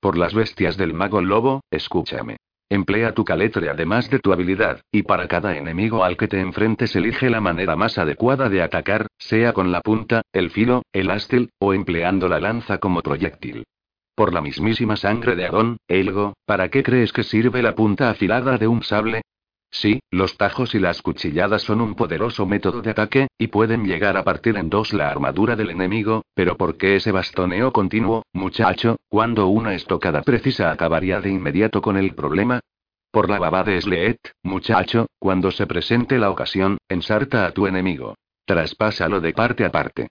Por 0.00 0.16
las 0.16 0.32
bestias 0.32 0.78
del 0.78 0.94
mago 0.94 1.20
lobo, 1.20 1.60
escúchame. 1.70 2.38
Emplea 2.70 3.12
tu 3.12 3.26
caletre 3.26 3.68
además 3.68 4.08
de 4.08 4.18
tu 4.18 4.32
habilidad, 4.32 4.80
y 4.90 5.02
para 5.02 5.28
cada 5.28 5.58
enemigo 5.58 6.04
al 6.04 6.16
que 6.16 6.26
te 6.26 6.40
enfrentes 6.40 6.96
elige 6.96 7.28
la 7.28 7.42
manera 7.42 7.76
más 7.76 7.98
adecuada 7.98 8.48
de 8.48 8.62
atacar, 8.62 9.08
sea 9.18 9.52
con 9.52 9.72
la 9.72 9.82
punta, 9.82 10.22
el 10.32 10.48
filo, 10.48 10.84
el 10.94 11.10
ástil, 11.10 11.50
o 11.58 11.74
empleando 11.74 12.30
la 12.30 12.40
lanza 12.40 12.78
como 12.78 13.02
proyectil. 13.02 13.66
Por 14.14 14.32
la 14.32 14.40
mismísima 14.40 14.96
sangre 14.96 15.36
de 15.36 15.44
Adón, 15.44 15.76
Elgo, 15.86 16.32
¿para 16.46 16.70
qué 16.70 16.82
crees 16.82 17.12
que 17.12 17.24
sirve 17.24 17.60
la 17.60 17.74
punta 17.74 18.08
afilada 18.08 18.56
de 18.56 18.68
un 18.68 18.82
sable? 18.82 19.20
Sí, 19.74 20.00
los 20.10 20.36
tajos 20.36 20.74
y 20.74 20.78
las 20.78 21.00
cuchilladas 21.00 21.62
son 21.62 21.80
un 21.80 21.94
poderoso 21.94 22.44
método 22.44 22.82
de 22.82 22.90
ataque, 22.90 23.28
y 23.38 23.46
pueden 23.46 23.86
llegar 23.86 24.18
a 24.18 24.22
partir 24.22 24.58
en 24.58 24.68
dos 24.68 24.92
la 24.92 25.08
armadura 25.08 25.56
del 25.56 25.70
enemigo, 25.70 26.26
pero 26.34 26.58
¿por 26.58 26.76
qué 26.76 26.96
ese 26.96 27.10
bastoneo 27.10 27.72
continuo, 27.72 28.22
muchacho, 28.34 28.96
cuando 29.08 29.46
una 29.46 29.74
estocada 29.74 30.20
precisa 30.20 30.70
acabaría 30.70 31.22
de 31.22 31.30
inmediato 31.30 31.80
con 31.80 31.96
el 31.96 32.14
problema? 32.14 32.60
Por 33.10 33.30
la 33.30 33.38
baba 33.38 33.64
de 33.64 33.80
Sleet, 33.80 34.18
muchacho, 34.42 35.06
cuando 35.18 35.50
se 35.50 35.66
presente 35.66 36.18
la 36.18 36.30
ocasión, 36.30 36.76
ensarta 36.90 37.46
a 37.46 37.52
tu 37.52 37.66
enemigo. 37.66 38.14
Traspásalo 38.44 39.22
de 39.22 39.32
parte 39.32 39.64
a 39.64 39.70
parte. 39.70 40.08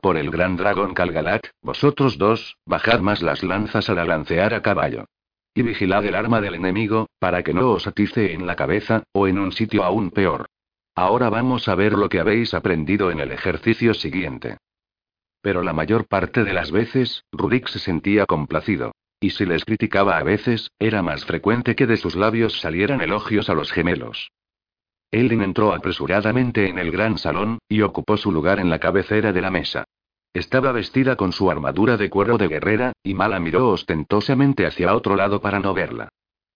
Por 0.00 0.16
el 0.16 0.30
gran 0.30 0.56
dragón 0.56 0.94
Calgalat, 0.94 1.48
vosotros 1.60 2.16
dos, 2.16 2.56
bajad 2.64 3.00
más 3.00 3.20
las 3.20 3.42
lanzas 3.42 3.90
al 3.90 4.08
lancear 4.08 4.54
a 4.54 4.62
caballo. 4.62 5.04
Y 5.54 5.62
vigilad 5.62 6.04
el 6.04 6.14
arma 6.14 6.40
del 6.40 6.54
enemigo, 6.54 7.08
para 7.18 7.42
que 7.42 7.52
no 7.52 7.70
os 7.70 7.86
atice 7.86 8.32
en 8.32 8.46
la 8.46 8.56
cabeza, 8.56 9.02
o 9.12 9.26
en 9.26 9.38
un 9.38 9.52
sitio 9.52 9.84
aún 9.84 10.10
peor. 10.10 10.46
Ahora 10.94 11.30
vamos 11.30 11.68
a 11.68 11.74
ver 11.74 11.92
lo 11.92 12.08
que 12.08 12.20
habéis 12.20 12.54
aprendido 12.54 13.10
en 13.10 13.20
el 13.20 13.32
ejercicio 13.32 13.94
siguiente. 13.94 14.58
Pero 15.42 15.62
la 15.62 15.72
mayor 15.72 16.06
parte 16.06 16.44
de 16.44 16.52
las 16.52 16.70
veces, 16.70 17.24
Rudik 17.32 17.68
se 17.68 17.78
sentía 17.78 18.26
complacido. 18.26 18.92
Y 19.20 19.30
si 19.30 19.44
les 19.44 19.64
criticaba 19.64 20.18
a 20.18 20.22
veces, 20.22 20.70
era 20.78 21.02
más 21.02 21.24
frecuente 21.24 21.74
que 21.74 21.86
de 21.86 21.96
sus 21.96 22.16
labios 22.16 22.60
salieran 22.60 23.00
elogios 23.00 23.50
a 23.50 23.54
los 23.54 23.70
gemelos. 23.72 24.30
Elin 25.10 25.42
entró 25.42 25.74
apresuradamente 25.74 26.68
en 26.68 26.78
el 26.78 26.90
gran 26.90 27.18
salón, 27.18 27.58
y 27.68 27.82
ocupó 27.82 28.16
su 28.16 28.30
lugar 28.30 28.60
en 28.60 28.70
la 28.70 28.78
cabecera 28.78 29.32
de 29.32 29.40
la 29.40 29.50
mesa. 29.50 29.84
Estaba 30.32 30.70
vestida 30.72 31.16
con 31.16 31.32
su 31.32 31.50
armadura 31.50 31.96
de 31.96 32.08
cuero 32.08 32.38
de 32.38 32.48
guerrera, 32.48 32.92
y 33.02 33.14
Mala 33.14 33.40
miró 33.40 33.70
ostentosamente 33.70 34.64
hacia 34.66 34.94
otro 34.94 35.16
lado 35.16 35.40
para 35.40 35.58
no 35.58 35.74
verla. 35.74 36.08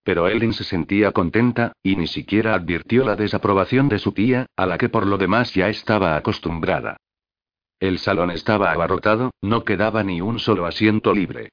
pero 0.05 0.29
Elin 0.29 0.53
se 0.53 0.64
sentía 0.64 1.12
contenta, 1.12 1.72
y 1.83 1.97
ni 1.97 2.07
siquiera 2.07 2.55
advirtió 2.55 3.05
la 3.05 3.16
desaprobación 3.16 3.89
de 3.89 3.99
su 3.99 4.12
tía, 4.12 4.47
a 4.55 4.66
la 4.66 4.77
que 4.77 4.91
por 4.91 5.07
lo 5.07 5.16
demás 5.16 5.55
ya 5.55 5.70
estaba 5.70 6.16
acostumbrada. 6.16 6.99
El 7.81 7.99
salón 7.99 8.31
estaba 8.31 8.70
abarrotado, 8.70 9.31
no 9.41 9.64
quedaba 9.64 10.05
ni 10.05 10.20
un 10.20 10.39
solo 10.39 10.66
asiento 10.66 11.14
libre. 11.14 11.49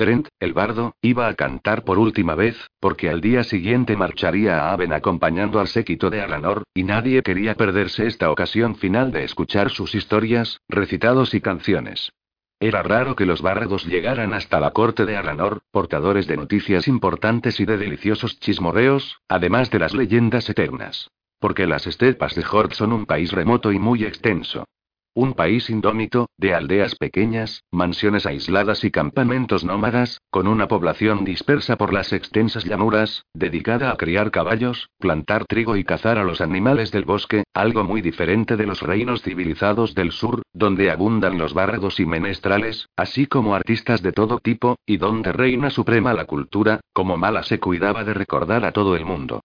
Trent, 0.00 0.28
el 0.40 0.54
bardo, 0.54 0.94
iba 1.02 1.28
a 1.28 1.34
cantar 1.34 1.84
por 1.84 1.98
última 1.98 2.34
vez, 2.34 2.56
porque 2.80 3.10
al 3.10 3.20
día 3.20 3.44
siguiente 3.44 3.96
marcharía 3.96 4.56
a 4.56 4.72
Aven 4.72 4.94
acompañando 4.94 5.60
al 5.60 5.68
séquito 5.68 6.08
de 6.08 6.22
Alanor, 6.22 6.62
y 6.72 6.84
nadie 6.84 7.22
quería 7.22 7.54
perderse 7.54 8.06
esta 8.06 8.30
ocasión 8.30 8.76
final 8.76 9.12
de 9.12 9.24
escuchar 9.24 9.68
sus 9.68 9.94
historias, 9.94 10.62
recitados 10.70 11.34
y 11.34 11.42
canciones. 11.42 12.12
Era 12.60 12.82
raro 12.82 13.14
que 13.14 13.26
los 13.26 13.42
bardos 13.42 13.84
llegaran 13.84 14.32
hasta 14.32 14.58
la 14.58 14.70
corte 14.70 15.04
de 15.04 15.18
Alanor, 15.18 15.60
portadores 15.70 16.26
de 16.26 16.38
noticias 16.38 16.88
importantes 16.88 17.60
y 17.60 17.66
de 17.66 17.76
deliciosos 17.76 18.40
chismorreos, 18.40 19.20
además 19.28 19.70
de 19.70 19.80
las 19.80 19.92
leyendas 19.92 20.48
eternas. 20.48 21.10
Porque 21.38 21.66
las 21.66 21.86
estepas 21.86 22.34
de 22.34 22.44
Hort 22.50 22.72
son 22.72 22.94
un 22.94 23.04
país 23.04 23.32
remoto 23.32 23.70
y 23.70 23.78
muy 23.78 24.04
extenso. 24.04 24.64
Un 25.12 25.34
país 25.34 25.68
indómito, 25.70 26.28
de 26.38 26.54
aldeas 26.54 26.94
pequeñas, 26.94 27.64
mansiones 27.72 28.26
aisladas 28.26 28.84
y 28.84 28.92
campamentos 28.92 29.64
nómadas, 29.64 30.20
con 30.30 30.46
una 30.46 30.68
población 30.68 31.24
dispersa 31.24 31.76
por 31.76 31.92
las 31.92 32.12
extensas 32.12 32.64
llanuras, 32.64 33.24
dedicada 33.34 33.90
a 33.90 33.96
criar 33.96 34.30
caballos, 34.30 34.88
plantar 34.98 35.46
trigo 35.46 35.76
y 35.76 35.82
cazar 35.82 36.16
a 36.16 36.22
los 36.22 36.40
animales 36.40 36.92
del 36.92 37.04
bosque, 37.04 37.42
algo 37.54 37.82
muy 37.82 38.02
diferente 38.02 38.56
de 38.56 38.66
los 38.66 38.82
reinos 38.82 39.22
civilizados 39.22 39.96
del 39.96 40.12
sur, 40.12 40.42
donde 40.52 40.92
abundan 40.92 41.38
los 41.38 41.54
bárbaros 41.54 41.98
y 41.98 42.06
menestrales, 42.06 42.86
así 42.94 43.26
como 43.26 43.56
artistas 43.56 44.02
de 44.02 44.12
todo 44.12 44.38
tipo, 44.38 44.76
y 44.86 44.98
donde 44.98 45.32
reina 45.32 45.70
suprema 45.70 46.14
la 46.14 46.26
cultura, 46.26 46.78
como 46.92 47.16
mala 47.16 47.42
se 47.42 47.58
cuidaba 47.58 48.04
de 48.04 48.14
recordar 48.14 48.64
a 48.64 48.70
todo 48.70 48.94
el 48.94 49.04
mundo. 49.04 49.40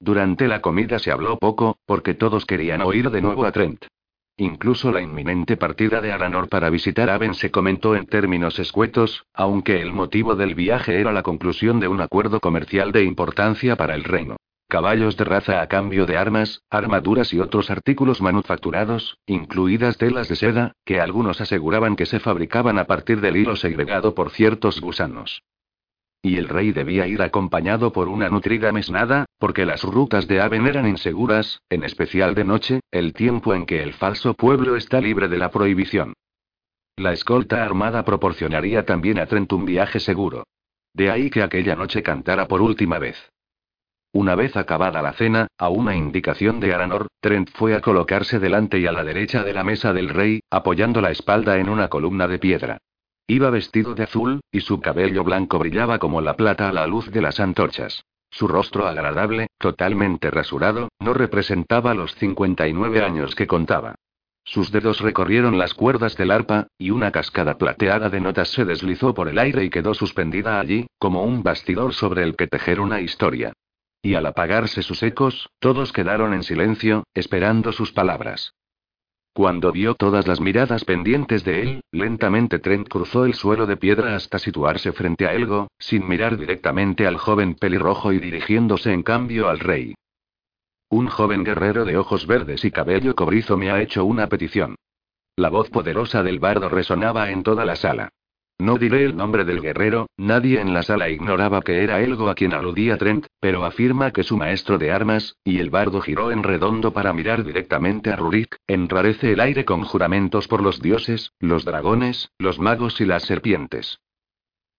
Durante 0.00 0.48
la 0.48 0.62
comida 0.62 0.98
se 0.98 1.12
habló 1.12 1.38
poco, 1.38 1.76
porque 1.84 2.14
todos 2.14 2.46
querían 2.46 2.80
oír 2.80 3.10
de 3.10 3.20
nuevo 3.20 3.44
a 3.44 3.52
Trent. 3.52 3.84
Incluso 4.40 4.90
la 4.90 5.02
inminente 5.02 5.58
partida 5.58 6.00
de 6.00 6.12
Aranor 6.12 6.48
para 6.48 6.70
visitar 6.70 7.10
Aven 7.10 7.34
se 7.34 7.50
comentó 7.50 7.94
en 7.94 8.06
términos 8.06 8.58
escuetos, 8.58 9.26
aunque 9.34 9.82
el 9.82 9.92
motivo 9.92 10.34
del 10.34 10.54
viaje 10.54 10.98
era 10.98 11.12
la 11.12 11.22
conclusión 11.22 11.78
de 11.78 11.88
un 11.88 12.00
acuerdo 12.00 12.40
comercial 12.40 12.90
de 12.90 13.04
importancia 13.04 13.76
para 13.76 13.94
el 13.94 14.02
reino. 14.02 14.36
Caballos 14.66 15.18
de 15.18 15.24
raza 15.24 15.60
a 15.60 15.66
cambio 15.66 16.06
de 16.06 16.16
armas, 16.16 16.62
armaduras 16.70 17.34
y 17.34 17.38
otros 17.38 17.70
artículos 17.70 18.22
manufacturados, 18.22 19.18
incluidas 19.26 19.98
telas 19.98 20.26
de 20.30 20.36
seda, 20.36 20.72
que 20.86 21.02
algunos 21.02 21.42
aseguraban 21.42 21.94
que 21.94 22.06
se 22.06 22.18
fabricaban 22.18 22.78
a 22.78 22.86
partir 22.86 23.20
del 23.20 23.36
hilo 23.36 23.56
segregado 23.56 24.14
por 24.14 24.30
ciertos 24.30 24.80
gusanos. 24.80 25.42
Y 26.22 26.36
el 26.36 26.48
rey 26.48 26.72
debía 26.72 27.06
ir 27.06 27.22
acompañado 27.22 27.92
por 27.92 28.08
una 28.08 28.28
nutrida 28.28 28.72
mesnada, 28.72 29.24
porque 29.38 29.64
las 29.64 29.82
rutas 29.82 30.28
de 30.28 30.40
Aven 30.40 30.66
eran 30.66 30.86
inseguras, 30.86 31.62
en 31.70 31.82
especial 31.82 32.34
de 32.34 32.44
noche, 32.44 32.80
el 32.90 33.14
tiempo 33.14 33.54
en 33.54 33.64
que 33.64 33.82
el 33.82 33.94
falso 33.94 34.34
pueblo 34.34 34.76
está 34.76 35.00
libre 35.00 35.28
de 35.28 35.38
la 35.38 35.50
prohibición. 35.50 36.12
La 36.96 37.14
escolta 37.14 37.64
armada 37.64 38.04
proporcionaría 38.04 38.84
también 38.84 39.18
a 39.18 39.26
Trent 39.26 39.50
un 39.54 39.64
viaje 39.64 39.98
seguro. 39.98 40.44
De 40.92 41.10
ahí 41.10 41.30
que 41.30 41.42
aquella 41.42 41.74
noche 41.74 42.02
cantara 42.02 42.46
por 42.46 42.60
última 42.60 42.98
vez. 42.98 43.16
Una 44.12 44.34
vez 44.34 44.56
acabada 44.56 45.00
la 45.00 45.12
cena, 45.12 45.46
a 45.56 45.70
una 45.70 45.96
indicación 45.96 46.60
de 46.60 46.74
Aranor, 46.74 47.06
Trent 47.20 47.48
fue 47.54 47.74
a 47.74 47.80
colocarse 47.80 48.38
delante 48.40 48.78
y 48.78 48.86
a 48.86 48.92
la 48.92 49.04
derecha 49.04 49.44
de 49.44 49.54
la 49.54 49.64
mesa 49.64 49.94
del 49.94 50.10
rey, 50.10 50.40
apoyando 50.50 51.00
la 51.00 51.12
espalda 51.12 51.58
en 51.58 51.70
una 51.70 51.88
columna 51.88 52.28
de 52.28 52.38
piedra. 52.38 52.78
Iba 53.30 53.48
vestido 53.50 53.94
de 53.94 54.02
azul, 54.02 54.40
y 54.50 54.60
su 54.60 54.80
cabello 54.80 55.22
blanco 55.22 55.60
brillaba 55.60 56.00
como 56.00 56.20
la 56.20 56.34
plata 56.34 56.68
a 56.68 56.72
la 56.72 56.88
luz 56.88 57.12
de 57.12 57.22
las 57.22 57.38
antorchas. 57.38 58.02
Su 58.28 58.48
rostro 58.48 58.88
agradable, 58.88 59.46
totalmente 59.56 60.32
rasurado, 60.32 60.88
no 60.98 61.14
representaba 61.14 61.94
los 61.94 62.12
59 62.16 63.04
años 63.04 63.36
que 63.36 63.46
contaba. 63.46 63.94
Sus 64.42 64.72
dedos 64.72 65.00
recorrieron 65.00 65.58
las 65.58 65.74
cuerdas 65.74 66.16
del 66.16 66.32
arpa, 66.32 66.66
y 66.76 66.90
una 66.90 67.12
cascada 67.12 67.56
plateada 67.56 68.08
de 68.08 68.20
notas 68.20 68.48
se 68.48 68.64
deslizó 68.64 69.14
por 69.14 69.28
el 69.28 69.38
aire 69.38 69.62
y 69.62 69.70
quedó 69.70 69.94
suspendida 69.94 70.58
allí, 70.58 70.88
como 70.98 71.22
un 71.22 71.44
bastidor 71.44 71.94
sobre 71.94 72.24
el 72.24 72.34
que 72.34 72.48
tejer 72.48 72.80
una 72.80 73.00
historia. 73.00 73.52
Y 74.02 74.14
al 74.14 74.26
apagarse 74.26 74.82
sus 74.82 75.04
ecos, 75.04 75.50
todos 75.60 75.92
quedaron 75.92 76.34
en 76.34 76.42
silencio, 76.42 77.04
esperando 77.14 77.70
sus 77.70 77.92
palabras. 77.92 78.54
Cuando 79.32 79.70
vio 79.70 79.94
todas 79.94 80.26
las 80.26 80.40
miradas 80.40 80.84
pendientes 80.84 81.44
de 81.44 81.62
él, 81.62 81.80
lentamente 81.92 82.58
Trent 82.58 82.88
cruzó 82.88 83.24
el 83.24 83.34
suelo 83.34 83.66
de 83.66 83.76
piedra 83.76 84.16
hasta 84.16 84.38
situarse 84.38 84.92
frente 84.92 85.26
a 85.26 85.32
Elgo, 85.32 85.68
sin 85.78 86.08
mirar 86.08 86.36
directamente 86.36 87.06
al 87.06 87.16
joven 87.16 87.54
pelirrojo 87.54 88.12
y 88.12 88.18
dirigiéndose 88.18 88.92
en 88.92 89.02
cambio 89.02 89.48
al 89.48 89.60
rey. 89.60 89.94
Un 90.88 91.06
joven 91.06 91.44
guerrero 91.44 91.84
de 91.84 91.96
ojos 91.96 92.26
verdes 92.26 92.64
y 92.64 92.72
cabello 92.72 93.14
cobrizo 93.14 93.56
me 93.56 93.70
ha 93.70 93.80
hecho 93.80 94.04
una 94.04 94.26
petición. 94.26 94.74
La 95.36 95.48
voz 95.48 95.70
poderosa 95.70 96.24
del 96.24 96.40
bardo 96.40 96.68
resonaba 96.68 97.30
en 97.30 97.44
toda 97.44 97.64
la 97.64 97.76
sala. 97.76 98.08
No 98.60 98.76
diré 98.76 99.06
el 99.06 99.16
nombre 99.16 99.46
del 99.46 99.62
guerrero, 99.62 100.10
nadie 100.18 100.60
en 100.60 100.74
la 100.74 100.82
sala 100.82 101.08
ignoraba 101.08 101.62
que 101.62 101.82
era 101.82 102.02
Elgo 102.02 102.28
a 102.28 102.34
quien 102.34 102.52
aludía 102.52 102.98
Trent, 102.98 103.24
pero 103.40 103.64
afirma 103.64 104.10
que 104.10 104.22
su 104.22 104.36
maestro 104.36 104.76
de 104.76 104.92
armas, 104.92 105.36
y 105.44 105.60
el 105.60 105.70
bardo 105.70 106.02
giró 106.02 106.30
en 106.30 106.42
redondo 106.42 106.92
para 106.92 107.14
mirar 107.14 107.42
directamente 107.42 108.10
a 108.10 108.16
Rurik, 108.16 108.58
enrarece 108.66 109.32
el 109.32 109.40
aire 109.40 109.64
con 109.64 109.84
juramentos 109.84 110.46
por 110.46 110.62
los 110.62 110.82
dioses, 110.82 111.32
los 111.40 111.64
dragones, 111.64 112.32
los 112.38 112.58
magos 112.58 113.00
y 113.00 113.06
las 113.06 113.22
serpientes. 113.22 113.98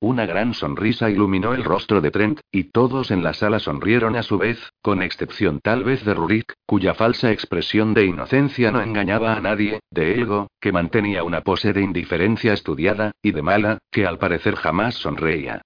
Una 0.04 0.26
gran 0.26 0.56
sonrisa 0.56 1.12
iluminó 1.12 1.54
el 1.54 1.64
rostro 1.64 2.02
de 2.02 2.10
Trent, 2.10 2.40
y 2.52 2.64
todos 2.64 3.12
en 3.12 3.22
la 3.22 3.36
sala 3.36 3.60
sonrieron 3.60 4.16
a 4.16 4.24
su 4.24 4.40
vez, 4.40 4.58
con 4.82 5.04
excepción 5.04 5.60
tal 5.60 5.84
vez 5.84 6.04
de 6.04 6.16
Rurik, 6.16 6.56
cuya 6.66 6.96
falsa 6.96 7.32
expresión 7.32 7.94
de 7.94 8.06
inocencia 8.06 8.72
no 8.72 8.82
engañaba 8.82 9.36
a 9.36 9.42
nadie, 9.42 9.80
de 9.92 10.16
Elgo, 10.16 10.48
que 10.60 10.72
mantenía 10.72 11.24
una 11.24 11.42
pose 11.42 11.72
de 11.72 11.84
indiferencia 11.84 12.52
estudiada, 12.52 13.12
y 13.22 13.32
de 13.32 13.44
Mala, 13.44 13.78
que 13.92 14.08
al 14.08 14.18
parecer 14.18 14.56
jamás 14.56 14.96
sonreía. 14.96 15.62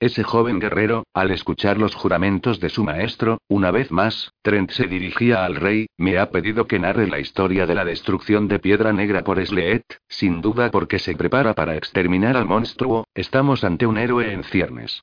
Ese 0.00 0.22
joven 0.22 0.60
guerrero, 0.60 1.06
al 1.12 1.32
escuchar 1.32 1.76
los 1.76 1.96
juramentos 1.96 2.60
de 2.60 2.68
su 2.68 2.84
maestro, 2.84 3.38
una 3.48 3.72
vez 3.72 3.90
más, 3.90 4.32
Trent 4.42 4.70
se 4.70 4.86
dirigía 4.86 5.44
al 5.44 5.56
rey, 5.56 5.88
me 5.96 6.18
ha 6.18 6.30
pedido 6.30 6.68
que 6.68 6.78
narre 6.78 7.08
la 7.08 7.18
historia 7.18 7.66
de 7.66 7.74
la 7.74 7.84
destrucción 7.84 8.46
de 8.46 8.60
Piedra 8.60 8.92
Negra 8.92 9.24
por 9.24 9.44
Sleet, 9.44 9.82
sin 10.08 10.40
duda 10.40 10.70
porque 10.70 11.00
se 11.00 11.16
prepara 11.16 11.54
para 11.54 11.74
exterminar 11.74 12.36
al 12.36 12.46
monstruo, 12.46 13.08
estamos 13.12 13.64
ante 13.64 13.86
un 13.86 13.98
héroe 13.98 14.32
en 14.32 14.44
ciernes. 14.44 15.02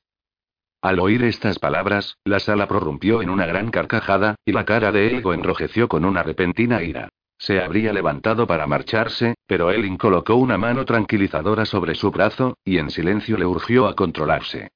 Al 0.80 0.98
oír 0.98 1.24
estas 1.24 1.58
palabras, 1.58 2.16
la 2.24 2.38
sala 2.38 2.66
prorrumpió 2.66 3.20
en 3.20 3.28
una 3.28 3.44
gran 3.44 3.70
carcajada, 3.70 4.36
y 4.46 4.52
la 4.52 4.64
cara 4.64 4.92
de 4.92 5.08
Elgo 5.08 5.34
enrojeció 5.34 5.88
con 5.88 6.06
una 6.06 6.22
repentina 6.22 6.82
ira. 6.82 7.10
Se 7.36 7.60
habría 7.60 7.92
levantado 7.92 8.46
para 8.46 8.66
marcharse, 8.66 9.34
pero 9.46 9.70
Elin 9.70 9.98
colocó 9.98 10.36
una 10.36 10.56
mano 10.56 10.86
tranquilizadora 10.86 11.66
sobre 11.66 11.94
su 11.94 12.10
brazo, 12.10 12.56
y 12.64 12.78
en 12.78 12.88
silencio 12.88 13.36
le 13.36 13.44
urgió 13.44 13.88
a 13.88 13.94
controlarse. 13.94 14.70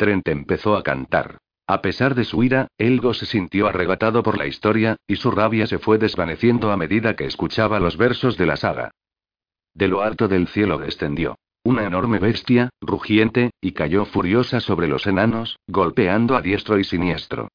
Trent 0.00 0.26
empezó 0.28 0.76
a 0.76 0.82
cantar. 0.82 1.36
A 1.66 1.82
pesar 1.82 2.14
de 2.14 2.24
su 2.24 2.42
ira, 2.42 2.68
Elgo 2.78 3.12
se 3.12 3.26
sintió 3.26 3.66
arrebatado 3.66 4.22
por 4.22 4.38
la 4.38 4.46
historia, 4.46 4.96
y 5.06 5.16
su 5.16 5.30
rabia 5.30 5.66
se 5.66 5.78
fue 5.78 5.98
desvaneciendo 5.98 6.72
a 6.72 6.78
medida 6.78 7.16
que 7.16 7.26
escuchaba 7.26 7.80
los 7.80 7.98
versos 7.98 8.38
de 8.38 8.46
la 8.46 8.56
saga. 8.56 8.92
De 9.74 9.88
lo 9.88 10.00
alto 10.00 10.26
del 10.26 10.48
cielo 10.48 10.78
descendió. 10.78 11.36
Una 11.64 11.84
enorme 11.84 12.18
bestia, 12.18 12.70
rugiente, 12.80 13.50
y 13.60 13.72
cayó 13.72 14.06
furiosa 14.06 14.60
sobre 14.60 14.88
los 14.88 15.06
enanos, 15.06 15.58
golpeando 15.66 16.34
a 16.34 16.40
diestro 16.40 16.78
y 16.78 16.84
siniestro. 16.84 17.48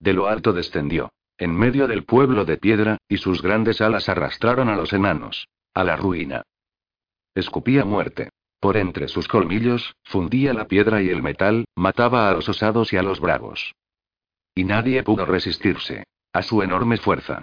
De 0.00 0.14
lo 0.14 0.26
alto 0.26 0.54
descendió. 0.54 1.10
En 1.36 1.54
medio 1.54 1.86
del 1.86 2.04
pueblo 2.04 2.46
de 2.46 2.56
piedra, 2.56 2.96
y 3.10 3.18
sus 3.18 3.42
grandes 3.42 3.82
alas 3.82 4.08
arrastraron 4.08 4.70
a 4.70 4.76
los 4.76 4.94
enanos. 4.94 5.48
A 5.74 5.84
la 5.84 5.96
ruina. 5.96 6.44
Escupía 7.34 7.84
muerte. 7.84 8.30
Por 8.60 8.76
entre 8.76 9.06
sus 9.06 9.28
colmillos, 9.28 9.94
fundía 10.02 10.52
la 10.52 10.66
piedra 10.66 11.00
y 11.00 11.08
el 11.10 11.22
metal, 11.22 11.64
mataba 11.76 12.28
a 12.28 12.32
los 12.32 12.48
osados 12.48 12.92
y 12.92 12.96
a 12.96 13.02
los 13.02 13.20
bravos. 13.20 13.74
Y 14.54 14.64
nadie 14.64 15.02
pudo 15.04 15.24
resistirse. 15.24 16.04
A 16.32 16.42
su 16.42 16.62
enorme 16.62 16.98
fuerza. 16.98 17.42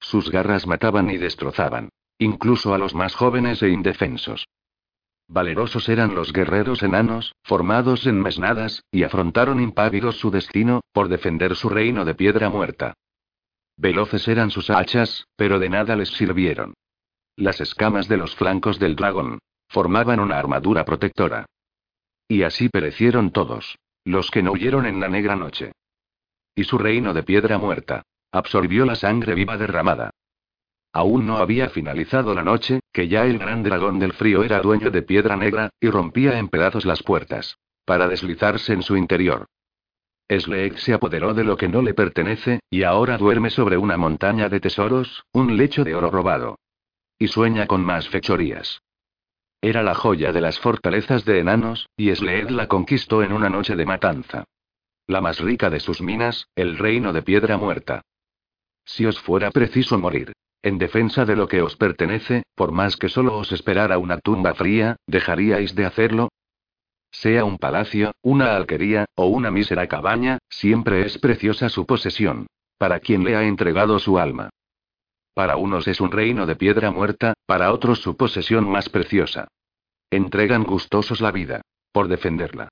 Sus 0.00 0.30
garras 0.30 0.66
mataban 0.66 1.10
y 1.10 1.18
destrozaban. 1.18 1.90
Incluso 2.18 2.74
a 2.74 2.78
los 2.78 2.94
más 2.94 3.14
jóvenes 3.14 3.62
e 3.62 3.68
indefensos. 3.68 4.46
Valerosos 5.28 5.88
eran 5.88 6.14
los 6.14 6.32
guerreros 6.32 6.82
enanos, 6.82 7.34
formados 7.42 8.06
en 8.06 8.20
mesnadas, 8.20 8.82
y 8.90 9.04
afrontaron 9.04 9.60
impávidos 9.60 10.18
su 10.18 10.30
destino, 10.30 10.80
por 10.92 11.08
defender 11.08 11.54
su 11.54 11.68
reino 11.68 12.04
de 12.04 12.14
piedra 12.14 12.50
muerta. 12.50 12.94
Veloces 13.76 14.26
eran 14.28 14.50
sus 14.50 14.68
hachas, 14.70 15.26
pero 15.36 15.58
de 15.58 15.68
nada 15.68 15.96
les 15.96 16.10
sirvieron. 16.10 16.74
Las 17.36 17.60
escamas 17.60 18.08
de 18.08 18.18
los 18.18 18.34
flancos 18.34 18.78
del 18.78 18.96
dragón, 18.96 19.38
Formaban 19.72 20.20
una 20.20 20.38
armadura 20.38 20.84
protectora. 20.84 21.46
Y 22.28 22.42
así 22.42 22.68
perecieron 22.68 23.30
todos. 23.30 23.78
Los 24.04 24.30
que 24.30 24.42
no 24.42 24.52
huyeron 24.52 24.84
en 24.84 25.00
la 25.00 25.08
negra 25.08 25.34
noche. 25.34 25.72
Y 26.54 26.64
su 26.64 26.76
reino 26.76 27.14
de 27.14 27.22
piedra 27.22 27.56
muerta. 27.56 28.02
Absorbió 28.32 28.84
la 28.84 28.96
sangre 28.96 29.34
viva 29.34 29.56
derramada. 29.56 30.10
Aún 30.92 31.26
no 31.26 31.38
había 31.38 31.70
finalizado 31.70 32.34
la 32.34 32.42
noche, 32.42 32.80
que 32.92 33.08
ya 33.08 33.24
el 33.24 33.38
gran 33.38 33.62
dragón 33.62 33.98
del 33.98 34.12
frío 34.12 34.42
era 34.42 34.60
dueño 34.60 34.90
de 34.90 35.00
piedra 35.00 35.38
negra, 35.38 35.70
y 35.80 35.88
rompía 35.88 36.38
en 36.38 36.48
pedazos 36.48 36.84
las 36.84 37.02
puertas. 37.02 37.56
Para 37.86 38.08
deslizarse 38.08 38.74
en 38.74 38.82
su 38.82 38.98
interior. 38.98 39.46
Sleek 40.28 40.76
se 40.76 40.92
apoderó 40.92 41.32
de 41.32 41.44
lo 41.44 41.56
que 41.56 41.68
no 41.68 41.80
le 41.80 41.94
pertenece, 41.94 42.60
y 42.68 42.82
ahora 42.82 43.16
duerme 43.16 43.48
sobre 43.48 43.78
una 43.78 43.96
montaña 43.96 44.50
de 44.50 44.60
tesoros, 44.60 45.24
un 45.32 45.56
lecho 45.56 45.82
de 45.82 45.94
oro 45.94 46.10
robado. 46.10 46.58
Y 47.18 47.28
sueña 47.28 47.66
con 47.66 47.82
más 47.82 48.10
fechorías. 48.10 48.82
Era 49.62 49.82
la 49.84 49.94
joya 49.94 50.32
de 50.32 50.40
las 50.40 50.58
fortalezas 50.58 51.24
de 51.24 51.38
enanos, 51.38 51.88
y 51.96 52.14
Sleek 52.14 52.50
la 52.50 52.66
conquistó 52.66 53.22
en 53.22 53.32
una 53.32 53.48
noche 53.48 53.76
de 53.76 53.86
matanza. 53.86 54.44
La 55.06 55.20
más 55.20 55.38
rica 55.38 55.70
de 55.70 55.78
sus 55.78 56.02
minas, 56.02 56.48
el 56.56 56.76
reino 56.76 57.12
de 57.12 57.22
piedra 57.22 57.56
muerta. 57.56 58.02
Si 58.84 59.06
os 59.06 59.20
fuera 59.20 59.52
preciso 59.52 59.98
morir 59.98 60.32
en 60.62 60.78
defensa 60.78 61.24
de 61.24 61.34
lo 61.34 61.48
que 61.48 61.60
os 61.60 61.76
pertenece, 61.76 62.44
por 62.54 62.70
más 62.70 62.96
que 62.96 63.08
solo 63.08 63.36
os 63.36 63.50
esperara 63.50 63.98
una 63.98 64.18
tumba 64.18 64.54
fría, 64.54 64.96
¿dejaríais 65.06 65.74
de 65.74 65.84
hacerlo? 65.84 66.28
Sea 67.10 67.44
un 67.44 67.58
palacio, 67.58 68.12
una 68.22 68.56
alquería, 68.56 69.06
o 69.16 69.26
una 69.26 69.50
mísera 69.50 69.88
cabaña, 69.88 70.38
siempre 70.48 71.04
es 71.04 71.18
preciosa 71.18 71.68
su 71.68 71.84
posesión. 71.84 72.46
Para 72.78 73.00
quien 73.00 73.24
le 73.24 73.36
ha 73.36 73.42
entregado 73.42 73.98
su 73.98 74.18
alma. 74.18 74.50
Para 75.34 75.56
unos 75.56 75.88
es 75.88 76.00
un 76.00 76.10
reino 76.10 76.46
de 76.46 76.56
piedra 76.56 76.90
muerta, 76.90 77.34
para 77.46 77.72
otros 77.72 78.00
su 78.00 78.16
posesión 78.16 78.68
más 78.68 78.88
preciosa. 78.88 79.48
Entregan 80.10 80.64
gustosos 80.64 81.20
la 81.20 81.30
vida. 81.30 81.62
Por 81.92 82.08
defenderla. 82.08 82.68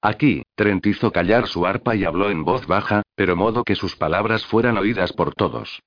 Aquí, 0.00 0.42
Trent 0.56 0.84
hizo 0.86 1.12
callar 1.12 1.46
su 1.46 1.64
arpa 1.64 1.94
y 1.94 2.04
habló 2.04 2.30
en 2.30 2.44
voz 2.44 2.66
baja, 2.66 3.02
pero 3.14 3.36
modo 3.36 3.62
que 3.62 3.76
sus 3.76 3.96
palabras 3.96 4.44
fueran 4.44 4.76
oídas 4.76 5.12
por 5.12 5.34
todos. 5.34 5.80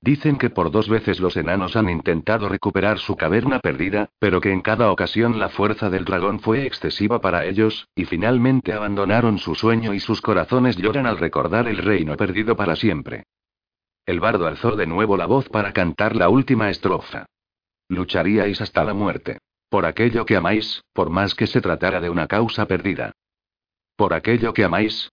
Dicen 0.00 0.36
que 0.36 0.48
por 0.48 0.70
dos 0.70 0.88
veces 0.88 1.20
los 1.20 1.36
enanos 1.36 1.74
han 1.76 1.90
intentado 1.90 2.48
recuperar 2.48 2.98
su 2.98 3.16
caverna 3.16 3.58
perdida, 3.58 4.10
pero 4.18 4.40
que 4.40 4.52
en 4.52 4.60
cada 4.60 4.90
ocasión 4.92 5.38
la 5.38 5.48
fuerza 5.48 5.90
del 5.90 6.04
dragón 6.04 6.40
fue 6.40 6.66
excesiva 6.66 7.20
para 7.20 7.44
ellos, 7.44 7.88
y 7.94 8.04
finalmente 8.04 8.72
abandonaron 8.72 9.38
su 9.38 9.54
sueño 9.54 9.92
y 9.94 10.00
sus 10.00 10.20
corazones 10.20 10.76
lloran 10.76 11.06
al 11.06 11.18
recordar 11.18 11.66
el 11.66 11.78
reino 11.78 12.16
perdido 12.16 12.56
para 12.56 12.76
siempre. 12.76 13.24
El 14.08 14.20
bardo 14.20 14.46
alzó 14.46 14.74
de 14.74 14.86
nuevo 14.86 15.18
la 15.18 15.26
voz 15.26 15.50
para 15.50 15.74
cantar 15.74 16.16
la 16.16 16.30
última 16.30 16.70
estrofa. 16.70 17.26
Lucharíais 17.90 18.58
hasta 18.62 18.82
la 18.82 18.94
muerte. 18.94 19.36
Por 19.68 19.84
aquello 19.84 20.24
que 20.24 20.34
amáis, 20.34 20.82
por 20.94 21.10
más 21.10 21.34
que 21.34 21.46
se 21.46 21.60
tratara 21.60 22.00
de 22.00 22.08
una 22.08 22.26
causa 22.26 22.64
perdida. 22.64 23.12
Por 23.96 24.14
aquello 24.14 24.54
que 24.54 24.64
amáis, 24.64 25.10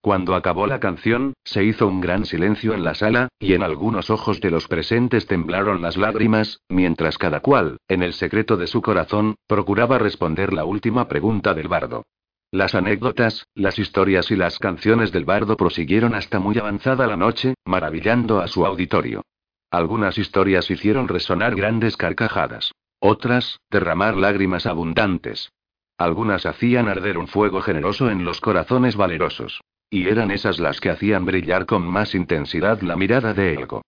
cuando 0.00 0.34
acabó 0.34 0.66
la 0.66 0.80
canción, 0.80 1.34
se 1.44 1.62
hizo 1.64 1.86
un 1.86 2.00
gran 2.00 2.24
silencio 2.24 2.72
en 2.72 2.84
la 2.84 2.94
sala, 2.94 3.28
y 3.38 3.52
en 3.52 3.62
algunos 3.62 4.08
ojos 4.08 4.40
de 4.40 4.50
los 4.50 4.66
presentes 4.66 5.26
temblaron 5.26 5.82
las 5.82 5.98
lágrimas, 5.98 6.60
mientras 6.70 7.18
cada 7.18 7.40
cual, 7.40 7.76
en 7.86 8.02
el 8.02 8.14
secreto 8.14 8.56
de 8.56 8.66
su 8.66 8.80
corazón, 8.80 9.34
procuraba 9.46 9.98
responder 9.98 10.54
la 10.54 10.64
última 10.64 11.06
pregunta 11.06 11.52
del 11.52 11.68
bardo. 11.68 12.04
Las 12.52 12.74
anécdotas, 12.74 13.46
las 13.54 13.78
historias 13.78 14.30
y 14.30 14.36
las 14.36 14.58
canciones 14.58 15.12
del 15.12 15.24
bardo 15.24 15.56
prosiguieron 15.56 16.14
hasta 16.14 16.38
muy 16.38 16.58
avanzada 16.58 17.06
la 17.06 17.16
noche, 17.16 17.54
maravillando 17.64 18.40
a 18.40 18.46
su 18.46 18.64
auditorio. 18.64 19.22
Algunas 19.70 20.16
historias 20.16 20.70
hicieron 20.70 21.08
resonar 21.08 21.54
grandes 21.56 21.96
carcajadas. 21.96 22.72
Otras, 23.00 23.58
derramar 23.70 24.16
lágrimas 24.16 24.64
abundantes. 24.66 25.50
Algunas 25.98 26.46
hacían 26.46 26.88
arder 26.88 27.18
un 27.18 27.26
fuego 27.26 27.60
generoso 27.62 28.10
en 28.10 28.24
los 28.24 28.40
corazones 28.40 28.96
valerosos. 28.96 29.60
Y 29.90 30.08
eran 30.08 30.30
esas 30.30 30.58
las 30.58 30.80
que 30.80 30.90
hacían 30.90 31.24
brillar 31.24 31.66
con 31.66 31.86
más 31.86 32.14
intensidad 32.14 32.80
la 32.80 32.96
mirada 32.96 33.34
de 33.34 33.54
Elgo. 33.54 33.82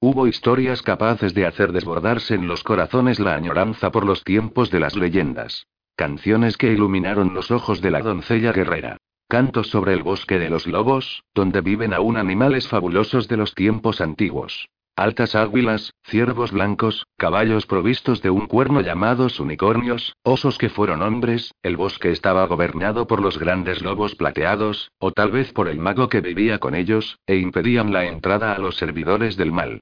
Hubo 0.00 0.26
historias 0.26 0.82
capaces 0.82 1.32
de 1.32 1.46
hacer 1.46 1.72
desbordarse 1.72 2.34
en 2.34 2.48
los 2.48 2.64
corazones 2.64 3.20
la 3.20 3.34
añoranza 3.34 3.92
por 3.92 4.04
los 4.04 4.24
tiempos 4.24 4.70
de 4.70 4.80
las 4.80 4.96
leyendas. 4.96 5.66
Canciones 5.96 6.56
que 6.56 6.72
iluminaron 6.72 7.34
los 7.34 7.50
ojos 7.50 7.82
de 7.82 7.90
la 7.90 8.00
doncella 8.00 8.52
guerrera. 8.52 8.96
Cantos 9.28 9.68
sobre 9.68 9.92
el 9.92 10.02
bosque 10.02 10.38
de 10.38 10.48
los 10.48 10.66
lobos, 10.66 11.22
donde 11.34 11.60
viven 11.60 11.92
aún 11.92 12.16
animales 12.16 12.66
fabulosos 12.66 13.28
de 13.28 13.36
los 13.36 13.54
tiempos 13.54 14.00
antiguos. 14.00 14.68
Altas 14.96 15.34
águilas, 15.34 15.94
ciervos 16.04 16.52
blancos, 16.52 17.06
caballos 17.16 17.66
provistos 17.66 18.20
de 18.20 18.30
un 18.30 18.46
cuerno 18.46 18.80
llamados 18.82 19.40
unicornios, 19.40 20.14
osos 20.22 20.58
que 20.58 20.68
fueron 20.68 21.02
hombres, 21.02 21.54
el 21.62 21.76
bosque 21.76 22.10
estaba 22.10 22.46
gobernado 22.46 23.06
por 23.06 23.22
los 23.22 23.38
grandes 23.38 23.80
lobos 23.82 24.14
plateados, 24.14 24.92
o 24.98 25.12
tal 25.12 25.30
vez 25.30 25.52
por 25.52 25.68
el 25.68 25.78
mago 25.78 26.08
que 26.08 26.20
vivía 26.20 26.58
con 26.58 26.74
ellos, 26.74 27.18
e 27.26 27.36
impedían 27.36 27.92
la 27.92 28.04
entrada 28.04 28.52
a 28.52 28.58
los 28.58 28.76
servidores 28.76 29.36
del 29.36 29.52
mal. 29.52 29.80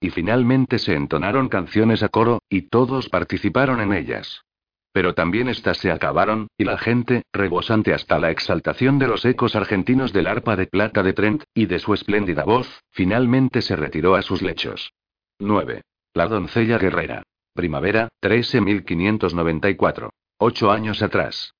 Y 0.00 0.10
finalmente 0.10 0.78
se 0.78 0.94
entonaron 0.94 1.48
canciones 1.48 2.02
a 2.02 2.08
coro, 2.08 2.40
y 2.48 2.62
todos 2.62 3.08
participaron 3.08 3.80
en 3.80 3.92
ellas. 3.92 4.44
Pero 4.92 5.14
también 5.14 5.48
éstas 5.48 5.78
se 5.78 5.92
acabaron, 5.92 6.48
y 6.58 6.64
la 6.64 6.76
gente, 6.76 7.22
rebosante 7.32 7.94
hasta 7.94 8.18
la 8.18 8.30
exaltación 8.30 8.98
de 8.98 9.06
los 9.06 9.24
ecos 9.24 9.54
argentinos 9.54 10.12
del 10.12 10.26
arpa 10.26 10.56
de 10.56 10.66
plata 10.66 11.02
de 11.02 11.12
Trent, 11.12 11.44
y 11.54 11.66
de 11.66 11.78
su 11.78 11.94
espléndida 11.94 12.44
voz, 12.44 12.82
finalmente 12.90 13.62
se 13.62 13.76
retiró 13.76 14.16
a 14.16 14.22
sus 14.22 14.42
lechos. 14.42 14.92
9. 15.38 15.82
La 16.14 16.26
doncella 16.26 16.78
guerrera. 16.78 17.22
Primavera, 17.54 18.08
13.594. 18.22 20.10
Ocho 20.38 20.70
años 20.72 21.02
atrás. 21.02 21.54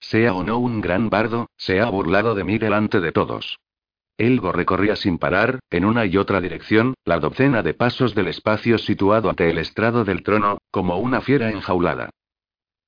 Sea 0.00 0.34
o 0.34 0.44
no 0.44 0.58
un 0.58 0.82
gran 0.82 1.08
bardo, 1.08 1.48
se 1.56 1.80
ha 1.80 1.88
burlado 1.88 2.34
de 2.34 2.44
mí 2.44 2.58
delante 2.58 3.00
de 3.00 3.12
todos. 3.12 3.58
Elgo 4.18 4.52
recorría 4.52 4.96
sin 4.96 5.18
parar, 5.18 5.60
en 5.70 5.84
una 5.84 6.04
y 6.04 6.18
otra 6.18 6.40
dirección, 6.40 6.94
la 7.04 7.18
docena 7.18 7.62
de 7.62 7.74
pasos 7.74 8.14
del 8.14 8.28
espacio 8.28 8.78
situado 8.78 9.30
ante 9.30 9.50
el 9.50 9.58
estrado 9.58 10.04
del 10.04 10.22
trono, 10.22 10.58
como 10.70 10.98
una 10.98 11.20
fiera 11.20 11.50
enjaulada. 11.50 12.10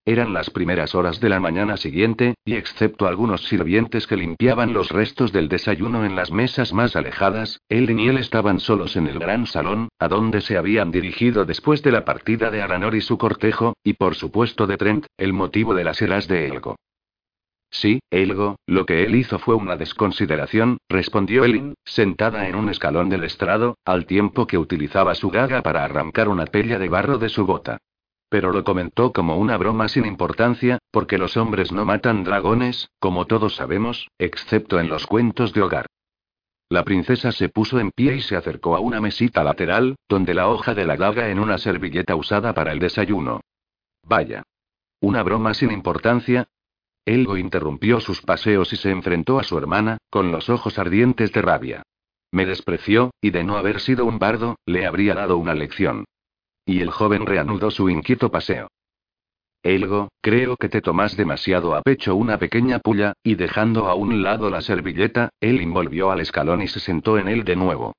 Eran 0.08 0.32
las 0.32 0.50
primeras 0.50 0.94
horas 0.94 1.18
de 1.18 1.28
la 1.28 1.40
mañana 1.40 1.76
siguiente, 1.76 2.36
y 2.44 2.54
excepto 2.54 3.08
algunos 3.08 3.42
sirvientes 3.48 4.06
que 4.06 4.16
limpiaban 4.16 4.72
los 4.72 4.90
restos 4.90 5.32
del 5.32 5.48
desayuno 5.48 6.04
en 6.04 6.14
las 6.14 6.30
mesas 6.30 6.72
más 6.72 6.94
alejadas, 6.94 7.60
él 7.68 7.90
y 7.90 8.06
él 8.06 8.16
estaban 8.16 8.60
solos 8.60 8.94
en 8.94 9.08
el 9.08 9.18
gran 9.18 9.46
salón, 9.46 9.88
a 9.98 10.06
donde 10.06 10.42
se 10.42 10.56
habían 10.56 10.92
dirigido 10.92 11.44
después 11.44 11.82
de 11.82 11.90
la 11.90 12.04
partida 12.04 12.52
de 12.52 12.62
Aranor 12.62 12.94
y 12.94 13.00
su 13.00 13.18
cortejo, 13.18 13.74
y 13.82 13.94
por 13.94 14.14
supuesto 14.14 14.68
de 14.68 14.76
Trent, 14.76 15.06
el 15.16 15.32
motivo 15.32 15.74
de 15.74 15.82
las 15.82 16.00
eras 16.00 16.28
de 16.28 16.46
Elgo. 16.46 16.76
Sí, 17.68 17.98
Elgo, 18.08 18.54
lo 18.64 18.86
que 18.86 19.02
él 19.02 19.16
hizo 19.16 19.40
fue 19.40 19.56
una 19.56 19.76
desconsideración, 19.76 20.78
respondió 20.88 21.44
Elin, 21.44 21.74
sentada 21.84 22.48
en 22.48 22.54
un 22.54 22.68
escalón 22.68 23.08
del 23.08 23.24
estrado, 23.24 23.76
al 23.84 24.06
tiempo 24.06 24.46
que 24.46 24.56
utilizaba 24.56 25.16
su 25.16 25.30
gaga 25.30 25.62
para 25.62 25.84
arrancar 25.84 26.28
una 26.28 26.46
pella 26.46 26.78
de 26.78 26.88
barro 26.88 27.18
de 27.18 27.28
su 27.28 27.44
bota. 27.44 27.78
Pero 28.36 28.52
lo 28.52 28.64
comentó 28.64 29.14
como 29.14 29.38
una 29.38 29.56
broma 29.56 29.88
sin 29.88 30.04
importancia, 30.04 30.78
porque 30.90 31.16
los 31.16 31.38
hombres 31.38 31.72
no 31.72 31.86
matan 31.86 32.22
dragones, 32.22 32.90
como 32.98 33.24
todos 33.24 33.54
sabemos, 33.54 34.10
excepto 34.18 34.78
en 34.78 34.90
los 34.90 35.06
cuentos 35.06 35.54
de 35.54 35.62
hogar. 35.62 35.86
La 36.68 36.84
princesa 36.84 37.32
se 37.32 37.48
puso 37.48 37.80
en 37.80 37.92
pie 37.92 38.16
y 38.16 38.20
se 38.20 38.36
acercó 38.36 38.76
a 38.76 38.80
una 38.80 39.00
mesita 39.00 39.42
lateral, 39.42 39.96
donde 40.06 40.34
la 40.34 40.48
hoja 40.48 40.74
de 40.74 40.84
la 40.84 40.98
daga 40.98 41.30
en 41.30 41.38
una 41.38 41.56
servilleta 41.56 42.14
usada 42.14 42.52
para 42.52 42.72
el 42.72 42.78
desayuno. 42.78 43.40
Vaya. 44.02 44.42
¿Una 45.00 45.22
broma 45.22 45.54
sin 45.54 45.70
importancia? 45.70 46.46
Elgo 47.06 47.38
interrumpió 47.38 48.00
sus 48.00 48.20
paseos 48.20 48.70
y 48.70 48.76
se 48.76 48.90
enfrentó 48.90 49.38
a 49.38 49.44
su 49.44 49.56
hermana, 49.56 49.96
con 50.10 50.30
los 50.30 50.50
ojos 50.50 50.78
ardientes 50.78 51.32
de 51.32 51.40
rabia. 51.40 51.82
Me 52.32 52.44
despreció, 52.44 53.12
y 53.22 53.30
de 53.30 53.44
no 53.44 53.56
haber 53.56 53.80
sido 53.80 54.04
un 54.04 54.18
bardo, 54.18 54.56
le 54.66 54.84
habría 54.84 55.14
dado 55.14 55.38
una 55.38 55.54
lección. 55.54 56.04
Y 56.66 56.80
el 56.80 56.90
joven 56.90 57.24
reanudó 57.24 57.70
su 57.70 57.88
inquieto 57.88 58.30
paseo. 58.30 58.68
Elgo, 59.62 60.08
creo 60.20 60.56
que 60.56 60.68
te 60.68 60.80
tomas 60.80 61.16
demasiado 61.16 61.74
a 61.74 61.82
pecho 61.82 62.14
una 62.14 62.38
pequeña 62.38 62.80
puya, 62.80 63.14
y 63.22 63.36
dejando 63.36 63.86
a 63.86 63.94
un 63.94 64.22
lado 64.22 64.50
la 64.50 64.60
servilleta, 64.60 65.30
él 65.40 65.60
envolvió 65.60 66.10
al 66.10 66.20
escalón 66.20 66.62
y 66.62 66.68
se 66.68 66.80
sentó 66.80 67.18
en 67.18 67.28
él 67.28 67.44
de 67.44 67.56
nuevo. 67.56 67.94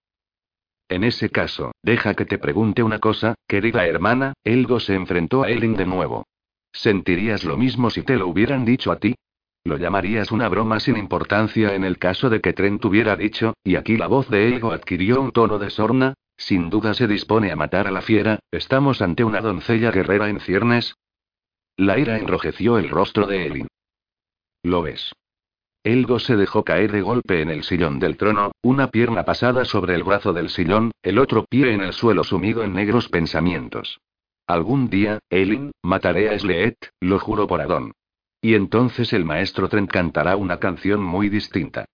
En 0.90 1.04
ese 1.04 1.30
caso, 1.30 1.72
deja 1.82 2.14
que 2.14 2.26
te 2.26 2.38
pregunte 2.38 2.84
una 2.84 3.00
cosa, 3.00 3.36
querida 3.48 3.86
hermana, 3.86 4.34
Elgo 4.44 4.80
se 4.80 4.96
enfrentó 4.96 5.44
a 5.44 5.50
Elin 5.50 5.76
de 5.76 5.86
nuevo. 5.86 6.26
¿Sentirías 6.72 7.44
lo 7.44 7.58
mismo 7.58 7.90
si 7.90 8.04
te 8.04 8.18
lo 8.18 8.28
hubieran 8.28 8.64
dicho 8.64 8.92
a 8.92 9.00
ti? 9.00 9.16
¿Lo 9.64 9.78
llamarías 9.78 10.32
una 10.32 10.48
broma 10.48 10.80
sin 10.80 10.96
importancia 10.96 11.74
en 11.74 11.84
el 11.84 11.98
caso 11.98 12.30
de 12.30 12.40
que 12.40 12.54
Trent 12.54 12.84
hubiera 12.86 13.18
dicho, 13.18 13.54
y 13.64 13.76
aquí 13.76 13.98
la 13.98 14.08
voz 14.08 14.30
de 14.30 14.48
Elgo 14.48 14.72
adquirió 14.72 15.22
un 15.22 15.32
tono 15.32 15.60
de 15.60 15.70
sorna, 15.70 16.14
sin 16.38 16.70
duda 16.70 16.94
se 16.94 17.08
dispone 17.08 17.52
a 17.52 17.56
matar 17.56 17.88
a 17.88 17.92
la 17.92 18.02
fiera, 18.02 18.40
¿estamos 18.52 19.02
ante 19.02 19.24
una 19.24 19.42
doncella 19.42 19.92
guerrera 19.92 20.30
en 20.30 20.40
ciernes? 20.40 20.96
La 21.76 22.00
ira 22.00 22.18
enrojeció 22.18 22.78
el 22.78 22.90
rostro 22.90 23.28
de 23.28 23.46
Elin. 23.46 23.68
Lo 24.64 24.88
es. 24.88 25.14
Elgo 25.84 26.20
se 26.20 26.36
dejó 26.36 26.64
caer 26.64 26.92
de 26.92 27.02
golpe 27.02 27.42
en 27.42 27.50
el 27.50 27.64
sillón 27.64 28.00
del 28.00 28.18
trono, 28.18 28.52
una 28.62 28.90
pierna 28.90 29.24
pasada 29.24 29.64
sobre 29.64 29.96
el 29.96 30.04
brazo 30.04 30.34
del 30.34 30.50
sillón, 30.50 30.92
el 31.02 31.18
otro 31.18 31.46
pie 31.46 31.74
en 31.74 31.82
el 31.82 31.94
suelo 31.94 32.24
sumido 32.24 32.64
en 32.64 32.74
negros 32.74 33.10
pensamientos. 33.10 34.00
Algún 34.48 34.90
día, 34.90 35.20
Elin, 35.30 35.72
mataré 35.84 36.30
a 36.30 36.40
Sleet, 36.40 36.76
lo 37.00 37.20
juro 37.20 37.48
por 37.48 37.62
Adón. 37.62 37.94
Y 38.42 38.56
entonces 38.56 39.14
el 39.14 39.26
maestro 39.26 39.70
Trent 39.70 39.90
cantará 39.90 40.36
una 40.36 40.60
canción 40.60 41.02
muy 41.02 41.30
distinta. 41.30 41.86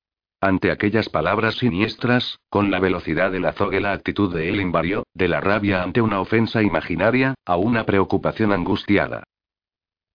Ante 0.44 0.72
aquellas 0.72 1.08
palabras 1.08 1.56
siniestras, 1.56 2.38
con 2.50 2.70
la 2.70 2.82
velocidad 2.82 3.32
del 3.32 3.46
azogue 3.46 3.80
la 3.80 3.94
actitud 3.94 4.36
de 4.36 4.50
él 4.50 4.70
varió, 4.72 5.04
de 5.14 5.30
la 5.30 5.40
rabia 5.40 5.82
ante 5.82 6.02
una 6.02 6.20
ofensa 6.20 6.62
imaginaria, 6.62 7.36
a 7.46 7.56
una 7.56 7.86
preocupación 7.86 8.52
angustiada. 8.52 9.24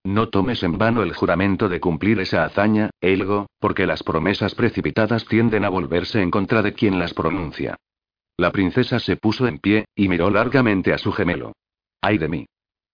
No 0.04 0.28
tomes 0.28 0.62
en 0.62 0.76
vano 0.76 1.02
el 1.02 1.14
juramento 1.14 1.70
de 1.70 1.80
cumplir 1.80 2.20
esa 2.20 2.44
hazaña, 2.44 2.90
Elgo, 3.00 3.46
porque 3.58 3.86
las 3.86 4.02
promesas 4.02 4.54
precipitadas 4.54 5.24
tienden 5.24 5.64
a 5.64 5.70
volverse 5.70 6.20
en 6.20 6.30
contra 6.30 6.60
de 6.60 6.74
quien 6.74 6.98
las 6.98 7.14
pronuncia. 7.14 7.78
La 8.36 8.52
princesa 8.52 8.98
se 8.98 9.16
puso 9.16 9.46
en 9.46 9.58
pie, 9.58 9.86
y 9.94 10.08
miró 10.08 10.28
largamente 10.28 10.92
a 10.92 10.98
su 10.98 11.10
gemelo. 11.10 11.52
¡Ay 12.02 12.18
de 12.18 12.28
mí! 12.28 12.46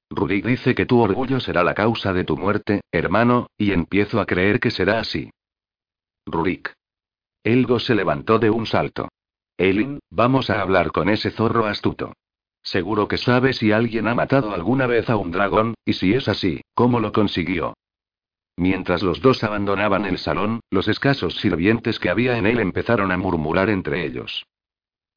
Rurik 0.09 0.47
dice 0.47 0.77
que 0.77 0.87
tu 0.87 1.01
orgullo 1.01 1.41
será 1.41 1.65
la 1.65 1.75
causa 1.75 2.13
de 2.13 2.23
tu 2.23 2.37
muerte, 2.37 2.83
hermano, 2.93 3.49
y 3.59 3.73
empiezo 3.73 4.21
a 4.21 4.25
creer 4.25 4.61
que 4.61 4.71
será 4.71 5.01
así. 5.01 5.31
Rurik. 6.27 6.73
Elgo 7.45 7.79
se 7.79 7.95
levantó 7.95 8.39
de 8.39 8.49
un 8.49 8.65
salto. 8.65 9.11
Elin, 9.59 10.01
vamos 10.11 10.49
a 10.49 10.63
hablar 10.63 10.91
con 10.93 11.11
ese 11.11 11.31
zorro 11.31 11.67
astuto. 11.67 12.15
Seguro 12.63 13.07
que 13.07 13.19
sabe 13.19 13.53
si 13.53 13.71
alguien 13.71 14.09
ha 14.09 14.15
matado 14.15 14.55
alguna 14.55 14.87
vez 14.87 15.11
a 15.11 15.17
un 15.17 15.31
dragón, 15.31 15.75
y 15.85 15.93
si 15.93 16.15
es 16.15 16.27
así, 16.29 16.63
¿cómo 16.75 17.01
lo 17.01 17.13
consiguió? 17.13 17.75
Mientras 18.57 19.03
los 19.03 19.21
dos 19.21 19.45
abandonaban 19.45 20.07
el 20.07 20.17
salón, 20.17 20.61
los 20.71 20.89
escasos 20.89 21.37
sirvientes 21.37 21.99
que 21.99 22.09
había 22.09 22.39
en 22.39 22.47
él 22.47 22.61
empezaron 22.61 23.13
a 23.13 23.19
murmurar 23.19 23.69
entre 23.69 24.07
ellos. 24.07 24.47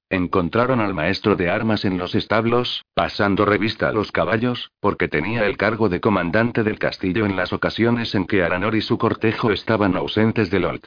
Encontraron 0.10 0.82
al 0.82 0.94
maestro 0.94 1.38
de 1.38 1.50
armas 1.50 1.86
en 1.86 1.98
los 1.98 2.14
establos, 2.14 2.84
pasando 2.94 3.46
revista 3.46 3.88
a 3.88 3.94
los 3.94 4.12
caballos, 4.12 4.72
porque 4.82 5.08
tenía 5.08 5.46
el 5.46 5.56
cargo 5.56 5.88
de 5.88 6.02
comandante 6.02 6.64
del 6.64 6.78
castillo 6.80 7.26
en 7.26 7.38
las 7.38 7.54
ocasiones 7.54 8.16
en 8.16 8.26
que 8.26 8.44
Aranor 8.44 8.76
y 8.76 8.82
su 8.82 8.98
cortejo 8.98 9.52
estaban 9.52 9.96
ausentes 9.96 10.50
de 10.50 10.60
Lord. 10.60 10.82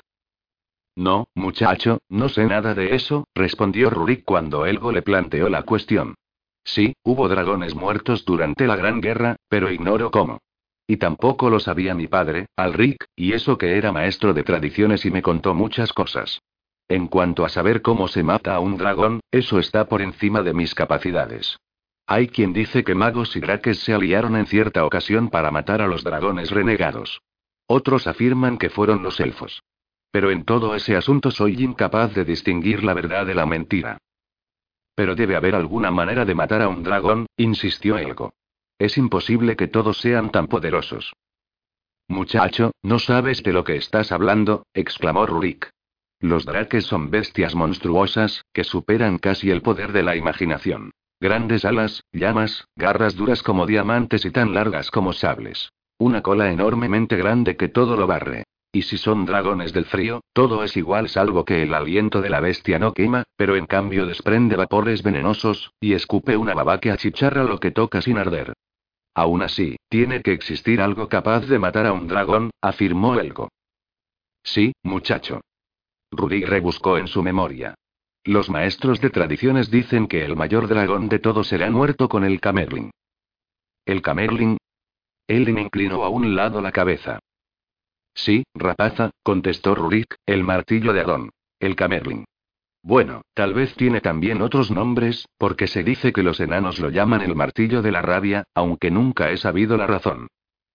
No, 1.01 1.29
muchacho, 1.35 2.03
no 2.11 2.29
sé 2.29 2.45
nada 2.45 2.75
de 2.75 2.95
eso, 2.95 3.27
respondió 3.35 3.89
Rurik 3.89 4.23
cuando 4.23 4.67
Elgo 4.67 4.93
le 4.93 5.01
planteó 5.01 5.49
la 5.49 5.63
cuestión. 5.63 6.15
Sí, 6.63 6.93
hubo 7.03 7.27
dragones 7.27 7.75
muertos 7.75 8.27
durante 8.27 8.67
la 8.67 8.77
Gran 8.77 9.01
Guerra, 9.01 9.37
pero 9.49 9.73
ignoro 9.73 10.11
cómo. 10.11 10.43
Y 10.87 10.99
tampoco 10.99 11.49
lo 11.49 11.59
sabía 11.59 11.95
mi 11.95 12.07
padre, 12.07 12.49
Alric, 12.55 13.07
y 13.17 13.33
eso 13.33 13.57
que 13.57 13.79
era 13.79 13.93
maestro 13.93 14.35
de 14.35 14.43
tradiciones 14.43 15.07
y 15.07 15.11
me 15.11 15.23
contó 15.23 15.55
muchas 15.55 15.95
cosas. 15.95 16.43
En 16.87 17.07
cuanto 17.07 17.47
a 17.47 17.49
saber 17.49 17.81
cómo 17.81 18.07
se 18.07 18.23
mata 18.23 18.55
a 18.55 18.61
un 18.61 18.77
dragón, 18.77 19.21
eso 19.31 19.59
está 19.59 19.89
por 19.89 20.03
encima 20.03 20.43
de 20.43 20.53
mis 20.53 20.75
capacidades. 20.75 21.57
Hay 22.07 22.29
quien 22.29 22.53
dice 22.53 22.85
que 22.85 22.95
magos 22.95 23.35
y 23.37 23.41
draques 23.41 23.79
se 23.79 23.95
aliaron 23.95 24.37
en 24.37 24.45
cierta 24.45 24.85
ocasión 24.85 25.31
para 25.31 25.51
matar 25.51 25.81
a 25.81 25.87
los 25.87 26.05
dragones 26.05 26.51
renegados. 26.51 27.23
Otros 27.67 28.07
afirman 28.07 28.59
que 28.59 28.69
fueron 28.69 29.03
los 29.03 29.19
elfos. 29.19 29.63
Pero 30.11 30.31
en 30.31 30.45
todo 30.45 30.75
ese 30.75 30.97
asunto 30.97 31.31
soy 31.31 31.63
incapaz 31.63 32.15
de 32.15 32.25
distinguir 32.25 32.83
la 32.83 32.95
verdad 32.95 33.27
de 33.27 33.35
la 33.35 33.47
mentira. 33.47 33.99
Pero 34.95 35.15
debe 35.15 35.37
haber 35.37 35.55
alguna 35.55 35.91
manera 35.91 36.25
de 36.25 36.35
matar 36.35 36.63
a 36.63 36.69
un 36.69 36.83
dragón, 36.83 37.27
insistió 37.37 37.97
Elgo. 37.97 38.33
Es 38.79 38.99
imposible 38.99 39.57
que 39.57 39.69
todos 39.69 39.99
sean 39.99 40.31
tan 40.31 40.47
poderosos. 40.47 41.13
Muchacho, 42.09 42.73
no 42.83 42.99
sabes 42.99 43.43
de 43.43 43.53
lo 43.53 43.63
que 43.63 43.77
estás 43.77 44.11
hablando, 44.11 44.65
exclamó 44.75 45.27
Rurik. 45.27 45.71
Los 46.19 46.45
draques 46.45 46.85
son 46.85 47.11
bestias 47.11 47.55
monstruosas, 47.55 48.45
que 48.53 48.65
superan 48.65 49.19
casi 49.19 49.51
el 49.51 49.63
poder 49.63 49.93
de 49.93 50.03
la 50.03 50.17
imaginación. 50.17 50.91
Grandes 51.21 51.65
alas, 51.65 52.03
llamas, 52.13 52.67
garras 52.77 53.15
duras 53.15 53.43
como 53.43 53.67
diamantes 53.67 54.25
y 54.25 54.31
tan 54.31 54.55
largas 54.55 54.91
como 54.91 55.13
sables. 55.13 55.71
Una 55.99 56.23
cola 56.23 56.51
enormemente 56.51 57.17
grande 57.17 57.57
que 57.57 57.69
todo 57.69 57.97
lo 57.97 58.07
barre. 58.07 58.45
Y 58.73 58.83
si 58.83 58.99
son 58.99 59.27
dragones 59.27 59.73
del 59.73 59.85
frío, 59.85 60.21
todo 60.33 60.63
es 60.63 60.77
igual 60.77 61.09
salvo 61.09 61.45
que 61.45 61.63
el 61.63 61.75
aliento 61.75 62.23
de 62.23 62.31
la 62.31 62.41
bestia 62.41 62.79
no 62.79 62.95
quema, 62.95 63.25
pero 63.37 63.57
en 63.57 63.67
cambio 63.67 64.07
desprende 64.07 64.55
vapores 64.55 65.03
venenosos, 65.03 65.73
y 65.81 65.95
escupe 65.95 66.37
una 66.37 66.55
baba 66.55 66.79
que 66.79 66.93
achicharra 66.93 67.43
lo 67.43 67.59
que 67.59 67.73
toca 67.73 68.01
sin 68.01 68.17
arder. 68.17 68.53
Aún 69.15 69.43
así, 69.43 69.77
tiene 69.89 70.23
que 70.23 70.33
existir 70.33 70.81
algo 70.81 71.09
capaz 71.09 71.47
de 71.47 71.59
matar 71.59 71.87
a 71.87 71.93
un 71.93 72.07
dragón, 72.07 72.51
afirmó 72.61 73.19
Elgo. 73.19 73.49
Sí, 74.45 74.73
muchacho. 74.85 75.41
Rudy 76.13 76.45
rebuscó 76.45 76.97
en 76.97 77.09
su 77.09 77.23
memoria. 77.23 77.75
Los 78.25 78.51
maestros 78.51 79.01
de 79.01 79.11
tradiciones 79.11 79.71
dicen 79.71 80.07
que 80.07 80.25
el 80.25 80.37
mayor 80.37 80.69
dragón 80.69 81.09
de 81.09 81.19
todos 81.19 81.49
será 81.49 81.71
muerto 81.71 82.09
con 82.09 82.25
el 82.25 82.41
Camerling. 82.41 82.91
¿El 83.85 84.03
Camerling? 84.03 84.59
Elin 85.27 85.59
inclinó 85.59 86.05
a 86.05 86.09
un 86.09 86.37
lado 86.37 86.61
la 86.61 86.71
cabeza. 86.71 87.19
Sí, 88.15 88.45
rapaza, 88.55 89.11
contestó 89.23 89.75
Rurik, 89.75 90.17
el 90.27 90.45
martillo 90.45 90.93
de 90.93 91.01
Adón. 91.01 91.31
El 91.59 91.77
Camerling. 91.77 92.25
Bueno, 92.83 93.23
tal 93.35 93.53
vez 93.53 93.75
tiene 93.75 94.01
también 94.01 94.41
otros 94.41 94.71
nombres, 94.71 95.29
porque 95.37 95.67
se 95.67 95.83
dice 95.83 96.13
que 96.13 96.23
los 96.23 96.41
enanos 96.41 96.79
lo 96.79 96.89
llaman 96.89 97.21
el 97.21 97.37
martillo 97.37 97.83
de 97.83 97.93
la 97.93 98.01
rabia, 98.01 98.45
aunque 98.55 98.91
nunca 98.91 99.31
he 99.31 99.37
sabido 99.37 99.77
la 99.77 99.87
razón. 99.87 100.29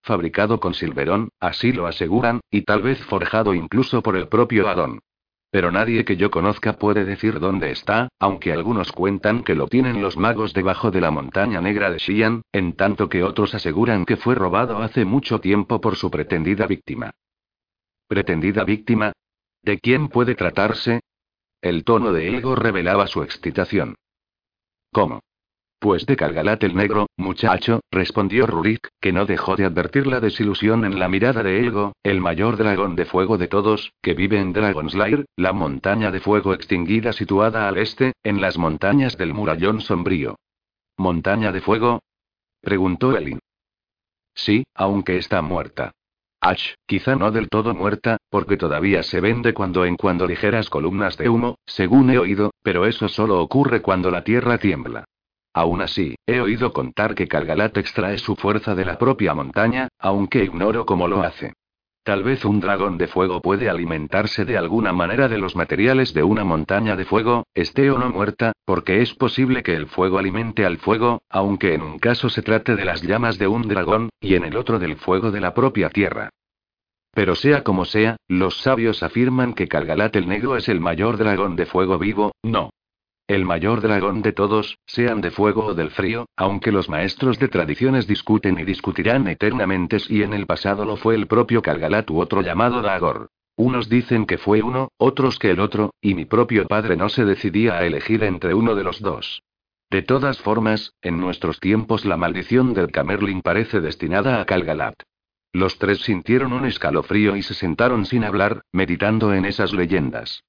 Fabricado 0.04 0.60
con 0.60 0.76
silverón, 0.76 1.30
así 1.40 1.72
lo 1.72 1.88
aseguran, 1.88 2.42
y 2.52 2.62
tal 2.62 2.84
vez 2.84 3.04
forjado 3.06 3.56
incluso 3.56 4.04
por 4.04 4.16
el 4.16 4.28
propio 4.28 4.68
Adón. 4.70 5.00
Pero 5.50 5.72
nadie 5.72 6.06
que 6.06 6.18
yo 6.18 6.30
conozca 6.30 6.74
puede 6.74 7.06
decir 7.06 7.40
dónde 7.40 7.72
está, 7.72 8.10
aunque 8.20 8.52
algunos 8.52 8.92
cuentan 8.92 9.44
que 9.44 9.56
lo 9.56 9.68
tienen 9.68 10.02
los 10.02 10.16
magos 10.18 10.54
debajo 10.54 10.92
de 10.92 11.02
la 11.02 11.10
montaña 11.10 11.60
negra 11.60 11.90
de 11.90 11.98
Xi'an, 11.98 12.44
en 12.52 12.74
tanto 12.74 13.10
que 13.10 13.24
otros 13.24 13.56
aseguran 13.56 14.06
que 14.06 14.18
fue 14.18 14.36
robado 14.36 14.78
hace 14.80 15.06
mucho 15.06 15.40
tiempo 15.40 15.82
por 15.82 15.96
su 15.96 16.12
pretendida 16.12 16.68
víctima. 16.68 17.16
¿Pretendida 18.08 18.64
víctima? 18.64 19.14
¿De 19.64 19.80
quién 19.80 20.10
puede 20.10 20.36
tratarse? 20.36 21.02
El 21.62 21.84
tono 21.84 22.14
de 22.14 22.28
Elgo 22.28 22.56
revelaba 22.56 23.08
su 23.08 23.24
excitación. 23.24 23.96
¿Cómo? 24.92 25.22
Pues 25.80 26.06
de 26.06 26.16
Calgalat 26.16 26.64
el 26.64 26.76
negro, 26.76 27.08
muchacho, 27.18 27.82
respondió 27.92 28.48
Rurik, 28.48 28.88
que 29.02 29.12
no 29.12 29.26
dejó 29.26 29.56
de 29.56 29.66
advertir 29.66 30.08
la 30.08 30.20
desilusión 30.20 30.86
en 30.86 31.00
la 31.00 31.10
mirada 31.10 31.44
de 31.44 31.60
Elgo, 31.60 31.94
el 32.04 32.22
mayor 32.22 32.58
dragón 32.58 32.96
de 32.96 33.06
fuego 33.06 33.38
de 33.38 33.48
todos, 33.48 33.92
que 34.02 34.14
vive 34.14 34.40
en 34.40 34.54
Dragonslayer, 34.54 35.26
la 35.36 35.54
montaña 35.54 36.12
de 36.12 36.22
fuego 36.22 36.54
extinguida 36.54 37.14
situada 37.14 37.68
al 37.68 37.78
este, 37.78 38.14
en 38.24 38.42
las 38.42 38.58
montañas 38.58 39.18
del 39.18 39.34
murallón 39.34 39.82
sombrío. 39.82 40.38
¿Montaña 40.98 41.52
de 41.52 41.62
fuego? 41.62 42.02
preguntó 42.62 43.16
Elin. 43.16 43.40
Sí, 44.34 44.64
aunque 44.74 45.18
está 45.18 45.42
muerta. 45.42 45.92
Ach, 46.48 46.62
quizá 46.86 47.16
no 47.16 47.32
del 47.32 47.50
todo 47.50 47.74
muerta, 47.74 48.18
porque 48.30 48.56
todavía 48.56 49.02
se 49.02 49.20
vende 49.20 49.56
cuando 49.56 49.84
en 49.84 49.96
cuando 49.96 50.28
ligeras 50.28 50.70
columnas 50.70 51.18
de 51.18 51.28
humo, 51.28 51.58
según 51.66 52.12
he 52.12 52.20
oído, 52.20 52.52
pero 52.62 52.86
eso 52.86 53.10
solo 53.10 53.42
ocurre 53.42 53.82
cuando 53.82 54.12
la 54.12 54.24
tierra 54.24 54.60
tiembla. 54.60 55.06
Aún 55.56 55.82
así, 55.82 56.14
he 56.28 56.42
oído 56.42 56.72
contar 56.72 57.16
que 57.16 57.28
Calgalat 57.28 57.76
extrae 57.78 58.20
su 58.20 58.36
fuerza 58.36 58.76
de 58.76 58.86
la 58.86 59.00
propia 59.00 59.34
montaña, 59.34 59.88
aunque 59.98 60.44
ignoro 60.44 60.86
cómo 60.86 61.08
lo 61.08 61.24
hace. 61.24 61.54
Tal 62.06 62.22
vez 62.22 62.46
un 62.46 62.60
dragón 62.60 63.00
de 63.00 63.08
fuego 63.08 63.42
puede 63.42 63.68
alimentarse 63.68 64.46
de 64.46 64.60
alguna 64.60 64.94
manera 64.94 65.28
de 65.28 65.40
los 65.40 65.56
materiales 65.56 66.14
de 66.14 66.22
una 66.22 66.44
montaña 66.44 66.96
de 66.96 67.04
fuego, 67.04 67.48
esté 67.56 67.90
o 67.90 67.98
no 67.98 68.12
muerta, 68.12 68.54
porque 68.64 69.02
es 69.02 69.16
posible 69.16 69.64
que 69.64 69.74
el 69.74 69.88
fuego 69.88 70.20
alimente 70.20 70.68
al 70.68 70.78
fuego, 70.78 71.24
aunque 71.30 71.74
en 71.74 71.82
un 71.82 71.98
caso 71.98 72.30
se 72.30 72.44
trate 72.44 72.76
de 72.76 72.86
las 72.86 73.02
llamas 73.02 73.40
de 73.40 73.48
un 73.48 73.68
dragón, 73.68 74.10
y 74.22 74.36
en 74.36 74.46
el 74.46 74.56
otro 74.56 74.78
del 74.78 74.98
fuego 74.98 75.32
de 75.32 75.42
la 75.42 75.56
propia 75.56 75.90
tierra. 75.90 76.30
Pero 77.12 77.34
sea 77.34 77.64
como 77.64 77.86
sea, 77.86 78.18
los 78.28 78.62
sabios 78.62 79.02
afirman 79.02 79.56
que 79.56 79.68
Calgalat 79.68 80.16
el 80.16 80.28
Negro 80.28 80.58
es 80.58 80.70
el 80.70 80.80
mayor 80.80 81.18
dragón 81.18 81.56
de 81.56 81.66
fuego 81.66 81.98
vivo, 81.98 82.34
no. 82.44 82.70
El 83.28 83.44
mayor 83.44 83.82
dragón 83.82 84.22
de 84.22 84.34
todos, 84.34 84.78
sean 84.86 85.20
de 85.20 85.32
fuego 85.32 85.66
o 85.66 85.74
del 85.74 85.90
frío, 85.90 86.28
aunque 86.36 86.72
los 86.72 86.90
maestros 86.90 87.40
de 87.40 87.48
tradiciones 87.48 88.06
discuten 88.06 88.60
y 88.60 88.64
discutirán 88.64 89.28
eternamente 89.28 90.00
si 90.00 90.22
en 90.22 90.34
el 90.34 90.46
pasado 90.46 90.86
lo 90.86 90.96
fue 90.96 91.16
el 91.16 91.26
propio 91.26 91.64
Calgalat 91.64 92.12
u 92.12 92.20
otro 92.20 92.44
llamado 92.44 92.84
Dagor. 92.84 93.32
Unos 93.58 93.90
dicen 93.90 94.28
que 94.28 94.38
fue 94.38 94.62
uno, 94.62 94.90
otros 94.98 95.40
que 95.40 95.50
el 95.50 95.60
otro, 95.60 95.92
y 96.02 96.14
mi 96.14 96.26
propio 96.26 96.68
padre 96.68 96.98
no 96.98 97.10
se 97.10 97.26
decidía 97.26 97.80
a 97.80 97.86
elegir 97.86 98.24
entre 98.24 98.54
uno 98.54 98.76
de 98.76 98.84
los 98.84 99.02
dos. 99.02 99.42
De 99.90 100.04
todas 100.04 100.40
formas, 100.40 100.94
en 101.02 101.20
nuestros 101.20 101.60
tiempos 101.60 102.06
la 102.06 102.18
maldición 102.18 102.76
del 102.76 102.92
Camerling 102.92 103.42
parece 103.42 103.82
destinada 103.82 104.40
a 104.40 104.46
Calgalat. 104.46 105.02
Los 105.52 105.80
tres 105.80 106.02
sintieron 106.02 106.54
un 106.54 106.66
escalofrío 106.66 107.36
y 107.38 107.42
se 107.42 107.56
sentaron 107.56 108.06
sin 108.06 108.24
hablar, 108.24 108.62
meditando 108.72 109.34
en 109.34 109.46
esas 109.46 109.74
leyendas. 109.74 110.44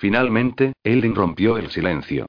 Finalmente, 0.00 0.72
Elin 0.82 1.14
rompió 1.14 1.58
el 1.58 1.70
silencio. 1.70 2.24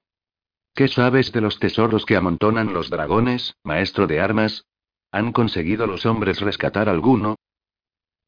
¿Qué 0.75 0.89
sabes 0.89 1.31
de 1.31 1.39
los 1.39 1.57
tesoros 1.57 2.05
que 2.05 2.17
amontonan 2.17 2.73
los 2.73 2.89
dragones, 2.89 3.55
maestro 3.63 4.07
de 4.07 4.19
armas? 4.19 4.65
¿Han 5.13 5.31
conseguido 5.31 5.87
los 5.87 6.05
hombres 6.05 6.41
rescatar 6.41 6.89
alguno? 6.89 7.37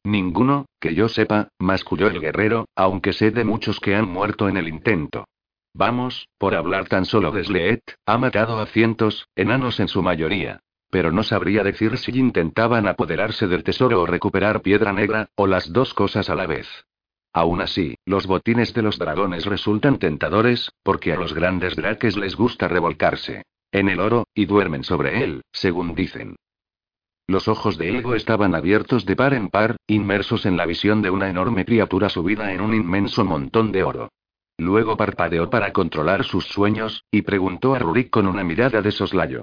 Ninguno, 0.02 0.64
que 0.80 0.94
yo 0.94 1.10
sepa, 1.10 1.48
masculló 1.58 2.06
el 2.06 2.22
guerrero, 2.22 2.68
aunque 2.74 3.12
sé 3.12 3.32
de 3.32 3.44
muchos 3.44 3.80
que 3.80 3.94
han 3.94 4.08
muerto 4.08 4.48
en 4.48 4.56
el 4.56 4.66
intento. 4.66 5.26
Vamos, 5.74 6.26
por 6.38 6.54
hablar 6.54 6.88
tan 6.88 7.04
solo 7.04 7.30
de 7.30 7.44
Sleet, 7.44 7.82
ha 8.06 8.16
matado 8.16 8.58
a 8.60 8.66
cientos, 8.66 9.28
enanos 9.36 9.78
en 9.78 9.88
su 9.88 10.02
mayoría. 10.02 10.60
Pero 10.88 11.12
no 11.12 11.22
sabría 11.22 11.62
decir 11.62 11.98
si 11.98 12.18
intentaban 12.18 12.88
apoderarse 12.88 13.46
del 13.46 13.62
tesoro 13.62 14.00
o 14.00 14.06
recuperar 14.06 14.62
piedra 14.62 14.94
negra, 14.94 15.28
o 15.34 15.46
las 15.46 15.70
dos 15.70 15.92
cosas 15.92 16.30
a 16.30 16.34
la 16.34 16.46
vez. 16.46 16.66
Aún 17.34 17.60
así, 17.60 17.96
los 18.06 18.28
botines 18.28 18.72
de 18.74 18.82
los 18.82 18.96
dragones 18.96 19.44
resultan 19.44 19.98
tentadores, 19.98 20.70
porque 20.84 21.12
a 21.12 21.16
los 21.16 21.34
grandes 21.34 21.74
draques 21.74 22.16
les 22.16 22.36
gusta 22.36 22.68
revolcarse 22.68 23.42
en 23.72 23.88
el 23.88 23.98
oro, 23.98 24.28
y 24.32 24.46
duermen 24.46 24.84
sobre 24.84 25.24
él, 25.24 25.42
según 25.50 25.96
dicen. 25.96 26.36
Los 27.26 27.48
ojos 27.48 27.76
de 27.76 27.88
Elgo 27.88 28.14
estaban 28.14 28.54
abiertos 28.54 29.04
de 29.04 29.16
par 29.16 29.34
en 29.34 29.48
par, 29.48 29.76
inmersos 29.88 30.46
en 30.46 30.56
la 30.56 30.64
visión 30.64 31.02
de 31.02 31.10
una 31.10 31.28
enorme 31.28 31.64
criatura 31.64 32.08
subida 32.08 32.52
en 32.52 32.60
un 32.60 32.72
inmenso 32.72 33.24
montón 33.24 33.72
de 33.72 33.82
oro. 33.82 34.10
Luego 34.58 34.96
parpadeó 34.96 35.50
para 35.50 35.72
controlar 35.72 36.22
sus 36.22 36.44
sueños, 36.44 37.02
y 37.10 37.22
preguntó 37.22 37.74
a 37.74 37.80
Rurik 37.80 38.10
con 38.10 38.28
una 38.28 38.44
mirada 38.44 38.80
de 38.80 38.92
soslayo. 38.92 39.42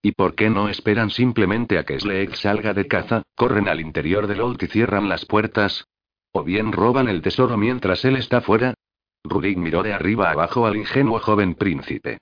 ¿Y 0.00 0.12
por 0.12 0.36
qué 0.36 0.50
no 0.50 0.68
esperan 0.68 1.10
simplemente 1.10 1.78
a 1.78 1.84
que 1.84 1.98
Sleek 1.98 2.34
salga 2.34 2.74
de 2.74 2.86
caza, 2.86 3.22
corren 3.34 3.66
al 3.66 3.80
interior 3.80 4.28
del 4.28 4.40
Old 4.40 4.62
y 4.62 4.68
cierran 4.68 5.08
las 5.08 5.26
puertas? 5.26 5.88
¿O 6.38 6.44
bien 6.44 6.70
roban 6.70 7.08
el 7.08 7.20
tesoro 7.20 7.56
mientras 7.56 8.04
él 8.04 8.14
está 8.14 8.40
fuera? 8.40 8.74
Rurik 9.24 9.58
miró 9.58 9.82
de 9.82 9.92
arriba 9.92 10.30
abajo 10.30 10.66
al 10.66 10.76
ingenuo 10.76 11.18
joven 11.18 11.56
príncipe. 11.56 12.18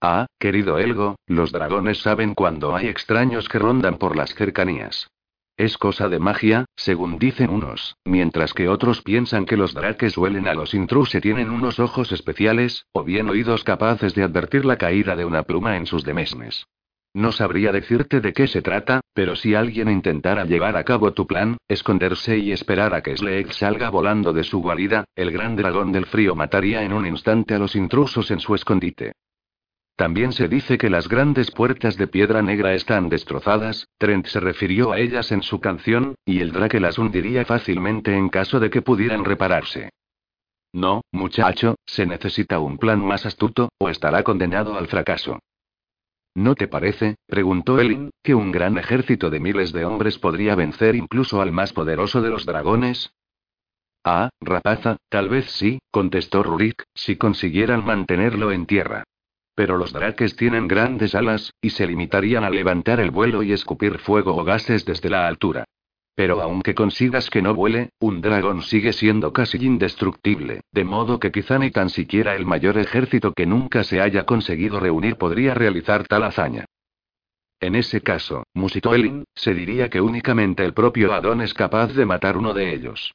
Ah, 0.00 0.26
querido 0.38 0.78
Elgo, 0.78 1.16
los 1.26 1.50
dragones 1.50 1.98
saben 1.98 2.34
cuando 2.34 2.76
hay 2.76 2.86
extraños 2.86 3.48
que 3.48 3.58
rondan 3.58 3.98
por 3.98 4.14
las 4.14 4.32
cercanías. 4.32 5.08
Es 5.56 5.76
cosa 5.76 6.08
de 6.08 6.20
magia, 6.20 6.66
según 6.76 7.18
dicen 7.18 7.50
unos, 7.50 7.96
mientras 8.04 8.54
que 8.54 8.68
otros 8.68 9.02
piensan 9.02 9.44
que 9.44 9.56
los 9.56 9.74
draques 9.74 10.16
huelen 10.16 10.46
a 10.46 10.54
los 10.54 10.72
intrusos 10.72 11.20
tienen 11.20 11.50
unos 11.50 11.80
ojos 11.80 12.12
especiales, 12.12 12.86
o 12.92 13.02
bien 13.02 13.28
oídos 13.28 13.64
capaces 13.64 14.14
de 14.14 14.22
advertir 14.22 14.64
la 14.64 14.78
caída 14.78 15.16
de 15.16 15.24
una 15.24 15.42
pluma 15.42 15.76
en 15.76 15.86
sus 15.86 16.04
demesnes. 16.04 16.68
No 17.16 17.32
sabría 17.32 17.72
decirte 17.72 18.20
de 18.20 18.34
qué 18.34 18.46
se 18.46 18.60
trata, 18.60 19.00
pero 19.14 19.36
si 19.36 19.54
alguien 19.54 19.88
intentara 19.88 20.44
llevar 20.44 20.76
a 20.76 20.84
cabo 20.84 21.14
tu 21.14 21.26
plan, 21.26 21.56
esconderse 21.66 22.36
y 22.36 22.52
esperar 22.52 22.94
a 22.94 23.00
que 23.00 23.16
Sleek 23.16 23.52
salga 23.52 23.88
volando 23.88 24.34
de 24.34 24.44
su 24.44 24.60
guarida, 24.60 25.06
el 25.14 25.30
gran 25.30 25.56
dragón 25.56 25.92
del 25.92 26.04
frío 26.04 26.34
mataría 26.34 26.82
en 26.82 26.92
un 26.92 27.06
instante 27.06 27.54
a 27.54 27.58
los 27.58 27.74
intrusos 27.74 28.30
en 28.30 28.38
su 28.38 28.54
escondite. 28.54 29.12
También 29.96 30.32
se 30.32 30.46
dice 30.46 30.76
que 30.76 30.90
las 30.90 31.08
grandes 31.08 31.50
puertas 31.50 31.96
de 31.96 32.06
piedra 32.06 32.42
negra 32.42 32.74
están 32.74 33.08
destrozadas, 33.08 33.88
Trent 33.96 34.26
se 34.26 34.38
refirió 34.38 34.92
a 34.92 34.98
ellas 34.98 35.32
en 35.32 35.40
su 35.40 35.58
canción, 35.58 36.16
y 36.26 36.40
el 36.40 36.52
drake 36.52 36.80
las 36.80 36.98
hundiría 36.98 37.46
fácilmente 37.46 38.14
en 38.14 38.28
caso 38.28 38.60
de 38.60 38.68
que 38.68 38.82
pudieran 38.82 39.24
repararse. 39.24 39.88
No, 40.74 41.00
muchacho, 41.12 41.76
se 41.86 42.04
necesita 42.04 42.58
un 42.58 42.76
plan 42.76 43.02
más 43.02 43.24
astuto, 43.24 43.70
o 43.78 43.88
estará 43.88 44.22
condenado 44.22 44.76
al 44.76 44.86
fracaso. 44.86 45.38
¿No 46.36 46.54
te 46.54 46.68
parece, 46.68 47.16
preguntó 47.26 47.80
Elin, 47.80 48.10
que 48.22 48.34
un 48.34 48.52
gran 48.52 48.76
ejército 48.76 49.30
de 49.30 49.40
miles 49.40 49.72
de 49.72 49.86
hombres 49.86 50.18
podría 50.18 50.54
vencer 50.54 50.94
incluso 50.94 51.40
al 51.40 51.50
más 51.50 51.72
poderoso 51.72 52.20
de 52.20 52.28
los 52.28 52.44
dragones? 52.44 53.10
Ah, 54.04 54.28
rapaza, 54.42 54.98
tal 55.08 55.30
vez 55.30 55.50
sí, 55.50 55.78
contestó 55.90 56.42
Rurik, 56.42 56.84
si 56.94 57.16
consiguieran 57.16 57.86
mantenerlo 57.86 58.52
en 58.52 58.66
tierra. 58.66 59.04
Pero 59.54 59.78
los 59.78 59.94
drakes 59.94 60.36
tienen 60.36 60.68
grandes 60.68 61.14
alas, 61.14 61.54
y 61.62 61.70
se 61.70 61.86
limitarían 61.86 62.44
a 62.44 62.50
levantar 62.50 63.00
el 63.00 63.10
vuelo 63.10 63.42
y 63.42 63.52
escupir 63.52 63.98
fuego 63.98 64.36
o 64.36 64.44
gases 64.44 64.84
desde 64.84 65.08
la 65.08 65.26
altura. 65.26 65.64
Pero 66.16 66.40
aunque 66.40 66.74
consigas 66.74 67.28
que 67.28 67.42
no 67.42 67.54
vuele, 67.54 67.90
un 68.00 68.22
dragón 68.22 68.62
sigue 68.62 68.94
siendo 68.94 69.34
casi 69.34 69.58
indestructible, 69.58 70.62
de 70.72 70.82
modo 70.82 71.20
que 71.20 71.30
quizá 71.30 71.58
ni 71.58 71.70
tan 71.70 71.90
siquiera 71.90 72.34
el 72.34 72.46
mayor 72.46 72.78
ejército 72.78 73.34
que 73.34 73.44
nunca 73.44 73.84
se 73.84 74.00
haya 74.00 74.24
conseguido 74.24 74.80
reunir 74.80 75.16
podría 75.16 75.52
realizar 75.52 76.08
tal 76.08 76.24
hazaña. 76.24 76.64
En 77.60 77.74
ese 77.74 78.00
caso, 78.00 78.44
musitó 78.54 78.94
Elin, 78.94 79.24
se 79.34 79.52
diría 79.52 79.90
que 79.90 80.00
únicamente 80.00 80.64
el 80.64 80.72
propio 80.72 81.12
Adón 81.12 81.42
es 81.42 81.52
capaz 81.52 81.92
de 81.92 82.06
matar 82.06 82.38
uno 82.38 82.54
de 82.54 82.72
ellos. 82.72 83.14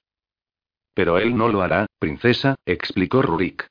Pero 0.93 1.17
él 1.17 1.35
no 1.35 1.47
lo 1.47 1.63
hará, 1.63 1.87
princesa, 1.97 2.55
explicó 2.65 3.23
Rurik. 3.23 3.67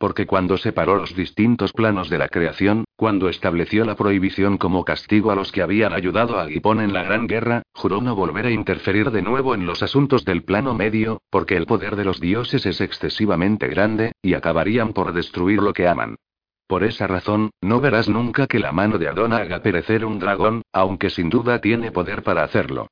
Porque 0.00 0.26
cuando 0.26 0.56
separó 0.56 0.96
los 0.96 1.14
distintos 1.14 1.74
planos 1.74 2.08
de 2.08 2.16
la 2.16 2.28
creación, 2.28 2.86
cuando 2.96 3.28
estableció 3.28 3.84
la 3.84 3.96
prohibición 3.96 4.56
como 4.56 4.82
castigo 4.82 5.30
a 5.30 5.34
los 5.34 5.52
que 5.52 5.60
habían 5.60 5.92
ayudado 5.92 6.40
a 6.40 6.48
Gipón 6.48 6.80
en 6.80 6.94
la 6.94 7.02
Gran 7.02 7.26
Guerra, 7.26 7.64
juró 7.74 8.00
no 8.00 8.14
volver 8.14 8.46
a 8.46 8.50
interferir 8.50 9.10
de 9.10 9.20
nuevo 9.20 9.54
en 9.54 9.66
los 9.66 9.82
asuntos 9.82 10.24
del 10.24 10.42
plano 10.42 10.72
medio, 10.72 11.20
porque 11.28 11.54
el 11.54 11.66
poder 11.66 11.96
de 11.96 12.06
los 12.06 12.18
dioses 12.18 12.64
es 12.64 12.80
excesivamente 12.80 13.68
grande, 13.68 14.12
y 14.22 14.32
acabarían 14.32 14.94
por 14.94 15.12
destruir 15.12 15.60
lo 15.60 15.74
que 15.74 15.86
aman. 15.86 16.16
Por 16.66 16.82
esa 16.82 17.06
razón, 17.06 17.50
no 17.60 17.82
verás 17.82 18.08
nunca 18.08 18.46
que 18.46 18.58
la 18.58 18.72
mano 18.72 18.96
de 18.96 19.08
Adón 19.08 19.34
haga 19.34 19.60
perecer 19.60 20.06
un 20.06 20.18
dragón, 20.18 20.62
aunque 20.72 21.10
sin 21.10 21.28
duda 21.28 21.60
tiene 21.60 21.92
poder 21.92 22.22
para 22.22 22.42
hacerlo. 22.42 22.88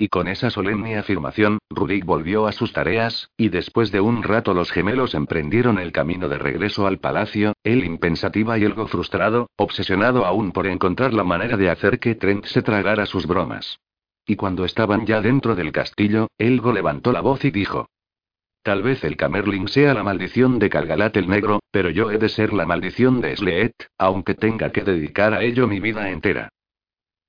Y 0.00 0.08
con 0.08 0.28
esa 0.28 0.50
solemne 0.50 0.96
afirmación, 0.96 1.58
Rudik 1.70 2.04
volvió 2.04 2.46
a 2.46 2.52
sus 2.52 2.72
tareas, 2.72 3.30
y 3.36 3.48
después 3.48 3.90
de 3.90 4.00
un 4.00 4.22
rato 4.22 4.54
los 4.54 4.70
gemelos 4.70 5.12
emprendieron 5.14 5.80
el 5.80 5.90
camino 5.90 6.28
de 6.28 6.38
regreso 6.38 6.86
al 6.86 6.98
palacio, 6.98 7.54
él 7.64 7.84
impensativa 7.84 8.56
y 8.58 8.64
algo 8.64 8.86
frustrado, 8.86 9.50
obsesionado 9.56 10.24
aún 10.24 10.52
por 10.52 10.68
encontrar 10.68 11.12
la 11.12 11.24
manera 11.24 11.56
de 11.56 11.68
hacer 11.68 11.98
que 11.98 12.14
Trent 12.14 12.44
se 12.44 12.62
tragara 12.62 13.06
sus 13.06 13.26
bromas. 13.26 13.80
Y 14.24 14.36
cuando 14.36 14.64
estaban 14.64 15.04
ya 15.04 15.20
dentro 15.20 15.56
del 15.56 15.72
castillo, 15.72 16.28
Elgo 16.38 16.72
levantó 16.72 17.10
la 17.10 17.20
voz 17.20 17.44
y 17.44 17.50
dijo: 17.50 17.88
Tal 18.62 18.82
vez 18.82 19.02
el 19.02 19.16
Camerling 19.16 19.66
sea 19.66 19.94
la 19.94 20.04
maldición 20.04 20.60
de 20.60 20.68
Calgalat 20.68 21.16
el 21.16 21.28
Negro, 21.28 21.60
pero 21.72 21.90
yo 21.90 22.12
he 22.12 22.18
de 22.18 22.28
ser 22.28 22.52
la 22.52 22.66
maldición 22.66 23.20
de 23.20 23.34
Sleet, 23.34 23.72
aunque 23.98 24.34
tenga 24.34 24.70
que 24.70 24.82
dedicar 24.82 25.34
a 25.34 25.42
ello 25.42 25.66
mi 25.66 25.80
vida 25.80 26.10
entera. 26.10 26.50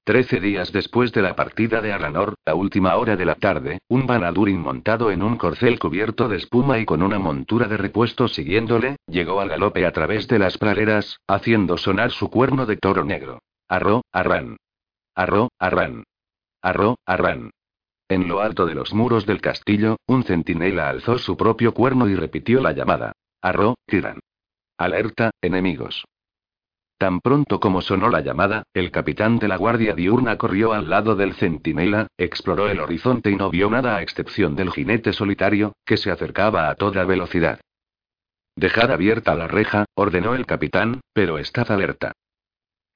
Trece 0.10 0.40
días 0.40 0.72
después 0.72 1.12
de 1.12 1.22
la 1.22 1.36
partida 1.36 1.82
de 1.82 1.94
Aranor, 1.94 2.34
a 2.44 2.56
última 2.56 2.96
hora 2.96 3.16
de 3.16 3.26
la 3.26 3.36
tarde, 3.36 3.78
un 3.90 4.08
Banadurin 4.08 4.60
montado 4.60 5.12
en 5.12 5.22
un 5.22 5.38
corcel 5.38 5.78
cubierto 5.78 6.28
de 6.28 6.38
espuma 6.38 6.80
y 6.80 6.86
con 6.86 7.04
una 7.04 7.20
montura 7.20 7.68
de 7.68 7.78
repuesto 7.78 8.28
siguiéndole, 8.28 8.96
llegó 9.06 9.40
al 9.40 9.50
galope 9.50 9.86
a 9.86 9.92
través 9.92 10.28
de 10.28 10.40
las 10.40 10.58
praderas, 10.58 11.20
haciendo 11.28 11.78
sonar 11.78 12.10
su 12.10 12.32
cuerno 12.32 12.66
de 12.66 12.78
toro 12.78 13.04
negro. 13.04 13.44
Arro, 13.68 14.02
arran. 14.12 14.58
Arro, 15.14 15.50
arran. 15.60 16.06
Arro, 16.64 16.96
arran. 17.06 17.52
En 18.08 18.28
lo 18.28 18.42
alto 18.42 18.66
de 18.66 18.74
los 18.74 18.96
muros 18.96 19.28
del 19.28 19.42
castillo, 19.42 19.98
un 20.08 20.24
centinela 20.24 20.90
alzó 20.90 21.20
su 21.20 21.38
propio 21.38 21.76
cuerno 21.76 22.10
y 22.10 22.16
repitió 22.16 22.62
la 22.62 22.72
llamada. 22.72 23.12
Arro, 23.44 23.76
tiran. 23.86 24.20
Alerta, 24.76 25.30
enemigos. 25.40 26.04
Tan 27.00 27.22
pronto 27.22 27.62
como 27.62 27.80
sonó 27.80 28.10
la 28.10 28.20
llamada, 28.20 28.64
el 28.74 28.92
capitán 28.92 29.40
de 29.40 29.48
la 29.48 29.56
guardia 29.56 29.96
diurna 29.96 30.38
corrió 30.38 30.74
al 30.74 30.90
lado 30.90 31.16
del 31.16 31.34
centinela, 31.34 32.08
exploró 32.18 32.68
el 32.68 32.82
horizonte 32.82 33.32
y 33.32 33.38
no 33.38 33.50
vio 33.50 33.70
nada 33.70 33.96
a 33.96 34.02
excepción 34.02 34.54
del 34.58 34.70
jinete 34.70 35.14
solitario, 35.14 35.72
que 35.86 35.96
se 35.96 36.12
acercaba 36.12 36.70
a 36.70 36.76
toda 36.76 37.06
velocidad. 37.06 37.62
Dejad 38.58 38.92
abierta 38.92 39.34
la 39.34 39.48
reja, 39.48 39.86
ordenó 39.96 40.36
el 40.36 40.46
capitán, 40.46 41.00
pero 41.14 41.38
estad 41.38 41.72
alerta. 41.72 42.12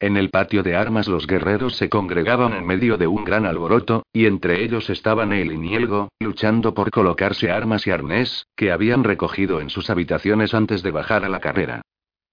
En 0.02 0.18
el 0.18 0.32
patio 0.32 0.64
de 0.64 0.76
armas 0.76 1.08
los 1.08 1.26
guerreros 1.26 1.78
se 1.78 1.88
congregaban 1.88 2.52
en 2.52 2.66
medio 2.66 2.98
de 2.98 3.08
un 3.08 3.24
gran 3.24 3.46
alboroto, 3.46 4.04
y 4.12 4.26
entre 4.26 4.66
ellos 4.66 4.90
estaban 4.90 5.32
él 5.32 5.54
y 5.54 5.58
Nielgo, 5.58 6.10
luchando 6.20 6.74
por 6.74 6.92
colocarse 6.92 7.52
armas 7.52 7.88
y 7.88 7.92
arnés, 7.92 8.48
que 8.58 8.74
habían 8.74 9.06
recogido 9.06 9.62
en 9.62 9.70
sus 9.70 9.90
habitaciones 9.90 10.54
antes 10.54 10.84
de 10.84 10.92
bajar 10.92 11.24
a 11.24 11.30
la 11.30 11.40
carrera. 11.40 11.84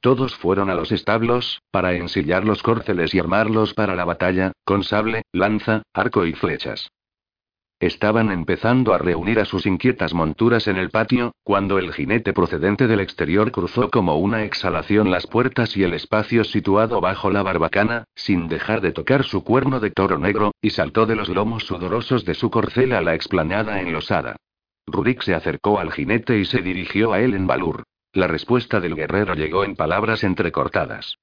Todos 0.00 0.34
fueron 0.34 0.70
a 0.70 0.74
los 0.74 0.92
establos, 0.92 1.60
para 1.70 1.92
ensillar 1.92 2.44
los 2.44 2.62
córceles 2.62 3.14
y 3.14 3.18
armarlos 3.18 3.74
para 3.74 3.94
la 3.94 4.06
batalla, 4.06 4.52
con 4.64 4.82
sable, 4.82 5.22
lanza, 5.32 5.82
arco 5.92 6.24
y 6.24 6.32
flechas. 6.32 6.90
Estaban 7.80 8.30
empezando 8.30 8.92
a 8.92 8.98
reunir 8.98 9.40
a 9.40 9.46
sus 9.46 9.64
inquietas 9.64 10.12
monturas 10.12 10.68
en 10.68 10.76
el 10.76 10.90
patio, 10.90 11.32
cuando 11.42 11.78
el 11.78 11.92
jinete 11.92 12.34
procedente 12.34 12.86
del 12.86 13.00
exterior 13.00 13.52
cruzó 13.52 13.90
como 13.90 14.16
una 14.16 14.44
exhalación 14.44 15.10
las 15.10 15.26
puertas 15.26 15.76
y 15.76 15.82
el 15.82 15.94
espacio 15.94 16.44
situado 16.44 17.00
bajo 17.00 17.30
la 17.30 17.42
barbacana, 17.42 18.04
sin 18.14 18.48
dejar 18.48 18.82
de 18.82 18.92
tocar 18.92 19.24
su 19.24 19.44
cuerno 19.44 19.80
de 19.80 19.90
toro 19.90 20.18
negro, 20.18 20.52
y 20.60 20.70
saltó 20.70 21.06
de 21.06 21.16
los 21.16 21.30
lomos 21.30 21.64
sudorosos 21.64 22.26
de 22.26 22.34
su 22.34 22.50
corcel 22.50 22.92
a 22.92 23.00
la 23.00 23.14
explanada 23.14 23.80
enlosada. 23.80 24.36
Rurik 24.86 25.22
se 25.22 25.34
acercó 25.34 25.78
al 25.78 25.92
jinete 25.92 26.38
y 26.38 26.44
se 26.44 26.60
dirigió 26.60 27.12
a 27.14 27.20
él 27.20 27.32
en 27.34 27.46
valur. 27.46 27.84
La 28.12 28.26
respuesta 28.26 28.80
del 28.80 28.96
guerrero 28.96 29.34
llegó 29.34 29.62
en 29.62 29.76
palabras 29.76 30.24
entrecortadas. 30.24 31.18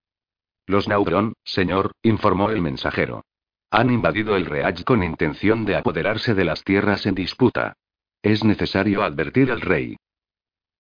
Los 0.66 0.88
Naubron, 0.88 1.34
señor, 1.44 1.92
informó 2.02 2.50
el 2.50 2.62
mensajero. 2.62 3.26
Han 3.72 3.92
invadido 3.92 4.38
el 4.38 4.46
Reach 4.46 4.86
con 4.86 5.04
intención 5.04 5.66
de 5.66 5.76
apoderarse 5.76 6.34
de 6.34 6.46
las 6.46 6.64
tierras 6.64 7.06
en 7.06 7.16
disputa. 7.16 7.74
Es 8.22 8.46
necesario 8.46 9.04
advertir 9.04 9.52
al 9.52 9.60
rey. 9.60 9.98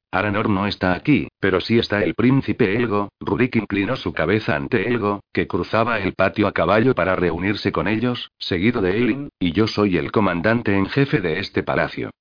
Aranor 0.09 0.49
no 0.49 0.65
está 0.65 0.93
aquí, 0.93 1.27
pero 1.41 1.59
sí 1.59 1.77
está 1.77 2.01
el 2.01 2.15
príncipe 2.15 2.77
Elgo. 2.77 3.09
Rurik 3.19 3.57
inclinó 3.57 3.97
su 3.97 4.13
cabeza 4.13 4.55
ante 4.55 4.87
Elgo, 4.87 5.19
que 5.33 5.47
cruzaba 5.47 5.99
el 5.99 6.13
patio 6.13 6.47
a 6.47 6.53
caballo 6.53 6.95
para 6.95 7.17
reunirse 7.17 7.73
con 7.73 7.89
ellos, 7.89 8.31
seguido 8.39 8.81
de 8.81 8.97
Elin, 8.97 9.29
y 9.39 9.51
yo 9.51 9.67
soy 9.67 9.97
el 9.97 10.13
comandante 10.13 10.73
en 10.77 10.85
jefe 10.85 11.19
de 11.19 11.39
este 11.39 11.63
palacio. 11.63 12.11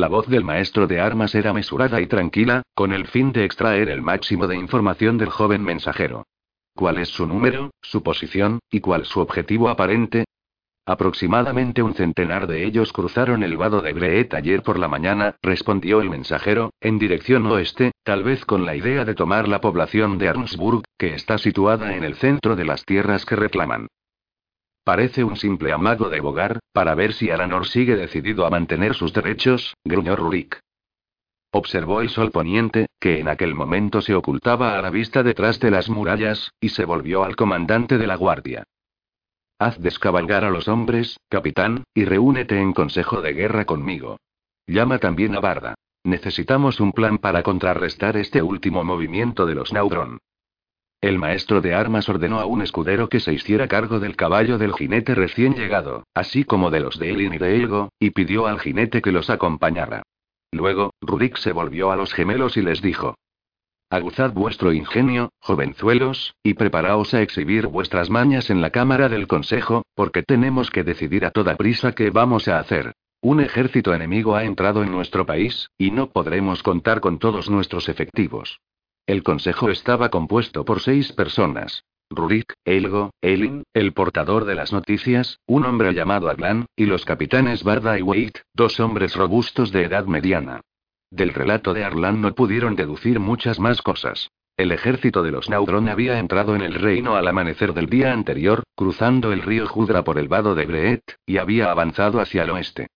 La 0.00 0.08
voz 0.08 0.28
del 0.28 0.44
maestro 0.44 0.86
de 0.86 0.98
armas 0.98 1.34
era 1.34 1.52
mesurada 1.52 2.00
y 2.00 2.06
tranquila, 2.06 2.62
con 2.74 2.94
el 2.94 3.06
fin 3.06 3.32
de 3.32 3.44
extraer 3.44 3.90
el 3.90 4.00
máximo 4.00 4.46
de 4.46 4.56
información 4.56 5.18
del 5.18 5.28
joven 5.28 5.62
mensajero. 5.62 6.26
¿Cuál 6.74 6.96
es 6.96 7.10
su 7.10 7.26
número, 7.26 7.72
su 7.82 8.02
posición, 8.02 8.60
y 8.70 8.80
cuál 8.80 9.04
su 9.04 9.20
objetivo 9.20 9.68
aparente? 9.68 10.24
Aproximadamente 10.86 11.82
un 11.82 11.92
centenar 11.92 12.46
de 12.46 12.64
ellos 12.64 12.94
cruzaron 12.94 13.42
el 13.42 13.58
vado 13.58 13.82
de 13.82 13.92
Breet 13.92 14.32
ayer 14.32 14.62
por 14.62 14.78
la 14.78 14.88
mañana, 14.88 15.36
respondió 15.42 16.00
el 16.00 16.08
mensajero, 16.08 16.70
en 16.80 16.98
dirección 16.98 17.44
oeste, 17.44 17.92
tal 18.02 18.24
vez 18.24 18.46
con 18.46 18.64
la 18.64 18.76
idea 18.76 19.04
de 19.04 19.14
tomar 19.14 19.48
la 19.48 19.60
población 19.60 20.16
de 20.16 20.30
Arnsburg, 20.30 20.82
que 20.96 21.12
está 21.12 21.36
situada 21.36 21.94
en 21.94 22.04
el 22.04 22.14
centro 22.14 22.56
de 22.56 22.64
las 22.64 22.86
tierras 22.86 23.26
que 23.26 23.36
reclaman. 23.36 23.88
Parece 24.90 25.22
un 25.22 25.36
simple 25.36 25.70
amago 25.70 26.08
de 26.08 26.18
Bogar, 26.18 26.58
para 26.72 26.96
ver 26.96 27.12
si 27.12 27.30
Aranor 27.30 27.68
sigue 27.68 27.94
decidido 27.94 28.44
a 28.44 28.50
mantener 28.50 28.96
sus 28.96 29.12
derechos, 29.12 29.76
gruñó 29.84 30.16
Rurik. 30.16 30.58
Observó 31.52 32.00
el 32.00 32.08
sol 32.08 32.32
poniente, 32.32 32.86
que 32.98 33.20
en 33.20 33.28
aquel 33.28 33.54
momento 33.54 34.02
se 34.02 34.16
ocultaba 34.16 34.76
a 34.76 34.82
la 34.82 34.90
vista 34.90 35.22
detrás 35.22 35.60
de 35.60 35.70
las 35.70 35.88
murallas, 35.88 36.50
y 36.60 36.70
se 36.70 36.84
volvió 36.86 37.22
al 37.22 37.36
comandante 37.36 37.98
de 37.98 38.08
la 38.08 38.16
guardia. 38.16 38.64
Haz 39.60 39.78
descabalgar 39.78 40.44
a 40.44 40.50
los 40.50 40.66
hombres, 40.66 41.20
capitán, 41.28 41.84
y 41.94 42.04
reúnete 42.04 42.58
en 42.58 42.72
consejo 42.72 43.22
de 43.22 43.32
guerra 43.32 43.66
conmigo. 43.66 44.16
Llama 44.66 44.98
también 44.98 45.36
a 45.36 45.40
Barda. 45.40 45.76
Necesitamos 46.02 46.80
un 46.80 46.90
plan 46.90 47.18
para 47.18 47.44
contrarrestar 47.44 48.16
este 48.16 48.42
último 48.42 48.82
movimiento 48.82 49.46
de 49.46 49.54
los 49.54 49.72
Naudron. 49.72 50.18
El 51.00 51.18
maestro 51.18 51.62
de 51.62 51.74
armas 51.74 52.10
ordenó 52.10 52.40
a 52.40 52.44
un 52.44 52.60
escudero 52.60 53.08
que 53.08 53.20
se 53.20 53.32
hiciera 53.32 53.68
cargo 53.68 54.00
del 54.00 54.16
caballo 54.16 54.58
del 54.58 54.74
jinete 54.74 55.14
recién 55.14 55.54
llegado, 55.54 56.04
así 56.12 56.44
como 56.44 56.70
de 56.70 56.80
los 56.80 56.98
de 56.98 57.10
Elin 57.10 57.32
y 57.32 57.38
de 57.38 57.56
Elgo, 57.56 57.88
y 57.98 58.10
pidió 58.10 58.46
al 58.46 58.60
jinete 58.60 59.00
que 59.00 59.10
los 59.10 59.30
acompañara. 59.30 60.02
Luego, 60.52 60.92
Rurik 61.00 61.38
se 61.38 61.52
volvió 61.52 61.90
a 61.90 61.96
los 61.96 62.12
gemelos 62.12 62.58
y 62.58 62.62
les 62.62 62.82
dijo. 62.82 63.14
Aguzad 63.88 64.32
vuestro 64.32 64.74
ingenio, 64.74 65.30
jovenzuelos, 65.40 66.34
y 66.42 66.52
preparaos 66.52 67.14
a 67.14 67.22
exhibir 67.22 67.66
vuestras 67.66 68.10
mañas 68.10 68.50
en 68.50 68.60
la 68.60 68.68
Cámara 68.68 69.08
del 69.08 69.26
Consejo, 69.26 69.84
porque 69.94 70.22
tenemos 70.22 70.70
que 70.70 70.84
decidir 70.84 71.24
a 71.24 71.30
toda 71.30 71.56
prisa 71.56 71.92
qué 71.92 72.10
vamos 72.10 72.46
a 72.46 72.58
hacer. 72.58 72.92
Un 73.22 73.40
ejército 73.40 73.94
enemigo 73.94 74.36
ha 74.36 74.44
entrado 74.44 74.82
en 74.82 74.92
nuestro 74.92 75.24
país, 75.24 75.70
y 75.78 75.92
no 75.92 76.10
podremos 76.10 76.62
contar 76.62 77.00
con 77.00 77.18
todos 77.18 77.48
nuestros 77.48 77.88
efectivos. 77.88 78.60
El 79.10 79.24
consejo 79.24 79.70
estaba 79.70 80.08
compuesto 80.08 80.64
por 80.64 80.80
seis 80.80 81.12
personas. 81.12 81.82
Rurik, 82.10 82.52
Elgo, 82.64 83.10
Elin, 83.20 83.64
el 83.74 83.92
portador 83.92 84.44
de 84.44 84.54
las 84.54 84.72
noticias, 84.72 85.40
un 85.48 85.64
hombre 85.64 85.92
llamado 85.94 86.30
Aglan, 86.30 86.66
y 86.76 86.86
los 86.86 87.04
capitanes 87.04 87.64
Barda 87.64 87.98
y 87.98 88.02
Wait, 88.02 88.38
dos 88.54 88.78
hombres 88.78 89.16
robustos 89.16 89.72
de 89.72 89.82
edad 89.82 90.04
mediana. 90.04 90.60
Del 91.10 91.34
relato 91.34 91.74
de 91.74 91.82
Arlan 91.82 92.20
no 92.20 92.36
pudieron 92.36 92.76
deducir 92.76 93.18
muchas 93.18 93.58
más 93.58 93.82
cosas. 93.82 94.30
El 94.56 94.70
ejército 94.70 95.24
de 95.24 95.32
los 95.32 95.50
Naudron 95.50 95.88
había 95.88 96.20
entrado 96.20 96.54
en 96.54 96.62
el 96.62 96.74
reino 96.74 97.16
al 97.16 97.26
amanecer 97.26 97.74
del 97.74 97.86
día 97.86 98.12
anterior, 98.12 98.62
cruzando 98.76 99.32
el 99.32 99.42
río 99.42 99.66
Judra 99.66 100.04
por 100.04 100.18
el 100.18 100.28
vado 100.28 100.54
de 100.54 100.66
Breet, 100.66 101.16
y 101.26 101.38
había 101.38 101.72
avanzado 101.72 102.20
hacia 102.20 102.44
el 102.44 102.50
oeste. 102.50 102.86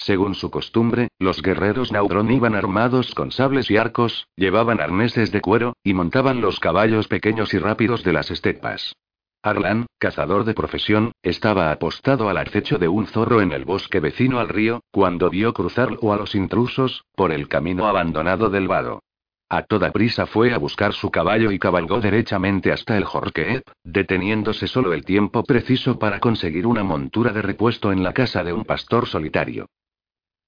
Según 0.00 0.34
su 0.34 0.50
costumbre, 0.50 1.08
los 1.18 1.42
guerreros 1.42 1.92
Naudron 1.92 2.30
iban 2.30 2.54
armados 2.54 3.14
con 3.14 3.30
sables 3.30 3.70
y 3.70 3.76
arcos, 3.76 4.26
llevaban 4.34 4.80
arneses 4.80 5.30
de 5.30 5.42
cuero, 5.42 5.74
y 5.84 5.92
montaban 5.92 6.40
los 6.40 6.58
caballos 6.58 7.06
pequeños 7.06 7.52
y 7.52 7.58
rápidos 7.58 8.02
de 8.02 8.14
las 8.14 8.30
estepas. 8.30 8.96
Arlan, 9.42 9.86
cazador 9.98 10.44
de 10.44 10.54
profesión, 10.54 11.12
estaba 11.22 11.70
apostado 11.70 12.30
al 12.30 12.38
acecho 12.38 12.78
de 12.78 12.88
un 12.88 13.06
zorro 13.08 13.42
en 13.42 13.52
el 13.52 13.66
bosque 13.66 14.00
vecino 14.00 14.40
al 14.40 14.48
río, 14.48 14.80
cuando 14.90 15.28
vio 15.28 15.52
cruzarlo 15.52 16.14
a 16.14 16.16
los 16.16 16.34
intrusos, 16.34 17.04
por 17.14 17.30
el 17.30 17.48
camino 17.48 17.86
abandonado 17.86 18.48
del 18.48 18.68
vado. 18.68 19.02
A 19.50 19.64
toda 19.64 19.92
prisa 19.92 20.24
fue 20.24 20.54
a 20.54 20.58
buscar 20.58 20.94
su 20.94 21.10
caballo 21.10 21.50
y 21.52 21.58
cabalgó 21.58 22.00
derechamente 22.00 22.72
hasta 22.72 22.96
el 22.96 23.04
Jorqueep, 23.04 23.64
deteniéndose 23.84 24.66
solo 24.66 24.94
el 24.94 25.04
tiempo 25.04 25.42
preciso 25.42 25.98
para 25.98 26.20
conseguir 26.20 26.66
una 26.66 26.84
montura 26.84 27.32
de 27.32 27.42
repuesto 27.42 27.92
en 27.92 28.02
la 28.02 28.14
casa 28.14 28.42
de 28.44 28.54
un 28.54 28.64
pastor 28.64 29.06
solitario. 29.06 29.66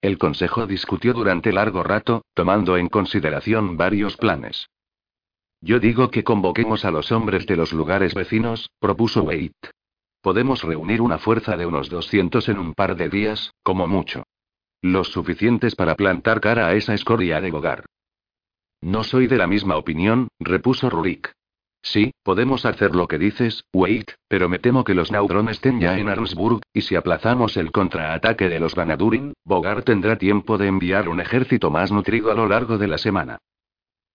El 0.03 0.19
consejo 0.19 0.67
discutió 0.67 1.15
durante 1.15 1.53
largo 1.53 1.85
rato, 1.85 2.25
tomando 2.35 2.77
en 2.77 2.89
consideración 2.89 3.77
varios 3.77 4.17
planes. 4.17 4.69
Yo 5.61 5.79
digo 5.79 6.11
que 6.11 6.25
convoquemos 6.25 6.85
a 6.85 6.91
los 6.91 7.13
hombres 7.13 7.47
de 7.47 7.57
los 7.57 7.73
lugares 7.73 8.13
vecinos, 8.13 8.69
propuso 8.81 9.23
Wade. 9.23 9.53
Podemos 10.21 10.65
reunir 10.65 11.01
una 11.01 11.19
fuerza 11.19 11.57
de 11.57 11.67
unos 11.67 11.89
200 11.89 12.49
en 12.49 12.59
un 12.59 12.75
par 12.75 12.97
de 12.97 13.09
días, 13.09 13.53
como 13.63 13.87
mucho. 13.87 14.25
Los 14.81 15.13
suficientes 15.13 15.77
para 15.77 15.95
plantar 15.95 16.41
cara 16.41 16.67
a 16.67 16.75
esa 16.75 16.95
escoria 16.95 17.41
de 17.41 17.53
Bogar. 17.53 17.87
No 18.81 19.05
soy 19.05 19.29
de 19.29 19.37
la 19.37 19.47
misma 19.47 19.77
opinión, 19.77 20.27
repuso 20.41 20.91
Rurik. 20.91 21.33
Sí, 21.83 22.13
podemos 22.23 22.65
hacer 22.65 22.95
lo 22.95 23.09
que 23.09 23.19
dices, 23.19 23.65
Wade, 23.73 24.15
pero 24.29 24.49
me 24.49 24.61
temo 24.61 24.85
que 24.85 24.95
los 24.95 25.11
Naudron 25.11 25.49
estén 25.49 25.81
ya 25.81 25.99
en 25.99 26.09
Arnsburg, 26.09 26.61
y 26.73 26.83
si 26.83 26.95
aplazamos 26.95 27.57
el 27.57 27.73
contraataque 27.73 28.49
de 28.49 28.61
los 28.61 28.77
Ganadurin, 28.77 29.35
Bogart 29.45 29.85
tendrá 29.85 30.17
tiempo 30.17 30.59
de 30.59 30.69
enviar 30.69 31.09
un 31.09 31.21
ejército 31.21 31.71
más 31.71 31.91
nutrido 31.91 32.31
a 32.31 32.35
lo 32.35 32.47
largo 32.47 32.79
de 32.79 32.87
la 32.87 32.99
semana. 32.99 33.39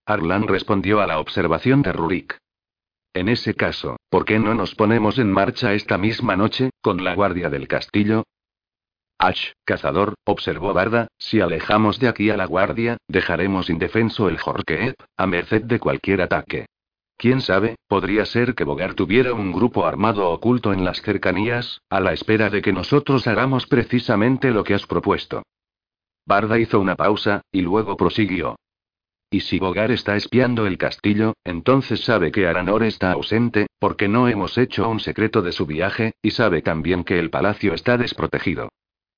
Arlan 0.06 0.48
respondió 0.48 1.02
a 1.02 1.08
la 1.08 1.20
observación 1.20 1.82
de 1.82 1.92
Rurik. 1.92 2.38
En 3.14 3.28
ese 3.28 3.54
caso, 3.54 3.98
¿por 4.10 4.24
qué 4.24 4.40
no 4.40 4.54
nos 4.54 4.74
ponemos 4.74 5.20
en 5.20 5.30
marcha 5.30 5.74
esta 5.74 5.98
misma 5.98 6.38
noche, 6.38 6.70
con 6.82 7.04
la 7.04 7.16
guardia 7.16 7.50
del 7.50 7.68
castillo? 7.68 8.24
Ash, 9.20 9.52
cazador, 9.66 10.14
observó 10.24 10.74
Barda, 10.74 11.08
si 11.18 11.42
alejamos 11.42 12.00
de 12.00 12.08
aquí 12.08 12.30
a 12.30 12.38
la 12.38 12.46
guardia, 12.46 12.98
dejaremos 13.10 13.70
indefenso 13.70 14.30
el 14.30 14.38
Jorkeep, 14.38 14.96
a 15.18 15.28
merced 15.28 15.64
de 15.64 15.80
cualquier 15.80 16.22
ataque. 16.22 16.68
Quién 17.18 17.42
sabe, 17.42 17.78
podría 17.88 18.26
ser 18.26 18.54
que 18.54 18.64
Bogart 18.64 18.96
tuviera 18.96 19.34
un 19.34 19.52
grupo 19.52 19.88
armado 19.88 20.30
oculto 20.30 20.72
en 20.72 20.86
las 20.86 21.02
cercanías, 21.02 21.82
a 21.90 22.00
la 22.00 22.14
espera 22.14 22.52
de 22.52 22.62
que 22.62 22.72
nosotros 22.72 23.26
hagamos 23.26 23.66
precisamente 23.66 24.52
lo 24.52 24.64
que 24.64 24.76
has 24.76 24.86
propuesto. 24.86 25.42
Barda 26.28 26.60
hizo 26.60 26.80
una 26.80 26.96
pausa, 26.96 27.42
y 27.52 27.62
luego 27.62 27.98
prosiguió. 27.98 28.56
Y 29.32 29.42
si 29.42 29.58
Bogart 29.58 29.92
está 29.92 30.16
espiando 30.16 30.68
el 30.68 30.78
castillo, 30.78 31.34
entonces 31.44 32.02
sabe 32.02 32.32
que 32.32 32.48
Aranor 32.48 32.84
está 32.84 33.12
ausente, 33.14 33.66
porque 33.80 34.08
no 34.08 34.28
hemos 34.28 34.58
hecho 34.58 34.88
un 34.88 35.00
secreto 35.00 35.42
de 35.42 35.54
su 35.54 35.66
viaje, 35.66 36.14
y 36.22 36.32
sabe 36.32 36.62
también 36.62 37.04
que 37.04 37.18
el 37.18 37.32
palacio 37.32 37.74
está 37.74 37.98
desprotegido. 37.98 38.70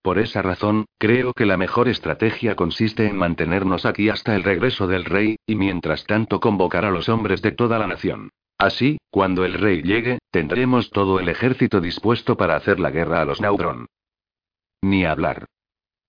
Por 0.02 0.18
esa 0.18 0.42
razón, 0.42 0.86
creo 0.98 1.34
que 1.34 1.46
la 1.46 1.58
mejor 1.58 1.90
estrategia 1.90 2.56
consiste 2.56 3.08
en 3.08 3.18
mantenernos 3.18 3.86
aquí 3.86 4.10
hasta 4.10 4.36
el 4.36 4.44
regreso 4.44 4.88
del 4.88 5.04
rey, 5.04 5.38
y 5.46 5.56
mientras 5.56 6.06
tanto 6.06 6.40
convocar 6.40 6.86
a 6.86 6.92
los 6.92 7.10
hombres 7.10 7.42
de 7.42 7.52
toda 7.52 7.78
la 7.80 7.88
nación. 7.88 8.30
Así, 8.58 8.98
cuando 9.10 9.46
el 9.46 9.54
rey 9.54 9.82
llegue, 9.82 10.20
tendremos 10.32 10.90
todo 10.90 11.20
el 11.20 11.30
ejército 11.30 11.82
dispuesto 11.82 12.38
para 12.38 12.56
hacer 12.56 12.80
la 12.80 12.92
guerra 12.92 13.22
a 13.22 13.26
los 13.26 13.42
Naudron. 13.42 13.88
Ni 14.82 15.06
hablar. 15.06 15.46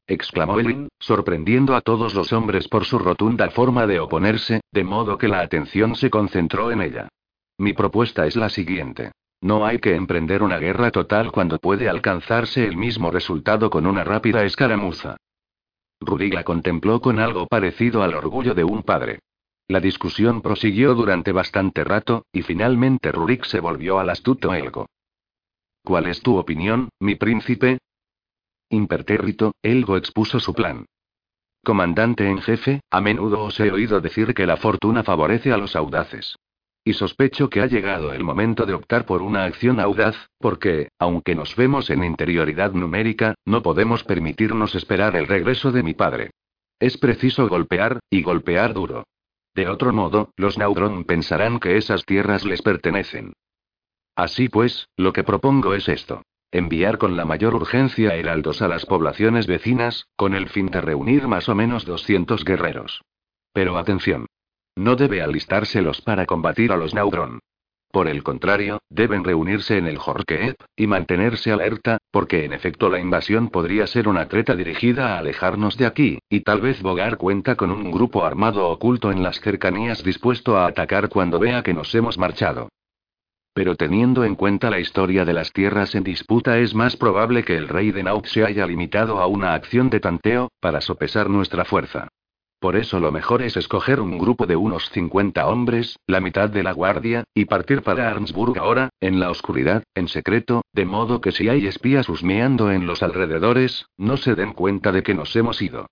exclamó 0.07 0.59
Elin, 0.59 0.88
sorprendiendo 0.99 1.76
a 1.76 1.80
todos 1.80 2.14
los 2.14 2.32
hombres 2.32 2.66
por 2.68 2.84
su 2.84 2.99
rotunda 2.99 3.51
forma 3.51 3.86
de 3.86 4.01
oponerse, 4.01 4.61
de 4.72 4.84
modo 4.84 5.18
que 5.18 5.28
la 5.28 5.41
atención 5.41 5.95
se 5.95 6.11
concentró 6.11 6.72
en 6.72 6.82
ella. 6.82 7.09
Mi 7.59 7.72
propuesta 7.72 8.26
es 8.26 8.34
la 8.34 8.49
siguiente. 8.49 9.12
No 9.43 9.64
hay 9.64 9.78
que 9.78 9.95
emprender 9.95 10.43
una 10.43 10.59
guerra 10.59 10.91
total 10.91 11.32
cuando 11.32 11.59
puede 11.59 11.88
alcanzarse 11.88 12.66
el 12.66 12.76
mismo 12.76 13.11
resultado 13.11 13.70
con 13.70 13.86
una 13.86 14.05
rápida 14.05 14.45
escaramuza. 14.45 15.16
Rudy 16.01 16.30
la 16.30 16.45
contempló 16.45 17.01
con 17.01 17.18
algo 17.18 17.47
parecido 17.47 18.03
al 18.03 18.14
orgullo 18.14 18.55
de 18.55 18.64
un 18.64 18.82
padre. 18.82 19.20
La 19.68 19.80
discusión 19.80 20.43
prosiguió 20.43 20.95
durante 20.95 21.32
bastante 21.32 21.84
rato, 21.84 22.26
y 22.32 22.43
finalmente 22.43 23.12
Rurik 23.12 23.45
se 23.45 23.61
volvió 23.61 23.99
al 23.99 24.11
astuto 24.11 24.53
Elgo. 24.53 24.86
¿Cuál 25.84 26.07
es 26.07 26.20
tu 26.22 26.36
opinión, 26.36 26.91
mi 26.99 27.14
príncipe? 27.14 27.78
Impertérrito, 28.68 29.53
Elgo 29.62 29.97
expuso 29.97 30.41
su 30.41 30.55
plan. 30.55 30.86
Comandante 31.64 32.28
en 32.28 32.41
jefe, 32.41 32.80
a 32.91 33.01
menudo 33.01 33.45
os 33.45 33.61
he 33.61 33.70
oído 33.70 34.01
decir 34.01 34.34
que 34.34 34.47
la 34.47 34.57
fortuna 34.57 35.03
favorece 35.03 35.53
a 35.53 35.57
los 35.57 35.76
audaces. 35.76 36.36
Y 36.82 36.94
sospecho 36.94 37.50
que 37.50 37.60
ha 37.60 37.66
llegado 37.66 38.12
el 38.12 38.24
momento 38.24 38.64
de 38.64 38.72
optar 38.72 39.04
por 39.04 39.20
una 39.22 39.44
acción 39.44 39.80
audaz, 39.80 40.16
porque, 40.38 40.88
aunque 40.98 41.34
nos 41.34 41.54
vemos 41.54 41.90
en 41.90 42.04
interioridad 42.04 42.72
numérica, 42.72 43.34
no 43.44 43.62
podemos 43.62 44.02
permitirnos 44.04 44.74
esperar 44.74 45.14
el 45.16 45.26
regreso 45.26 45.72
de 45.72 45.82
mi 45.82 45.94
padre. 45.94 46.30
Es 46.78 46.96
preciso 46.96 47.48
golpear, 47.48 48.00
y 48.08 48.22
golpear 48.22 48.72
duro. 48.72 49.04
De 49.54 49.68
otro 49.68 49.92
modo, 49.92 50.30
los 50.36 50.56
Naudron 50.56 51.04
pensarán 51.04 51.60
que 51.60 51.76
esas 51.76 52.06
tierras 52.06 52.44
les 52.44 52.62
pertenecen. 52.62 53.34
Así 54.16 54.48
pues, 54.48 54.88
lo 54.96 55.12
que 55.12 55.24
propongo 55.24 55.74
es 55.74 55.88
esto. 55.88 56.22
Enviar 56.50 56.98
con 56.98 57.16
la 57.16 57.24
mayor 57.24 57.54
urgencia 57.54 58.16
heraldos 58.16 58.62
a 58.62 58.68
las 58.68 58.86
poblaciones 58.86 59.46
vecinas, 59.46 60.06
con 60.16 60.34
el 60.34 60.48
fin 60.48 60.66
de 60.66 60.80
reunir 60.80 61.28
más 61.28 61.48
o 61.48 61.54
menos 61.54 61.84
200 61.84 62.44
guerreros. 62.44 63.02
Pero 63.52 63.76
atención. 63.76 64.26
No 64.80 64.96
debe 64.96 65.20
alistárselos 65.20 66.00
para 66.00 66.24
combatir 66.24 66.72
a 66.72 66.76
los 66.78 66.94
Naudron. 66.94 67.40
Por 67.92 68.08
el 68.08 68.22
contrario, 68.22 68.78
deben 68.88 69.24
reunirse 69.24 69.76
en 69.76 69.86
el 69.86 69.98
Jorkeep, 69.98 70.56
y 70.74 70.86
mantenerse 70.86 71.52
alerta, 71.52 71.98
porque 72.10 72.46
en 72.46 72.54
efecto 72.54 72.88
la 72.88 72.98
invasión 72.98 73.50
podría 73.50 73.86
ser 73.86 74.08
una 74.08 74.26
treta 74.28 74.56
dirigida 74.56 75.14
a 75.14 75.18
alejarnos 75.18 75.76
de 75.76 75.84
aquí, 75.84 76.18
y 76.30 76.40
tal 76.40 76.62
vez 76.62 76.80
Bogar 76.80 77.18
cuenta 77.18 77.56
con 77.56 77.70
un 77.70 77.90
grupo 77.90 78.24
armado 78.24 78.70
oculto 78.70 79.12
en 79.12 79.22
las 79.22 79.38
cercanías 79.40 80.02
dispuesto 80.02 80.56
a 80.56 80.68
atacar 80.68 81.10
cuando 81.10 81.38
vea 81.38 81.62
que 81.62 81.74
nos 81.74 81.94
hemos 81.94 82.16
marchado. 82.16 82.70
Pero 83.52 83.76
teniendo 83.76 84.24
en 84.24 84.34
cuenta 84.34 84.70
la 84.70 84.80
historia 84.80 85.26
de 85.26 85.34
las 85.34 85.52
tierras 85.52 85.94
en 85.94 86.04
disputa 86.04 86.58
es 86.58 86.74
más 86.74 86.96
probable 86.96 87.44
que 87.44 87.54
el 87.54 87.68
rey 87.68 87.90
de 87.90 88.02
Naut 88.02 88.24
se 88.24 88.46
haya 88.46 88.66
limitado 88.66 89.20
a 89.20 89.26
una 89.26 89.52
acción 89.52 89.90
de 89.90 90.00
tanteo, 90.00 90.48
para 90.58 90.80
sopesar 90.80 91.28
nuestra 91.28 91.66
fuerza. 91.66 92.08
Por 92.61 92.76
eso 92.76 93.00
lo 93.00 93.11
mejor 93.11 93.40
es 93.40 93.56
escoger 93.56 94.00
un 94.00 94.18
grupo 94.18 94.46
de 94.46 94.54
unos 94.54 94.90
50 94.90 95.46
hombres, 95.46 95.98
la 96.06 96.20
mitad 96.20 96.50
de 96.50 96.62
la 96.62 96.72
guardia, 96.72 97.24
y 97.32 97.46
partir 97.46 97.80
para 97.82 98.11
Arnsburg 98.11 98.58
ahora, 98.58 98.90
en 99.00 99.18
la 99.18 99.30
oscuridad, 99.30 99.82
en 99.94 100.08
secreto, 100.08 100.61
de 100.74 100.84
modo 100.84 101.22
que 101.22 101.32
si 101.32 101.48
hay 101.48 101.66
espías 101.66 102.11
husmeando 102.11 102.70
en 102.70 102.86
los 102.86 103.02
alrededores, 103.02 103.86
no 103.96 104.18
se 104.18 104.34
den 104.34 104.52
cuenta 104.52 104.92
de 104.92 105.02
que 105.02 105.14
nos 105.14 105.34
hemos 105.36 105.62
ido. 105.62 105.86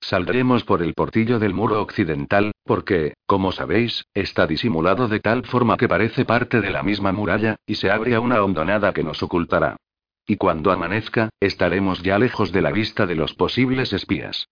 Saldremos 0.00 0.64
por 0.64 0.82
el 0.82 0.94
portillo 0.94 1.38
del 1.38 1.52
muro 1.52 1.82
occidental, 1.82 2.52
porque, 2.64 3.12
como 3.26 3.52
sabéis, 3.52 4.06
está 4.14 4.46
disimulado 4.46 5.08
de 5.08 5.20
tal 5.20 5.44
forma 5.44 5.76
que 5.76 5.88
parece 5.88 6.24
parte 6.24 6.62
de 6.62 6.70
la 6.70 6.82
misma 6.82 7.12
muralla, 7.12 7.56
y 7.66 7.74
se 7.74 7.90
abre 7.90 8.14
a 8.14 8.20
una 8.20 8.42
hondonada 8.42 8.94
que 8.94 9.04
nos 9.04 9.22
ocultará. 9.22 9.76
Y 10.26 10.36
cuando 10.36 10.72
amanezca, 10.72 11.28
estaremos 11.38 12.02
ya 12.02 12.18
lejos 12.18 12.50
de 12.50 12.62
la 12.62 12.72
vista 12.72 13.04
de 13.04 13.14
los 13.14 13.34
posibles 13.34 13.92
espías. 13.92 14.48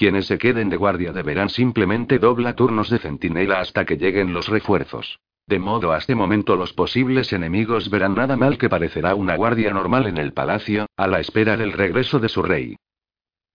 Quienes 0.00 0.28
se 0.28 0.38
queden 0.38 0.70
de 0.70 0.78
guardia 0.78 1.12
deberán 1.12 1.50
simplemente 1.50 2.18
doblar 2.18 2.54
turnos 2.54 2.88
de 2.88 2.98
centinela 3.00 3.60
hasta 3.60 3.84
que 3.84 3.98
lleguen 3.98 4.32
los 4.32 4.48
refuerzos. 4.48 5.20
De 5.46 5.58
modo 5.58 5.92
a 5.92 5.98
este 5.98 6.14
momento 6.14 6.56
los 6.56 6.72
posibles 6.72 7.34
enemigos 7.34 7.90
verán 7.90 8.14
nada 8.14 8.34
mal 8.34 8.56
que 8.56 8.70
parecerá 8.70 9.14
una 9.14 9.36
guardia 9.36 9.74
normal 9.74 10.06
en 10.06 10.16
el 10.16 10.32
palacio, 10.32 10.86
a 10.96 11.06
la 11.06 11.20
espera 11.20 11.58
del 11.58 11.72
regreso 11.72 12.18
de 12.18 12.30
su 12.30 12.42
rey. 12.42 12.76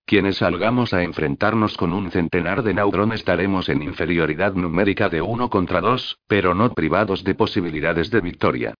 Quienes 0.06 0.38
salgamos 0.38 0.94
a 0.94 1.02
enfrentarnos 1.02 1.78
con 1.78 1.94
un 1.94 2.12
centenar 2.12 2.62
de 2.62 2.76
Naudron 2.76 3.12
estaremos 3.12 3.68
en 3.68 3.82
inferioridad 3.82 4.54
numérica 4.54 5.10
de 5.10 5.24
uno 5.24 5.50
contra 5.50 5.82
dos, 5.82 6.20
pero 6.28 6.54
no 6.54 6.76
privados 6.76 7.24
de 7.24 7.34
posibilidades 7.34 8.12
de 8.12 8.22
victoria. 8.22 8.76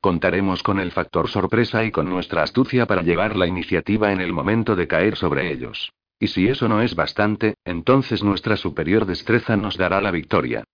Contaremos 0.00 0.62
con 0.62 0.80
el 0.80 0.90
factor 0.90 1.28
sorpresa 1.28 1.84
y 1.84 1.90
con 1.90 2.08
nuestra 2.08 2.44
astucia 2.44 2.86
para 2.86 3.02
llevar 3.02 3.36
la 3.36 3.46
iniciativa 3.46 4.10
en 4.10 4.22
el 4.22 4.32
momento 4.32 4.74
de 4.74 4.88
caer 4.88 5.16
sobre 5.16 5.52
ellos. 5.52 5.92
Y 6.20 6.28
si 6.28 6.48
eso 6.48 6.68
no 6.68 6.82
es 6.82 6.94
bastante, 6.94 7.54
entonces 7.64 8.22
nuestra 8.22 8.58
superior 8.58 9.06
destreza 9.06 9.56
nos 9.56 9.78
dará 9.78 10.02
la 10.02 10.10
victoria. 10.10 10.64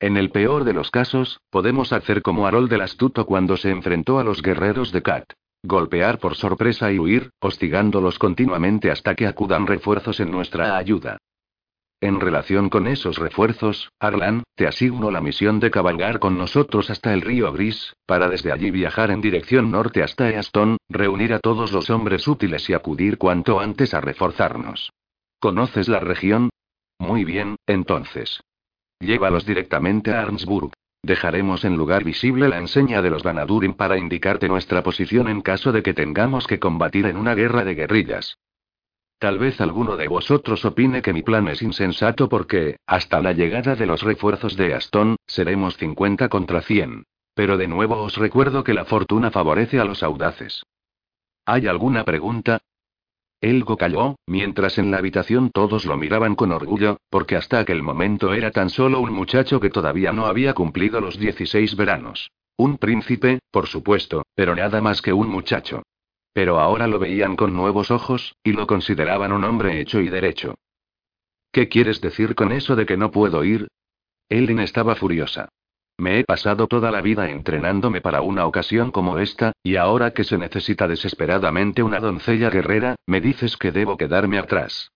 En 0.00 0.16
el 0.16 0.30
peor 0.30 0.64
de 0.64 0.74
los 0.74 0.90
casos, 0.90 1.40
podemos 1.48 1.92
hacer 1.92 2.20
como 2.20 2.46
Harold 2.46 2.70
el 2.72 2.82
astuto 2.82 3.24
cuando 3.24 3.56
se 3.56 3.70
enfrentó 3.70 4.18
a 4.18 4.24
los 4.24 4.42
guerreros 4.42 4.92
de 4.92 5.02
Kat. 5.02 5.24
Golpear 5.62 6.18
por 6.18 6.34
sorpresa 6.34 6.92
y 6.92 6.98
huir, 6.98 7.30
hostigándolos 7.40 8.18
continuamente 8.18 8.90
hasta 8.90 9.14
que 9.14 9.26
acudan 9.26 9.66
refuerzos 9.66 10.20
en 10.20 10.30
nuestra 10.30 10.76
ayuda. 10.76 11.18
En 12.00 12.20
relación 12.20 12.68
con 12.68 12.86
esos 12.86 13.16
refuerzos, 13.16 13.90
Arlan, 13.98 14.42
te 14.54 14.66
asigno 14.66 15.10
la 15.10 15.22
misión 15.22 15.60
de 15.60 15.70
cabalgar 15.70 16.18
con 16.18 16.36
nosotros 16.36 16.90
hasta 16.90 17.14
el 17.14 17.22
río 17.22 17.50
Gris, 17.52 17.94
para 18.04 18.28
desde 18.28 18.52
allí 18.52 18.70
viajar 18.70 19.10
en 19.10 19.22
dirección 19.22 19.70
norte 19.70 20.02
hasta 20.02 20.30
Easton, 20.30 20.76
reunir 20.90 21.32
a 21.32 21.38
todos 21.38 21.72
los 21.72 21.88
hombres 21.88 22.28
útiles 22.28 22.68
y 22.68 22.74
acudir 22.74 23.16
cuanto 23.16 23.60
antes 23.60 23.94
a 23.94 24.02
reforzarnos. 24.02 24.92
¿Conoces 25.40 25.88
la 25.88 26.00
región? 26.00 26.50
Muy 26.98 27.24
bien, 27.24 27.56
entonces. 27.66 28.40
Llévalos 29.00 29.46
directamente 29.46 30.12
a 30.12 30.20
Arnsburg. 30.20 30.72
Dejaremos 31.02 31.64
en 31.64 31.76
lugar 31.76 32.04
visible 32.04 32.48
la 32.48 32.58
enseña 32.58 33.00
de 33.00 33.10
los 33.10 33.22
Vanadurin 33.22 33.74
para 33.74 33.96
indicarte 33.96 34.48
nuestra 34.48 34.82
posición 34.82 35.28
en 35.28 35.40
caso 35.40 35.72
de 35.72 35.82
que 35.82 35.94
tengamos 35.94 36.46
que 36.46 36.58
combatir 36.58 37.06
en 37.06 37.16
una 37.16 37.34
guerra 37.34 37.64
de 37.64 37.74
guerrillas. 37.74 38.36
Tal 39.18 39.38
vez 39.38 39.60
alguno 39.62 39.96
de 39.96 40.08
vosotros 40.08 40.64
opine 40.66 41.00
que 41.00 41.14
mi 41.14 41.22
plan 41.22 41.48
es 41.48 41.62
insensato 41.62 42.28
porque, 42.28 42.76
hasta 42.86 43.22
la 43.22 43.32
llegada 43.32 43.74
de 43.74 43.86
los 43.86 44.02
refuerzos 44.02 44.56
de 44.56 44.74
Aston, 44.74 45.16
seremos 45.26 45.76
50 45.78 46.28
contra 46.28 46.60
100. 46.60 47.04
Pero 47.34 47.56
de 47.56 47.66
nuevo 47.66 48.02
os 48.02 48.16
recuerdo 48.16 48.62
que 48.62 48.74
la 48.74 48.84
fortuna 48.84 49.30
favorece 49.30 49.80
a 49.80 49.84
los 49.84 50.02
audaces. 50.02 50.62
¿Hay 51.46 51.66
alguna 51.66 52.04
pregunta? 52.04 52.60
Elgo 53.40 53.76
calló, 53.76 54.16
mientras 54.26 54.78
en 54.78 54.90
la 54.90 54.98
habitación 54.98 55.50
todos 55.50 55.84
lo 55.84 55.96
miraban 55.96 56.34
con 56.34 56.52
orgullo, 56.52 56.98
porque 57.08 57.36
hasta 57.36 57.58
aquel 57.58 57.82
momento 57.82 58.34
era 58.34 58.50
tan 58.50 58.70
solo 58.70 59.00
un 59.00 59.12
muchacho 59.12 59.60
que 59.60 59.70
todavía 59.70 60.12
no 60.12 60.26
había 60.26 60.52
cumplido 60.54 61.00
los 61.00 61.18
16 61.18 61.76
veranos. 61.76 62.30
Un 62.56 62.78
príncipe, 62.78 63.38
por 63.50 63.66
supuesto, 63.66 64.24
pero 64.34 64.54
nada 64.56 64.80
más 64.80 65.02
que 65.02 65.12
un 65.12 65.28
muchacho. 65.28 65.82
Pero 66.36 66.60
ahora 66.60 66.86
lo 66.86 66.98
veían 66.98 67.34
con 67.34 67.54
nuevos 67.54 67.90
ojos, 67.90 68.36
y 68.44 68.52
lo 68.52 68.66
consideraban 68.66 69.32
un 69.32 69.42
hombre 69.44 69.80
hecho 69.80 70.00
y 70.00 70.10
derecho. 70.10 70.54
¿Qué 71.50 71.70
quieres 71.70 72.02
decir 72.02 72.34
con 72.34 72.52
eso 72.52 72.76
de 72.76 72.84
que 72.84 72.98
no 72.98 73.10
puedo 73.10 73.42
ir? 73.42 73.68
Elin 74.28 74.58
estaba 74.58 74.96
furiosa. 74.96 75.48
Me 75.96 76.18
he 76.18 76.24
pasado 76.24 76.66
toda 76.66 76.90
la 76.90 77.00
vida 77.00 77.30
entrenándome 77.30 78.02
para 78.02 78.20
una 78.20 78.44
ocasión 78.44 78.90
como 78.90 79.18
esta, 79.18 79.52
y 79.62 79.76
ahora 79.76 80.10
que 80.10 80.24
se 80.24 80.36
necesita 80.36 80.86
desesperadamente 80.86 81.82
una 81.82 82.00
doncella 82.00 82.50
guerrera, 82.50 82.96
me 83.06 83.22
dices 83.22 83.56
que 83.56 83.72
debo 83.72 83.96
quedarme 83.96 84.36
atrás. 84.36 84.90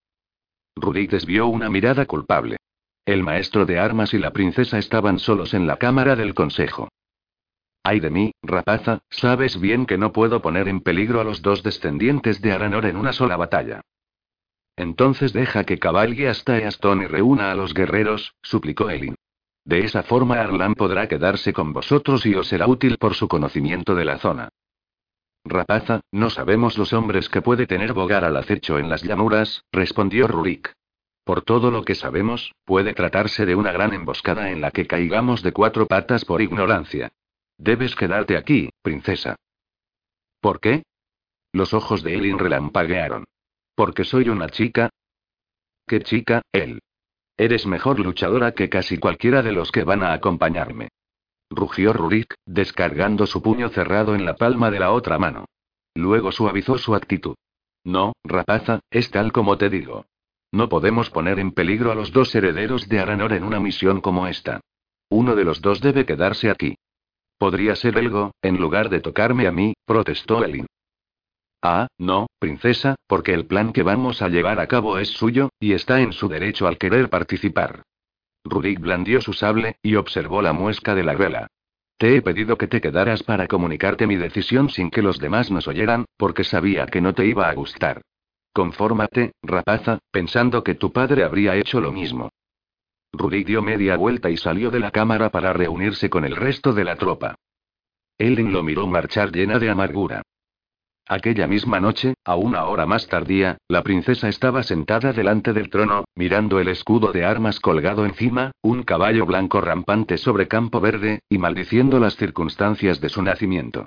Rudik 0.77 1.11
desvió 1.11 1.47
una 1.47 1.71
mirada 1.71 2.05
culpable. 2.05 2.59
El 3.07 3.23
maestro 3.23 3.65
de 3.65 3.79
armas 3.79 4.13
y 4.13 4.19
la 4.19 4.35
princesa 4.35 4.77
estaban 4.77 5.19
solos 5.19 5.55
en 5.55 5.67
la 5.67 5.79
cámara 5.79 6.17
del 6.17 6.35
consejo. 6.35 6.91
Ay 7.83 8.01
de 8.01 8.11
mí, 8.11 8.33
rapaza, 8.43 9.01
sabes 9.09 9.59
bien 9.59 9.87
que 9.87 9.97
no 9.97 10.13
puedo 10.13 10.43
poner 10.43 10.69
en 10.69 10.81
peligro 10.81 11.21
a 11.21 11.25
los 11.25 11.41
dos 11.41 11.63
descendientes 11.63 12.43
de 12.43 12.53
Aranor 12.53 12.85
en 12.87 12.97
una 12.97 13.13
sola 13.13 13.37
batalla. 13.37 13.81
Entonces 14.77 15.33
deja 15.33 15.65
que 15.65 15.79
cabalgue 15.79 16.29
hasta 16.29 16.59
Easton 16.59 17.03
y 17.03 17.07
reúna 17.07 17.51
a 17.51 17.55
los 17.55 17.75
guerreros, 17.75 18.35
suplicó 18.43 18.91
Elin. 18.91 19.15
De 19.65 19.81
esa 19.81 20.03
forma 20.03 20.41
Arlan 20.41 20.75
podrá 20.75 21.07
quedarse 21.09 21.53
con 21.53 21.73
vosotros 21.73 22.25
y 22.27 22.35
os 22.35 22.49
será 22.49 22.67
útil 22.67 22.97
por 22.99 23.15
su 23.15 23.29
conocimiento 23.29 23.95
de 23.95 24.05
la 24.05 24.19
zona. 24.19 24.49
Rapaza, 25.45 26.01
no 26.13 26.29
sabemos 26.29 26.77
los 26.77 26.93
hombres 26.93 27.29
que 27.29 27.41
puede 27.41 27.67
tener 27.67 27.93
Bogar 27.95 28.25
al 28.25 28.37
acecho 28.37 28.79
en 28.79 28.91
las 28.91 29.03
llanuras, 29.03 29.65
respondió 29.73 30.29
Rurik. 30.29 30.73
Por 31.25 31.43
todo 31.43 31.71
lo 31.71 31.85
que 31.85 31.95
sabemos, 31.95 32.53
puede 32.65 32.93
tratarse 32.93 33.47
de 33.47 33.55
una 33.55 33.73
gran 33.73 33.95
emboscada 33.95 34.51
en 34.51 34.61
la 34.61 34.71
que 34.71 34.87
caigamos 34.87 35.43
de 35.43 35.53
cuatro 35.53 35.87
patas 35.87 36.25
por 36.25 36.43
ignorancia. 36.43 37.13
Debes 37.61 37.95
quedarte 37.95 38.39
aquí, 38.39 38.71
princesa. 38.81 39.37
¿Por 40.41 40.61
qué? 40.61 40.83
Los 41.53 41.75
ojos 41.75 42.03
de 42.03 42.15
Elin 42.15 42.39
relampaguearon. 42.39 43.27
¿Porque 43.75 44.05
soy 44.05 44.31
una 44.31 44.49
chica? 44.49 44.89
¿Qué 45.87 46.01
chica, 46.01 46.41
él? 46.53 46.81
Eres 47.37 47.67
mejor 47.67 48.01
luchadora 48.01 48.53
que 48.53 48.71
casi 48.71 48.97
cualquiera 48.97 49.43
de 49.43 49.53
los 49.53 49.71
que 49.73 49.85
van 49.85 50.03
a 50.03 50.15
acompañarme. 50.15 50.89
Rugió 51.51 51.93
Rurik, 51.93 52.35
descargando 52.47 53.27
su 53.27 53.43
puño 53.43 53.69
cerrado 53.69 54.15
en 54.15 54.25
la 54.25 54.37
palma 54.37 54.71
de 54.71 54.81
la 54.81 54.93
otra 54.93 55.19
mano. 55.19 55.45
Luego 55.95 56.33
suavizó 56.33 56.79
su 56.79 56.95
actitud. 56.95 57.35
No, 57.85 58.15
rapaza, 58.25 58.81
es 58.91 59.11
tal 59.11 59.33
como 59.33 59.59
te 59.59 59.69
digo. 59.69 60.07
No 60.51 60.71
podemos 60.71 61.11
poner 61.11 61.39
en 61.39 61.53
peligro 61.53 61.93
a 61.93 61.95
los 61.95 62.11
dos 62.11 62.35
herederos 62.35 62.89
de 62.89 63.01
Aranor 63.01 63.35
en 63.35 63.45
una 63.45 63.61
misión 63.61 64.01
como 64.01 64.29
esta. 64.29 64.61
Uno 65.11 65.37
de 65.37 65.45
los 65.45 65.61
dos 65.61 65.83
debe 65.83 66.07
quedarse 66.07 66.49
aquí. 66.49 66.77
Podría 67.41 67.75
ser 67.75 67.97
Elgo, 67.97 68.33
en 68.43 68.59
lugar 68.59 68.91
de 68.91 69.01
tocarme 69.01 69.47
a 69.47 69.51
mí, 69.51 69.73
protestó 69.87 70.45
Elin. 70.45 70.67
Ah, 71.63 71.89
no, 71.97 72.27
princesa, 72.39 72.97
porque 73.07 73.33
el 73.33 73.47
plan 73.47 73.73
que 73.73 73.83
vamos 73.83 74.21
a 74.21 74.29
llevar 74.29 74.61
a 74.61 74.67
cabo 74.67 74.99
es 74.99 75.09
suyo, 75.09 75.49
y 75.59 75.73
está 75.73 76.03
en 76.03 76.13
su 76.13 76.29
derecho 76.29 76.67
al 76.67 76.77
querer 76.77 77.09
participar. 77.09 77.81
Rudik 78.45 78.81
blandió 78.81 79.23
su 79.23 79.33
sable, 79.33 79.77
y 79.83 79.95
observó 79.95 80.43
la 80.43 80.53
muesca 80.53 80.95
de 80.95 81.03
la 81.03 81.15
vela. 81.15 81.47
Te 81.97 82.15
he 82.15 82.21
pedido 82.21 82.59
que 82.59 82.67
te 82.67 82.83
quedaras 82.83 83.23
para 83.23 83.49
comunicarte 83.49 84.07
mi 84.07 84.17
decisión 84.17 84.69
sin 84.69 84.91
que 84.91 85.01
los 85.01 85.19
demás 85.19 85.51
nos 85.51 85.67
oyeran, 85.67 86.05
porque 86.19 86.45
sabía 86.45 86.85
que 86.89 87.01
no 87.01 87.15
te 87.15 87.25
iba 87.25 87.49
a 87.49 87.55
gustar. 87.55 88.03
Confórmate, 88.53 89.33
rapaza, 89.43 89.99
pensando 90.11 90.63
que 90.63 90.75
tu 90.75 90.93
padre 90.93 91.25
habría 91.25 91.57
hecho 91.57 91.81
lo 91.81 91.91
mismo. 91.91 92.29
Rudy 93.13 93.45
dio 93.45 93.63
media 93.63 93.97
vuelta 93.97 94.31
y 94.31 94.37
salió 94.37 94.71
de 94.71 94.81
la 94.81 94.91
cámara 94.91 95.31
para 95.31 95.53
reunirse 95.53 96.09
con 96.09 96.25
el 96.25 96.37
resto 96.37 96.73
de 96.73 96.85
la 96.85 96.97
tropa. 96.97 97.35
Ellen 98.19 98.53
lo 98.53 98.63
miró 98.63 98.87
marchar 98.87 99.33
llena 99.33 99.59
de 99.59 99.71
amargura. 99.71 100.23
Aquella 101.07 101.49
misma 101.49 101.81
noche, 101.81 102.15
a 102.25 102.37
una 102.37 102.67
hora 102.67 102.87
más 102.87 103.09
tardía, 103.09 103.59
la 103.67 103.83
princesa 103.83 104.29
estaba 104.29 104.63
sentada 104.63 105.13
delante 105.13 105.53
del 105.53 105.69
trono, 105.69 106.05
mirando 106.15 106.61
el 106.61 106.69
escudo 106.69 107.11
de 107.11 107.25
armas 107.25 107.59
colgado 107.59 108.07
encima, 108.07 108.53
un 108.63 108.85
caballo 108.85 109.27
blanco 109.27 109.61
rampante 109.61 110.19
sobre 110.19 110.47
campo 110.47 110.81
verde, 110.81 111.19
y 111.29 111.39
maldiciendo 111.39 111.99
las 111.99 112.15
circunstancias 112.15 113.01
de 113.01 113.09
su 113.09 113.23
nacimiento. 113.23 113.87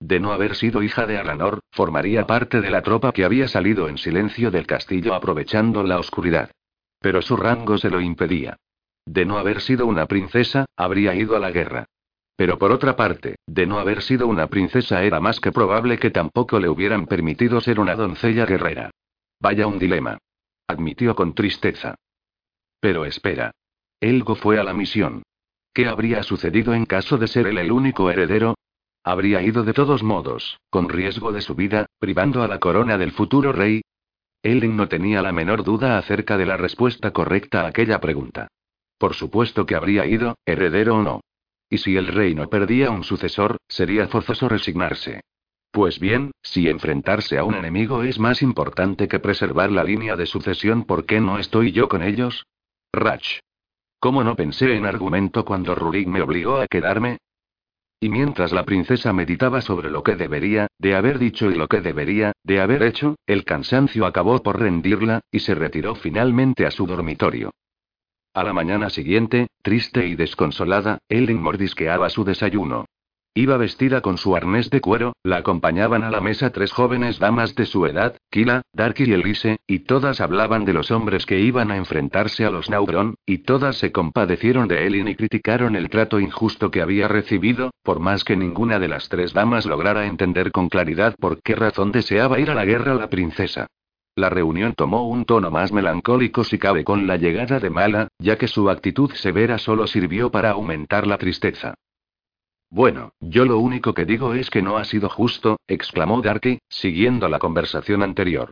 De 0.00 0.18
no 0.18 0.32
haber 0.32 0.56
sido 0.56 0.82
hija 0.82 1.06
de 1.06 1.16
Aranor, 1.16 1.60
formaría 1.70 2.26
parte 2.26 2.60
de 2.60 2.70
la 2.70 2.82
tropa 2.82 3.12
que 3.12 3.24
había 3.24 3.46
salido 3.46 3.88
en 3.88 3.96
silencio 3.96 4.50
del 4.50 4.66
castillo 4.66 5.14
aprovechando 5.14 5.84
la 5.84 6.00
oscuridad. 6.00 6.50
Pero 7.04 7.20
su 7.20 7.36
rango 7.36 7.76
se 7.76 7.90
lo 7.90 8.00
impedía. 8.00 8.56
De 9.04 9.26
no 9.26 9.36
haber 9.36 9.60
sido 9.60 9.86
una 9.86 10.06
princesa, 10.06 10.64
habría 10.74 11.14
ido 11.14 11.36
a 11.36 11.38
la 11.38 11.50
guerra. 11.50 11.84
Pero 12.34 12.58
por 12.58 12.72
otra 12.72 12.96
parte, 12.96 13.36
de 13.46 13.66
no 13.66 13.78
haber 13.78 14.00
sido 14.00 14.26
una 14.26 14.46
princesa 14.46 15.02
era 15.02 15.20
más 15.20 15.38
que 15.38 15.52
probable 15.52 15.98
que 15.98 16.10
tampoco 16.10 16.58
le 16.58 16.70
hubieran 16.70 17.04
permitido 17.04 17.60
ser 17.60 17.78
una 17.78 17.94
doncella 17.94 18.46
guerrera. 18.46 18.88
Vaya 19.38 19.66
un 19.66 19.78
dilema. 19.78 20.16
Admitió 20.66 21.14
con 21.14 21.34
tristeza. 21.34 21.94
Pero 22.80 23.04
espera. 23.04 23.50
Elgo 24.00 24.34
fue 24.34 24.58
a 24.58 24.64
la 24.64 24.72
misión. 24.72 25.24
¿Qué 25.74 25.86
habría 25.86 26.22
sucedido 26.22 26.72
en 26.72 26.86
caso 26.86 27.18
de 27.18 27.28
ser 27.28 27.48
él 27.48 27.58
el 27.58 27.70
único 27.70 28.10
heredero? 28.10 28.54
Habría 29.02 29.42
ido 29.42 29.62
de 29.62 29.74
todos 29.74 30.02
modos, 30.02 30.58
con 30.70 30.88
riesgo 30.88 31.32
de 31.32 31.42
su 31.42 31.54
vida, 31.54 31.84
privando 31.98 32.42
a 32.42 32.48
la 32.48 32.60
corona 32.60 32.96
del 32.96 33.12
futuro 33.12 33.52
rey. 33.52 33.82
Elin 34.44 34.76
no 34.76 34.88
tenía 34.88 35.22
la 35.22 35.32
menor 35.32 35.64
duda 35.64 35.96
acerca 35.96 36.36
de 36.36 36.44
la 36.44 36.58
respuesta 36.58 37.12
correcta 37.12 37.62
a 37.62 37.68
aquella 37.68 37.98
pregunta. 37.98 38.48
Por 38.98 39.14
supuesto 39.14 39.64
que 39.64 39.74
habría 39.74 40.04
ido, 40.04 40.36
heredero 40.44 40.96
o 40.96 41.02
no. 41.02 41.20
Y 41.70 41.78
si 41.78 41.96
el 41.96 42.08
reino 42.08 42.50
perdía 42.50 42.90
un 42.90 43.04
sucesor, 43.04 43.56
sería 43.66 44.06
forzoso 44.06 44.46
resignarse. 44.50 45.22
Pues 45.70 45.98
bien, 45.98 46.30
si 46.42 46.68
enfrentarse 46.68 47.38
a 47.38 47.44
un 47.44 47.54
enemigo 47.54 48.02
es 48.02 48.18
más 48.18 48.42
importante 48.42 49.08
que 49.08 49.18
preservar 49.18 49.72
la 49.72 49.82
línea 49.82 50.14
de 50.14 50.26
sucesión, 50.26 50.84
¿por 50.84 51.06
qué 51.06 51.20
no 51.20 51.38
estoy 51.38 51.72
yo 51.72 51.88
con 51.88 52.02
ellos? 52.02 52.44
Rach. 52.92 53.40
¿Cómo 53.98 54.22
no 54.22 54.36
pensé 54.36 54.76
en 54.76 54.84
argumento 54.84 55.46
cuando 55.46 55.74
Rurik 55.74 56.06
me 56.06 56.20
obligó 56.20 56.60
a 56.60 56.66
quedarme? 56.66 57.16
Y 58.00 58.08
mientras 58.08 58.52
la 58.52 58.64
princesa 58.64 59.12
meditaba 59.12 59.60
sobre 59.60 59.90
lo 59.90 60.02
que 60.02 60.16
debería, 60.16 60.66
de 60.78 60.94
haber 60.94 61.18
dicho 61.18 61.50
y 61.50 61.54
lo 61.54 61.68
que 61.68 61.80
debería, 61.80 62.32
de 62.42 62.60
haber 62.60 62.82
hecho, 62.82 63.16
el 63.26 63.44
cansancio 63.44 64.06
acabó 64.06 64.42
por 64.42 64.60
rendirla, 64.60 65.20
y 65.30 65.40
se 65.40 65.54
retiró 65.54 65.94
finalmente 65.94 66.66
a 66.66 66.70
su 66.70 66.86
dormitorio. 66.86 67.50
A 68.34 68.42
la 68.42 68.52
mañana 68.52 68.90
siguiente, 68.90 69.46
triste 69.62 70.06
y 70.06 70.16
desconsolada, 70.16 70.98
Ellen 71.08 71.40
mordisqueaba 71.40 72.10
su 72.10 72.24
desayuno. 72.24 72.86
Iba 73.36 73.56
vestida 73.56 74.00
con 74.00 74.16
su 74.16 74.36
arnés 74.36 74.70
de 74.70 74.80
cuero, 74.80 75.16
la 75.24 75.38
acompañaban 75.38 76.04
a 76.04 76.10
la 76.12 76.20
mesa 76.20 76.50
tres 76.50 76.70
jóvenes 76.70 77.18
damas 77.18 77.56
de 77.56 77.66
su 77.66 77.84
edad, 77.84 78.16
Kila, 78.30 78.62
Darky 78.72 79.06
y 79.06 79.12
Elise, 79.12 79.56
y 79.66 79.80
todas 79.80 80.20
hablaban 80.20 80.64
de 80.64 80.72
los 80.72 80.92
hombres 80.92 81.26
que 81.26 81.40
iban 81.40 81.72
a 81.72 81.76
enfrentarse 81.76 82.44
a 82.44 82.50
los 82.50 82.70
Naubron, 82.70 83.16
y 83.26 83.38
todas 83.38 83.76
se 83.76 83.90
compadecieron 83.90 84.68
de 84.68 84.86
Elin 84.86 85.08
y 85.08 85.16
criticaron 85.16 85.74
el 85.74 85.90
trato 85.90 86.20
injusto 86.20 86.70
que 86.70 86.80
había 86.80 87.08
recibido, 87.08 87.72
por 87.82 87.98
más 87.98 88.22
que 88.22 88.36
ninguna 88.36 88.78
de 88.78 88.86
las 88.86 89.08
tres 89.08 89.32
damas 89.32 89.66
lograra 89.66 90.06
entender 90.06 90.52
con 90.52 90.68
claridad 90.68 91.16
por 91.18 91.42
qué 91.42 91.56
razón 91.56 91.90
deseaba 91.90 92.38
ir 92.38 92.52
a 92.52 92.54
la 92.54 92.64
guerra 92.64 92.94
la 92.94 93.10
princesa. 93.10 93.66
La 94.14 94.30
reunión 94.30 94.74
tomó 94.74 95.08
un 95.08 95.24
tono 95.24 95.50
más 95.50 95.72
melancólico 95.72 96.44
si 96.44 96.56
cabe 96.56 96.84
con 96.84 97.08
la 97.08 97.16
llegada 97.16 97.58
de 97.58 97.68
Mala, 97.68 98.06
ya 98.20 98.38
que 98.38 98.46
su 98.46 98.70
actitud 98.70 99.10
severa 99.14 99.58
solo 99.58 99.88
sirvió 99.88 100.30
para 100.30 100.52
aumentar 100.52 101.08
la 101.08 101.18
tristeza. 101.18 101.74
Bueno, 102.74 103.12
yo 103.20 103.44
lo 103.44 103.60
único 103.60 103.94
que 103.94 104.04
digo 104.04 104.34
es 104.34 104.50
que 104.50 104.60
no 104.60 104.78
ha 104.78 104.84
sido 104.84 105.08
justo, 105.08 105.60
exclamó 105.68 106.20
Darky, 106.22 106.58
siguiendo 106.68 107.28
la 107.28 107.38
conversación 107.38 108.02
anterior. 108.02 108.50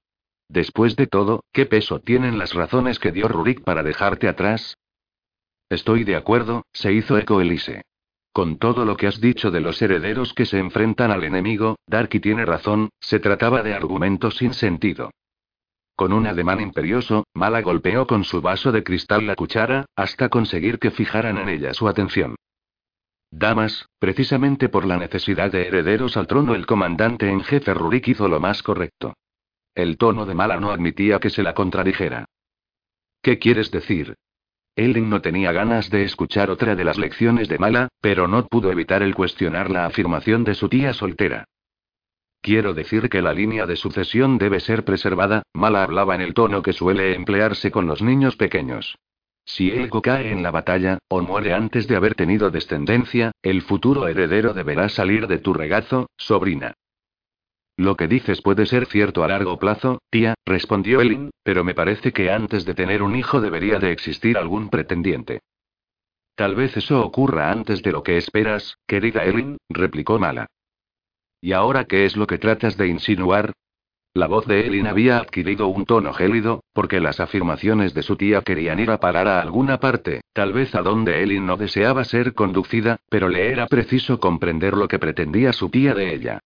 Después 0.49 0.95
de 0.95 1.09
todo, 1.09 1.43
¿qué 1.53 1.67
peso 1.67 1.99
tienen 1.99 2.39
las 2.39 2.55
razones 2.55 3.01
que 3.01 3.11
dio 3.11 3.27
Rurik 3.27 3.65
para 3.65 3.83
dejarte 3.83 4.29
atrás? 4.29 4.79
Estoy 5.69 6.05
de 6.05 6.15
acuerdo, 6.15 6.67
se 6.73 6.93
hizo 6.93 7.19
eco 7.19 7.41
Elise. 7.41 7.83
Con 8.33 8.59
todo 8.59 8.85
lo 8.85 8.97
que 8.97 9.09
has 9.09 9.21
dicho 9.21 9.51
de 9.51 9.61
los 9.61 9.83
herederos 9.83 10.35
que 10.35 10.47
se 10.47 10.61
enfrentan 10.61 11.11
al 11.11 11.25
enemigo, 11.25 11.75
Darky 11.89 12.21
tiene 12.21 12.45
razón, 12.45 12.91
se 13.01 13.19
trataba 13.19 13.65
de 13.65 13.75
argumentos 13.75 14.37
sin 14.37 14.55
sentido. 14.55 15.11
Con 15.97 16.13
un 16.13 16.29
ademán 16.29 16.61
imperioso, 16.61 17.25
Mala 17.35 17.61
golpeó 17.61 18.07
con 18.07 18.23
su 18.23 18.41
vaso 18.41 18.71
de 18.71 18.85
cristal 18.85 19.27
la 19.27 19.35
cuchara, 19.35 19.87
hasta 19.97 20.29
conseguir 20.29 20.79
que 20.79 20.93
fijaran 20.93 21.39
en 21.39 21.49
ella 21.49 21.75
su 21.75 21.89
atención. 21.89 22.37
Damas, 23.33 23.89
precisamente 23.99 24.69
por 24.69 24.85
la 24.85 24.99
necesidad 24.99 25.51
de 25.51 25.67
herederos 25.67 26.19
al 26.19 26.27
trono, 26.27 26.55
el 26.55 26.67
comandante 26.67 27.31
en 27.31 27.41
jefe 27.43 27.73
Rurik 27.73 28.09
hizo 28.09 28.29
lo 28.29 28.41
más 28.41 28.63
correcto. 28.63 29.15
El 29.75 29.97
tono 29.97 30.27
de 30.27 30.35
Mala 30.35 30.61
no 30.61 30.71
admitía 30.71 31.19
que 31.19 31.31
se 31.31 31.43
la 31.43 31.55
contradijera. 31.55 32.27
¿Qué 33.23 33.39
quieres 33.39 33.71
decir? 33.71 34.17
Ellen 34.77 35.09
no 35.09 35.23
tenía 35.23 35.51
ganas 35.51 35.89
de 35.89 36.03
escuchar 36.03 36.51
otra 36.51 36.77
de 36.77 36.85
las 36.85 36.99
lecciones 36.99 37.49
de 37.49 37.59
Mala, 37.59 37.89
pero 38.03 38.29
no 38.29 38.47
pudo 38.47 38.71
evitar 38.71 39.03
el 39.03 39.15
cuestionar 39.15 39.71
la 39.71 39.87
afirmación 39.87 40.45
de 40.45 40.55
su 40.55 40.69
tía 40.69 40.93
soltera. 40.93 41.47
Quiero 42.43 42.75
decir 42.75 43.09
que 43.09 43.23
la 43.23 43.33
línea 43.33 43.65
de 43.65 43.77
sucesión 43.77 44.37
debe 44.37 44.61
ser 44.61 44.85
preservada, 44.85 45.43
Mala 45.55 45.85
hablaba 45.85 46.15
en 46.15 46.21
el 46.21 46.35
tono 46.35 46.61
que 46.61 46.75
suele 46.75 47.15
emplearse 47.15 47.71
con 47.71 47.87
los 47.87 48.03
niños 48.03 48.37
pequeños. 48.37 48.99
Si 49.45 49.71
Elgo 49.71 50.03
cae 50.03 50.31
en 50.31 50.43
la 50.43 50.51
batalla, 50.51 50.99
o 51.09 51.21
muere 51.21 51.53
antes 51.53 51.87
de 51.89 51.97
haber 51.97 52.15
tenido 52.15 52.51
descendencia, 52.51 53.33
el 53.43 53.63
futuro 53.63 54.09
heredero 54.09 54.55
deberá 54.55 54.89
salir 54.89 55.27
de 55.27 55.39
tu 55.39 55.53
regazo, 55.53 56.09
sobrina. 56.17 56.75
Lo 57.77 57.97
que 57.97 58.07
dices 58.07 58.43
puede 58.43 58.67
ser 58.67 58.87
cierto 58.87 59.25
a 59.25 59.29
largo 59.29 59.59
plazo, 59.59 60.01
tía, 60.11 60.35
respondió 60.47 61.01
Elin, 61.01 61.31
pero 61.43 61.65
me 61.65 61.75
parece 61.75 62.13
que 62.13 62.31
antes 62.31 62.65
de 62.65 62.75
tener 62.75 63.03
un 63.03 63.17
hijo 63.17 63.41
debería 63.41 63.79
de 63.79 63.93
existir 63.93 64.37
algún 64.37 64.69
pretendiente. 64.69 65.41
Tal 66.35 66.55
vez 66.55 66.77
eso 66.77 67.05
ocurra 67.05 67.51
antes 67.51 67.83
de 67.83 67.93
lo 67.93 68.03
que 68.03 68.17
esperas, 68.19 68.77
querida 68.87 69.25
Elin, 69.25 69.57
replicó 69.69 70.19
Mala. 70.19 70.47
¿Y 71.41 71.53
ahora 71.53 71.85
qué 71.85 72.05
es 72.05 72.17
lo 72.17 72.27
que 72.27 72.39
tratas 72.39 72.77
de 72.77 72.89
insinuar? 72.89 73.53
La 74.15 74.27
voz 74.27 74.47
de 74.47 74.67
Elin 74.67 74.87
había 74.87 75.17
adquirido 75.17 75.69
un 75.69 75.87
tono 75.87 76.13
gélido, 76.13 76.65
porque 76.75 77.01
las 77.01 77.19
afirmaciones 77.19 77.95
de 77.95 78.03
su 78.03 78.17
tía 78.17 78.43
querían 78.43 78.79
ir 78.79 78.91
a 78.91 79.01
parar 79.01 79.27
a 79.27 79.41
alguna 79.41 79.81
parte, 79.81 80.21
tal 80.35 80.53
vez 80.53 80.75
a 80.75 80.83
donde 80.83 81.23
Elin 81.23 81.47
no 81.47 81.57
deseaba 81.57 82.05
ser 82.05 82.35
conducida, 82.35 82.99
pero 83.09 83.31
le 83.31 83.51
era 83.51 83.67
preciso 83.67 84.21
comprender 84.21 84.77
lo 84.77 84.87
que 84.87 84.99
pretendía 84.99 85.55
su 85.55 85.71
tía 85.71 85.95
de 85.95 86.15
ella. 86.15 86.41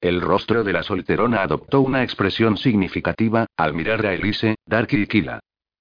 El 0.00 0.20
rostro 0.20 0.64
de 0.64 0.72
la 0.72 0.82
solterona 0.82 1.42
adoptó 1.42 1.80
una 1.80 2.02
expresión 2.02 2.56
significativa, 2.56 3.46
al 3.56 3.72
mirar 3.72 4.04
a 4.04 4.14
Elise, 4.14 4.56
Darky 4.66 5.02
y 5.02 5.06
Kila. 5.06 5.38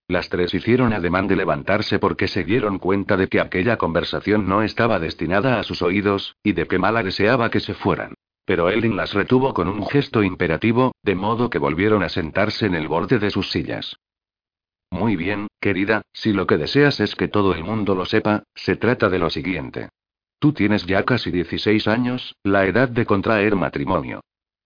Las 0.07 0.29
tres 0.29 0.53
hicieron 0.53 0.93
ademán 0.93 1.27
de 1.27 1.37
levantarse 1.37 1.97
porque 1.97 2.27
se 2.27 2.43
dieron 2.43 2.77
cuenta 2.77 3.17
de 3.17 3.29
que 3.29 3.39
aquella 3.39 3.77
conversación 3.77 4.47
no 4.47 4.61
estaba 4.61 4.99
destinada 4.99 5.59
a 5.59 5.63
sus 5.63 5.81
oídos, 5.81 6.35
y 6.43 6.51
de 6.51 6.67
que 6.67 6.77
Mala 6.77 7.01
deseaba 7.01 7.49
que 7.49 7.61
se 7.61 7.73
fueran. 7.73 8.13
Pero 8.49 8.67
Elin 8.67 8.97
las 8.97 9.13
retuvo 9.13 9.53
con 9.53 9.67
un 9.67 9.85
gesto 9.85 10.23
imperativo, 10.23 10.95
de 11.03 11.13
modo 11.13 11.51
que 11.51 11.59
volvieron 11.59 12.01
a 12.01 12.09
sentarse 12.09 12.65
en 12.65 12.73
el 12.73 12.87
borde 12.87 13.19
de 13.19 13.29
sus 13.29 13.51
sillas. 13.51 13.95
Muy 14.89 15.15
bien, 15.15 15.49
querida, 15.61 16.01
si 16.13 16.33
lo 16.33 16.47
que 16.47 16.57
deseas 16.57 16.99
es 16.99 17.13
que 17.13 17.27
todo 17.27 17.53
el 17.53 17.63
mundo 17.63 17.93
lo 17.93 18.05
sepa, 18.05 18.41
se 18.55 18.75
trata 18.75 19.07
de 19.07 19.19
lo 19.19 19.29
siguiente. 19.29 19.89
Tú 20.39 20.51
tienes 20.51 20.87
ya 20.87 21.05
casi 21.05 21.29
16 21.29 21.87
años, 21.87 22.33
la 22.41 22.65
edad 22.65 22.89
de 22.89 23.05
contraer 23.05 23.55
matrimonio. 23.55 24.21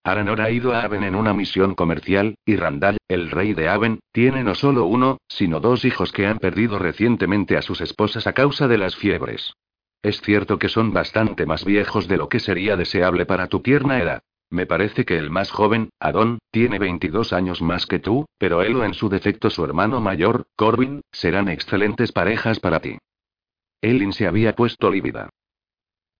Aranor 0.05 0.39
ha 0.39 0.49
ido 0.49 0.71
a 0.71 0.83
Aven 0.83 1.03
en 1.03 1.15
una 1.15 1.33
misión 1.33 1.75
comercial, 1.75 2.35
y 2.45 2.55
Randall, 2.55 2.99
el 3.09 3.31
rey 3.31 3.53
de 3.53 3.67
Aven, 3.67 3.99
tiene 4.13 4.45
no 4.45 4.55
solo 4.55 4.85
uno, 4.85 5.17
sino 5.27 5.59
dos 5.59 5.83
hijos 5.83 6.13
que 6.13 6.25
han 6.25 6.37
perdido 6.37 6.79
recientemente 6.79 7.57
a 7.57 7.61
sus 7.61 7.81
esposas 7.81 8.27
a 8.27 8.31
causa 8.31 8.69
de 8.69 8.77
las 8.77 8.95
fiebres. 8.95 9.51
Es 10.03 10.21
cierto 10.21 10.59
que 10.59 10.67
son 10.67 10.91
bastante 10.91 11.45
más 11.45 11.63
viejos 11.63 12.09
de 12.09 12.17
lo 12.17 12.27
que 12.27 12.41
sería 12.41 12.75
deseable 12.75 13.25
para 13.25 13.47
tu 13.47 13.61
tierna 13.61 13.99
edad. 13.99 14.21
Me 14.49 14.65
parece 14.65 15.05
que 15.05 15.17
el 15.17 15.31
más 15.31 15.49
joven, 15.49 15.89
Adón, 15.97 16.39
tiene 16.51 16.77
22 16.77 17.31
años 17.31 17.61
más 17.61 17.87
que 17.87 17.99
tú, 17.99 18.25
pero 18.37 18.61
él 18.61 18.75
o 18.75 18.83
en 18.83 18.93
su 18.93 19.07
defecto 19.07 19.49
su 19.49 19.63
hermano 19.63 20.01
mayor, 20.01 20.45
Corbin, 20.57 21.01
serán 21.11 21.47
excelentes 21.47 22.11
parejas 22.11 22.59
para 22.59 22.81
ti. 22.81 22.97
Elin 23.81 24.13
se 24.13 24.27
había 24.27 24.55
puesto 24.55 24.91
lívida. 24.91 25.29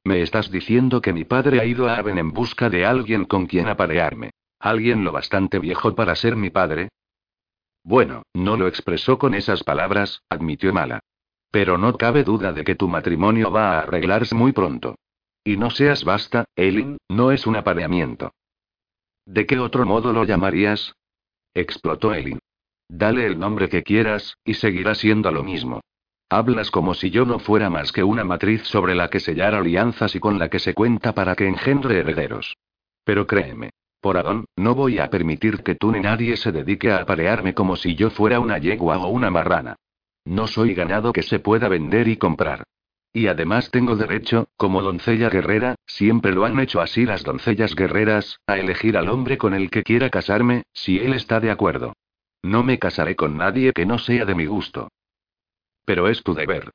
¿Me 0.06 0.22
estás 0.22 0.50
diciendo 0.50 1.02
que 1.02 1.14
mi 1.14 1.26
padre 1.26 1.60
ha 1.60 1.66
ido 1.66 1.88
a 1.88 1.98
Aven 1.98 2.18
en 2.18 2.32
busca 2.32 2.70
de 2.70 2.86
alguien 2.86 3.26
con 3.26 3.46
quien 3.46 3.68
aparearme? 3.68 4.32
¿Alguien 4.60 5.04
lo 5.04 5.12
bastante 5.12 5.60
viejo 5.60 5.94
para 5.94 6.16
ser 6.16 6.38
mi 6.38 6.50
padre? 6.50 6.90
Bueno, 7.84 8.24
no 8.34 8.56
lo 8.56 8.68
expresó 8.68 9.18
con 9.18 9.34
esas 9.34 9.64
palabras, 9.64 10.24
admitió 10.30 10.74
Mala. 10.74 11.02
Pero 11.54 11.78
no 11.78 11.96
cabe 12.00 12.24
duda 12.24 12.52
de 12.52 12.64
que 12.64 12.74
tu 12.74 12.88
matrimonio 12.88 13.52
va 13.52 13.78
a 13.78 13.82
arreglarse 13.84 14.34
muy 14.34 14.54
pronto. 14.54 14.96
Y 15.44 15.56
no 15.56 15.70
seas 15.70 16.04
basta, 16.04 16.46
Elin, 16.56 16.98
no 17.10 17.32
es 17.32 17.46
un 17.46 17.56
apareamiento. 17.56 18.32
¿De 19.28 19.46
qué 19.46 19.60
otro 19.60 19.86
modo 19.86 20.14
lo 20.14 20.24
llamarías? 20.24 20.96
explotó 21.54 22.16
Elin. 22.16 22.40
Dale 22.90 23.28
el 23.28 23.38
nombre 23.38 23.70
que 23.70 23.84
quieras, 23.84 24.36
y 24.44 24.56
seguirá 24.56 24.96
siendo 24.96 25.30
lo 25.30 25.44
mismo. 25.44 25.82
Hablas 26.28 26.72
como 26.72 26.96
si 26.96 27.12
yo 27.12 27.24
no 27.24 27.38
fuera 27.38 27.70
más 27.70 27.92
que 27.92 28.04
una 28.04 28.24
matriz 28.24 28.64
sobre 28.64 28.96
la 28.96 29.12
que 29.12 29.20
sellar 29.20 29.54
alianzas 29.54 30.16
y 30.16 30.20
con 30.20 30.40
la 30.40 30.50
que 30.50 30.58
se 30.58 30.74
cuenta 30.74 31.14
para 31.14 31.36
que 31.36 31.48
engendre 31.48 32.00
herederos. 32.00 32.58
Pero 33.04 33.28
créeme, 33.28 33.70
por 34.02 34.18
Adón, 34.18 34.46
no 34.56 34.74
voy 34.74 34.98
a 34.98 35.12
permitir 35.12 35.62
que 35.62 35.76
tú 35.76 35.92
ni 35.92 36.00
nadie 36.00 36.36
se 36.36 36.52
dedique 36.52 36.92
a 36.92 37.02
aparearme 37.02 37.54
como 37.54 37.76
si 37.76 37.94
yo 37.94 38.10
fuera 38.10 38.40
una 38.40 38.58
yegua 38.58 38.98
o 38.98 39.10
una 39.10 39.30
marrana. 39.30 39.76
No 40.26 40.48
soy 40.48 40.74
ganado 40.74 41.14
que 41.14 41.24
se 41.24 41.40
pueda 41.40 41.68
vender 41.68 42.08
y 42.08 42.18
comprar. 42.18 42.64
Y 43.12 43.28
además 43.28 43.70
tengo 43.70 43.96
derecho, 43.96 44.48
como 44.58 44.82
doncella 44.82 45.30
guerrera, 45.30 45.76
siempre 45.86 46.32
lo 46.32 46.46
han 46.46 46.60
hecho 46.60 46.82
así 46.82 47.06
las 47.06 47.24
doncellas 47.24 47.76
guerreras, 47.76 48.40
a 48.48 48.58
elegir 48.58 48.98
al 48.98 49.10
hombre 49.10 49.38
con 49.38 49.54
el 49.54 49.70
que 49.70 49.84
quiera 49.84 50.10
casarme, 50.10 50.64
si 50.74 50.98
él 50.98 51.14
está 51.14 51.40
de 51.40 51.52
acuerdo. 51.52 51.94
No 52.42 52.64
me 52.64 52.80
casaré 52.80 53.16
con 53.16 53.38
nadie 53.38 53.72
que 53.72 53.86
no 53.86 54.00
sea 54.00 54.26
de 54.26 54.34
mi 54.34 54.48
gusto. 54.48 54.90
Pero 55.86 56.08
es 56.08 56.24
tu 56.24 56.34
deber. 56.34 56.72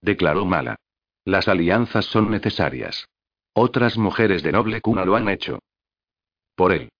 Declaró 0.00 0.44
Mala. 0.44 0.76
Las 1.24 1.48
alianzas 1.48 2.06
son 2.06 2.30
necesarias. 2.30 3.08
Otras 3.52 3.98
mujeres 3.98 4.42
de 4.42 4.52
noble 4.52 4.80
cuna 4.80 5.04
lo 5.04 5.16
han 5.16 5.28
hecho. 5.28 5.58
Por 6.54 6.72
él. 6.72 6.90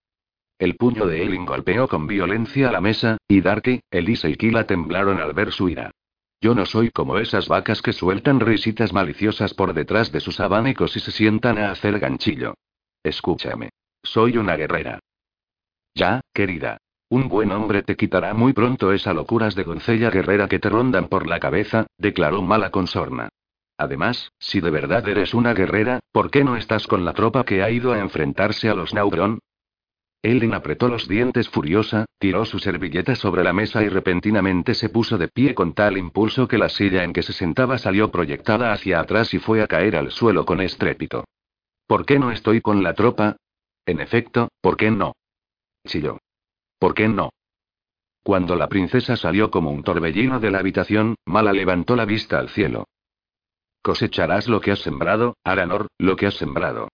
El 0.63 0.77
puño 0.77 1.07
de 1.07 1.25
Elin 1.25 1.45
golpeó 1.45 1.89
con 1.89 2.07
violencia 2.07 2.71
la 2.71 2.81
mesa, 2.81 3.17
y 3.27 3.41
Darky, 3.41 3.81
Elisa 3.91 4.29
y 4.29 4.37
Kila 4.37 4.65
temblaron 4.65 5.19
al 5.19 5.33
ver 5.33 5.51
su 5.51 5.69
ira. 5.69 5.91
Yo 6.41 6.55
no 6.55 6.67
soy 6.67 6.91
como 6.91 7.19
esas 7.19 7.49
vacas 7.49 7.83
que 7.83 7.93
sueltan 7.93 8.39
risitas 8.39 8.93
maliciosas 8.93 9.55
por 9.55 9.75
detrás 9.75 10.13
de 10.13 10.21
sus 10.21 10.39
abanicos 10.39 10.97
y 10.97 11.01
se 11.01 11.11
sientan 11.11 11.59
a 11.59 11.73
hacer 11.73 11.99
ganchillo. 11.99 12.55
Escúchame. 13.03 13.71
Soy 14.05 14.39
una 14.39 14.55
guerrera. 14.55 15.01
Ya, 15.97 16.21
querida. 16.33 16.79
Un 17.09 17.29
buen 17.29 17.51
hombre 17.51 17.83
te 17.83 17.97
quitará 17.97 18.33
muy 18.33 18.53
pronto 18.53 18.93
esas 18.93 19.17
locuras 19.17 19.57
de 19.57 19.65
doncella 19.65 20.11
guerrera 20.11 20.47
que 20.47 20.61
te 20.61 20.69
rondan 20.69 21.09
por 21.09 21.27
la 21.27 21.41
cabeza, 21.41 21.89
declaró 21.99 22.41
Mala 22.41 22.71
Consorna. 22.71 23.31
Además, 23.79 24.31
si 24.39 24.61
de 24.61 24.71
verdad 24.71 25.09
eres 25.09 25.35
una 25.35 25.55
guerrera, 25.55 25.99
¿por 26.13 26.31
qué 26.31 26.45
no 26.45 26.55
estás 26.55 26.87
con 26.87 27.05
la 27.05 27.15
tropa 27.15 27.43
que 27.43 27.65
ha 27.65 27.71
ido 27.71 27.93
a 27.93 27.99
enfrentarse 27.99 28.69
a 28.69 28.75
los 28.75 28.95
Naubron? 28.95 29.41
Ellen 30.23 30.55
apretó 30.55 30.89
los 30.89 31.09
dientes 31.09 31.49
furiosa, 31.49 32.07
tiró 32.19 32.45
su 32.45 32.61
servilleta 32.61 33.17
sobre 33.17 33.43
la 33.43 33.53
mesa 33.53 33.83
y 33.83 33.89
repentinamente 33.89 34.75
se 34.75 34.89
puso 34.89 35.19
de 35.19 35.27
pie 35.27 35.53
con 35.55 35.75
tal 35.75 35.99
impulso 35.99 36.47
que 36.47 36.59
la 36.59 36.69
silla 36.69 37.03
en 37.03 37.13
que 37.13 37.25
se 37.25 37.33
sentaba 37.33 37.77
salió 37.77 38.13
proyectada 38.13 38.73
hacia 38.73 39.01
atrás 39.01 39.35
y 39.35 39.41
fue 39.41 39.63
a 39.63 39.67
caer 39.67 39.97
al 39.97 40.13
suelo 40.13 40.47
con 40.47 40.61
estrépito. 40.61 41.25
¿Por 41.89 42.07
qué 42.07 42.21
no 42.21 42.31
estoy 42.31 42.61
con 42.61 42.85
la 42.85 42.95
tropa? 42.95 43.37
En 43.85 44.01
efecto, 44.01 44.49
¿por 44.61 44.77
qué 44.77 44.93
no? 44.93 45.15
Chilló. 45.85 46.19
¿Por 46.79 46.95
qué 46.95 47.09
no? 47.09 47.31
Cuando 48.23 48.55
la 48.55 48.69
princesa 48.69 49.17
salió 49.17 49.51
como 49.51 49.73
un 49.73 49.83
torbellino 49.83 50.39
de 50.39 50.53
la 50.53 50.61
habitación, 50.61 51.17
Mala 51.27 51.53
levantó 51.53 51.97
la 51.97 52.05
vista 52.05 52.39
al 52.39 52.49
cielo. 52.49 52.87
Cosecharás 53.83 54.47
lo 54.47 54.61
que 54.61 54.71
has 54.71 54.79
sembrado, 54.79 55.35
Aranor, 55.43 55.89
lo 55.99 56.15
que 56.15 56.27
has 56.27 56.35
sembrado. 56.35 56.89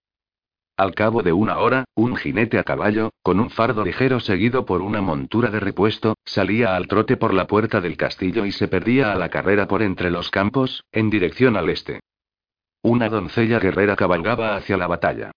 Al 0.79 0.95
cabo 0.95 1.25
de 1.25 1.33
una 1.33 1.59
hora, 1.59 1.87
un 1.97 2.15
jinete 2.15 2.57
a 2.57 2.63
caballo, 2.63 3.11
con 3.25 3.41
un 3.41 3.51
fardo 3.51 3.85
ligero 3.85 4.21
seguido 4.21 4.65
por 4.65 4.81
una 4.81 5.01
montura 5.01 5.51
de 5.51 5.59
repuesto, 5.59 6.15
salía 6.25 6.77
al 6.77 6.87
trote 6.87 7.17
por 7.17 7.35
la 7.35 7.49
puerta 7.49 7.81
del 7.81 7.97
castillo 7.97 8.47
y 8.47 8.53
se 8.53 8.69
perdía 8.69 9.11
a 9.11 9.17
la 9.17 9.29
carrera 9.29 9.67
por 9.67 9.83
entre 9.83 10.13
los 10.13 10.31
campos, 10.31 10.85
en 10.93 11.11
dirección 11.11 11.57
al 11.57 11.69
este. 11.69 11.99
Una 12.81 13.09
doncella 13.09 13.59
guerrera 13.59 13.97
cabalgaba 13.97 14.55
hacia 14.55 14.77
la 14.77 14.87
batalla. 14.87 15.33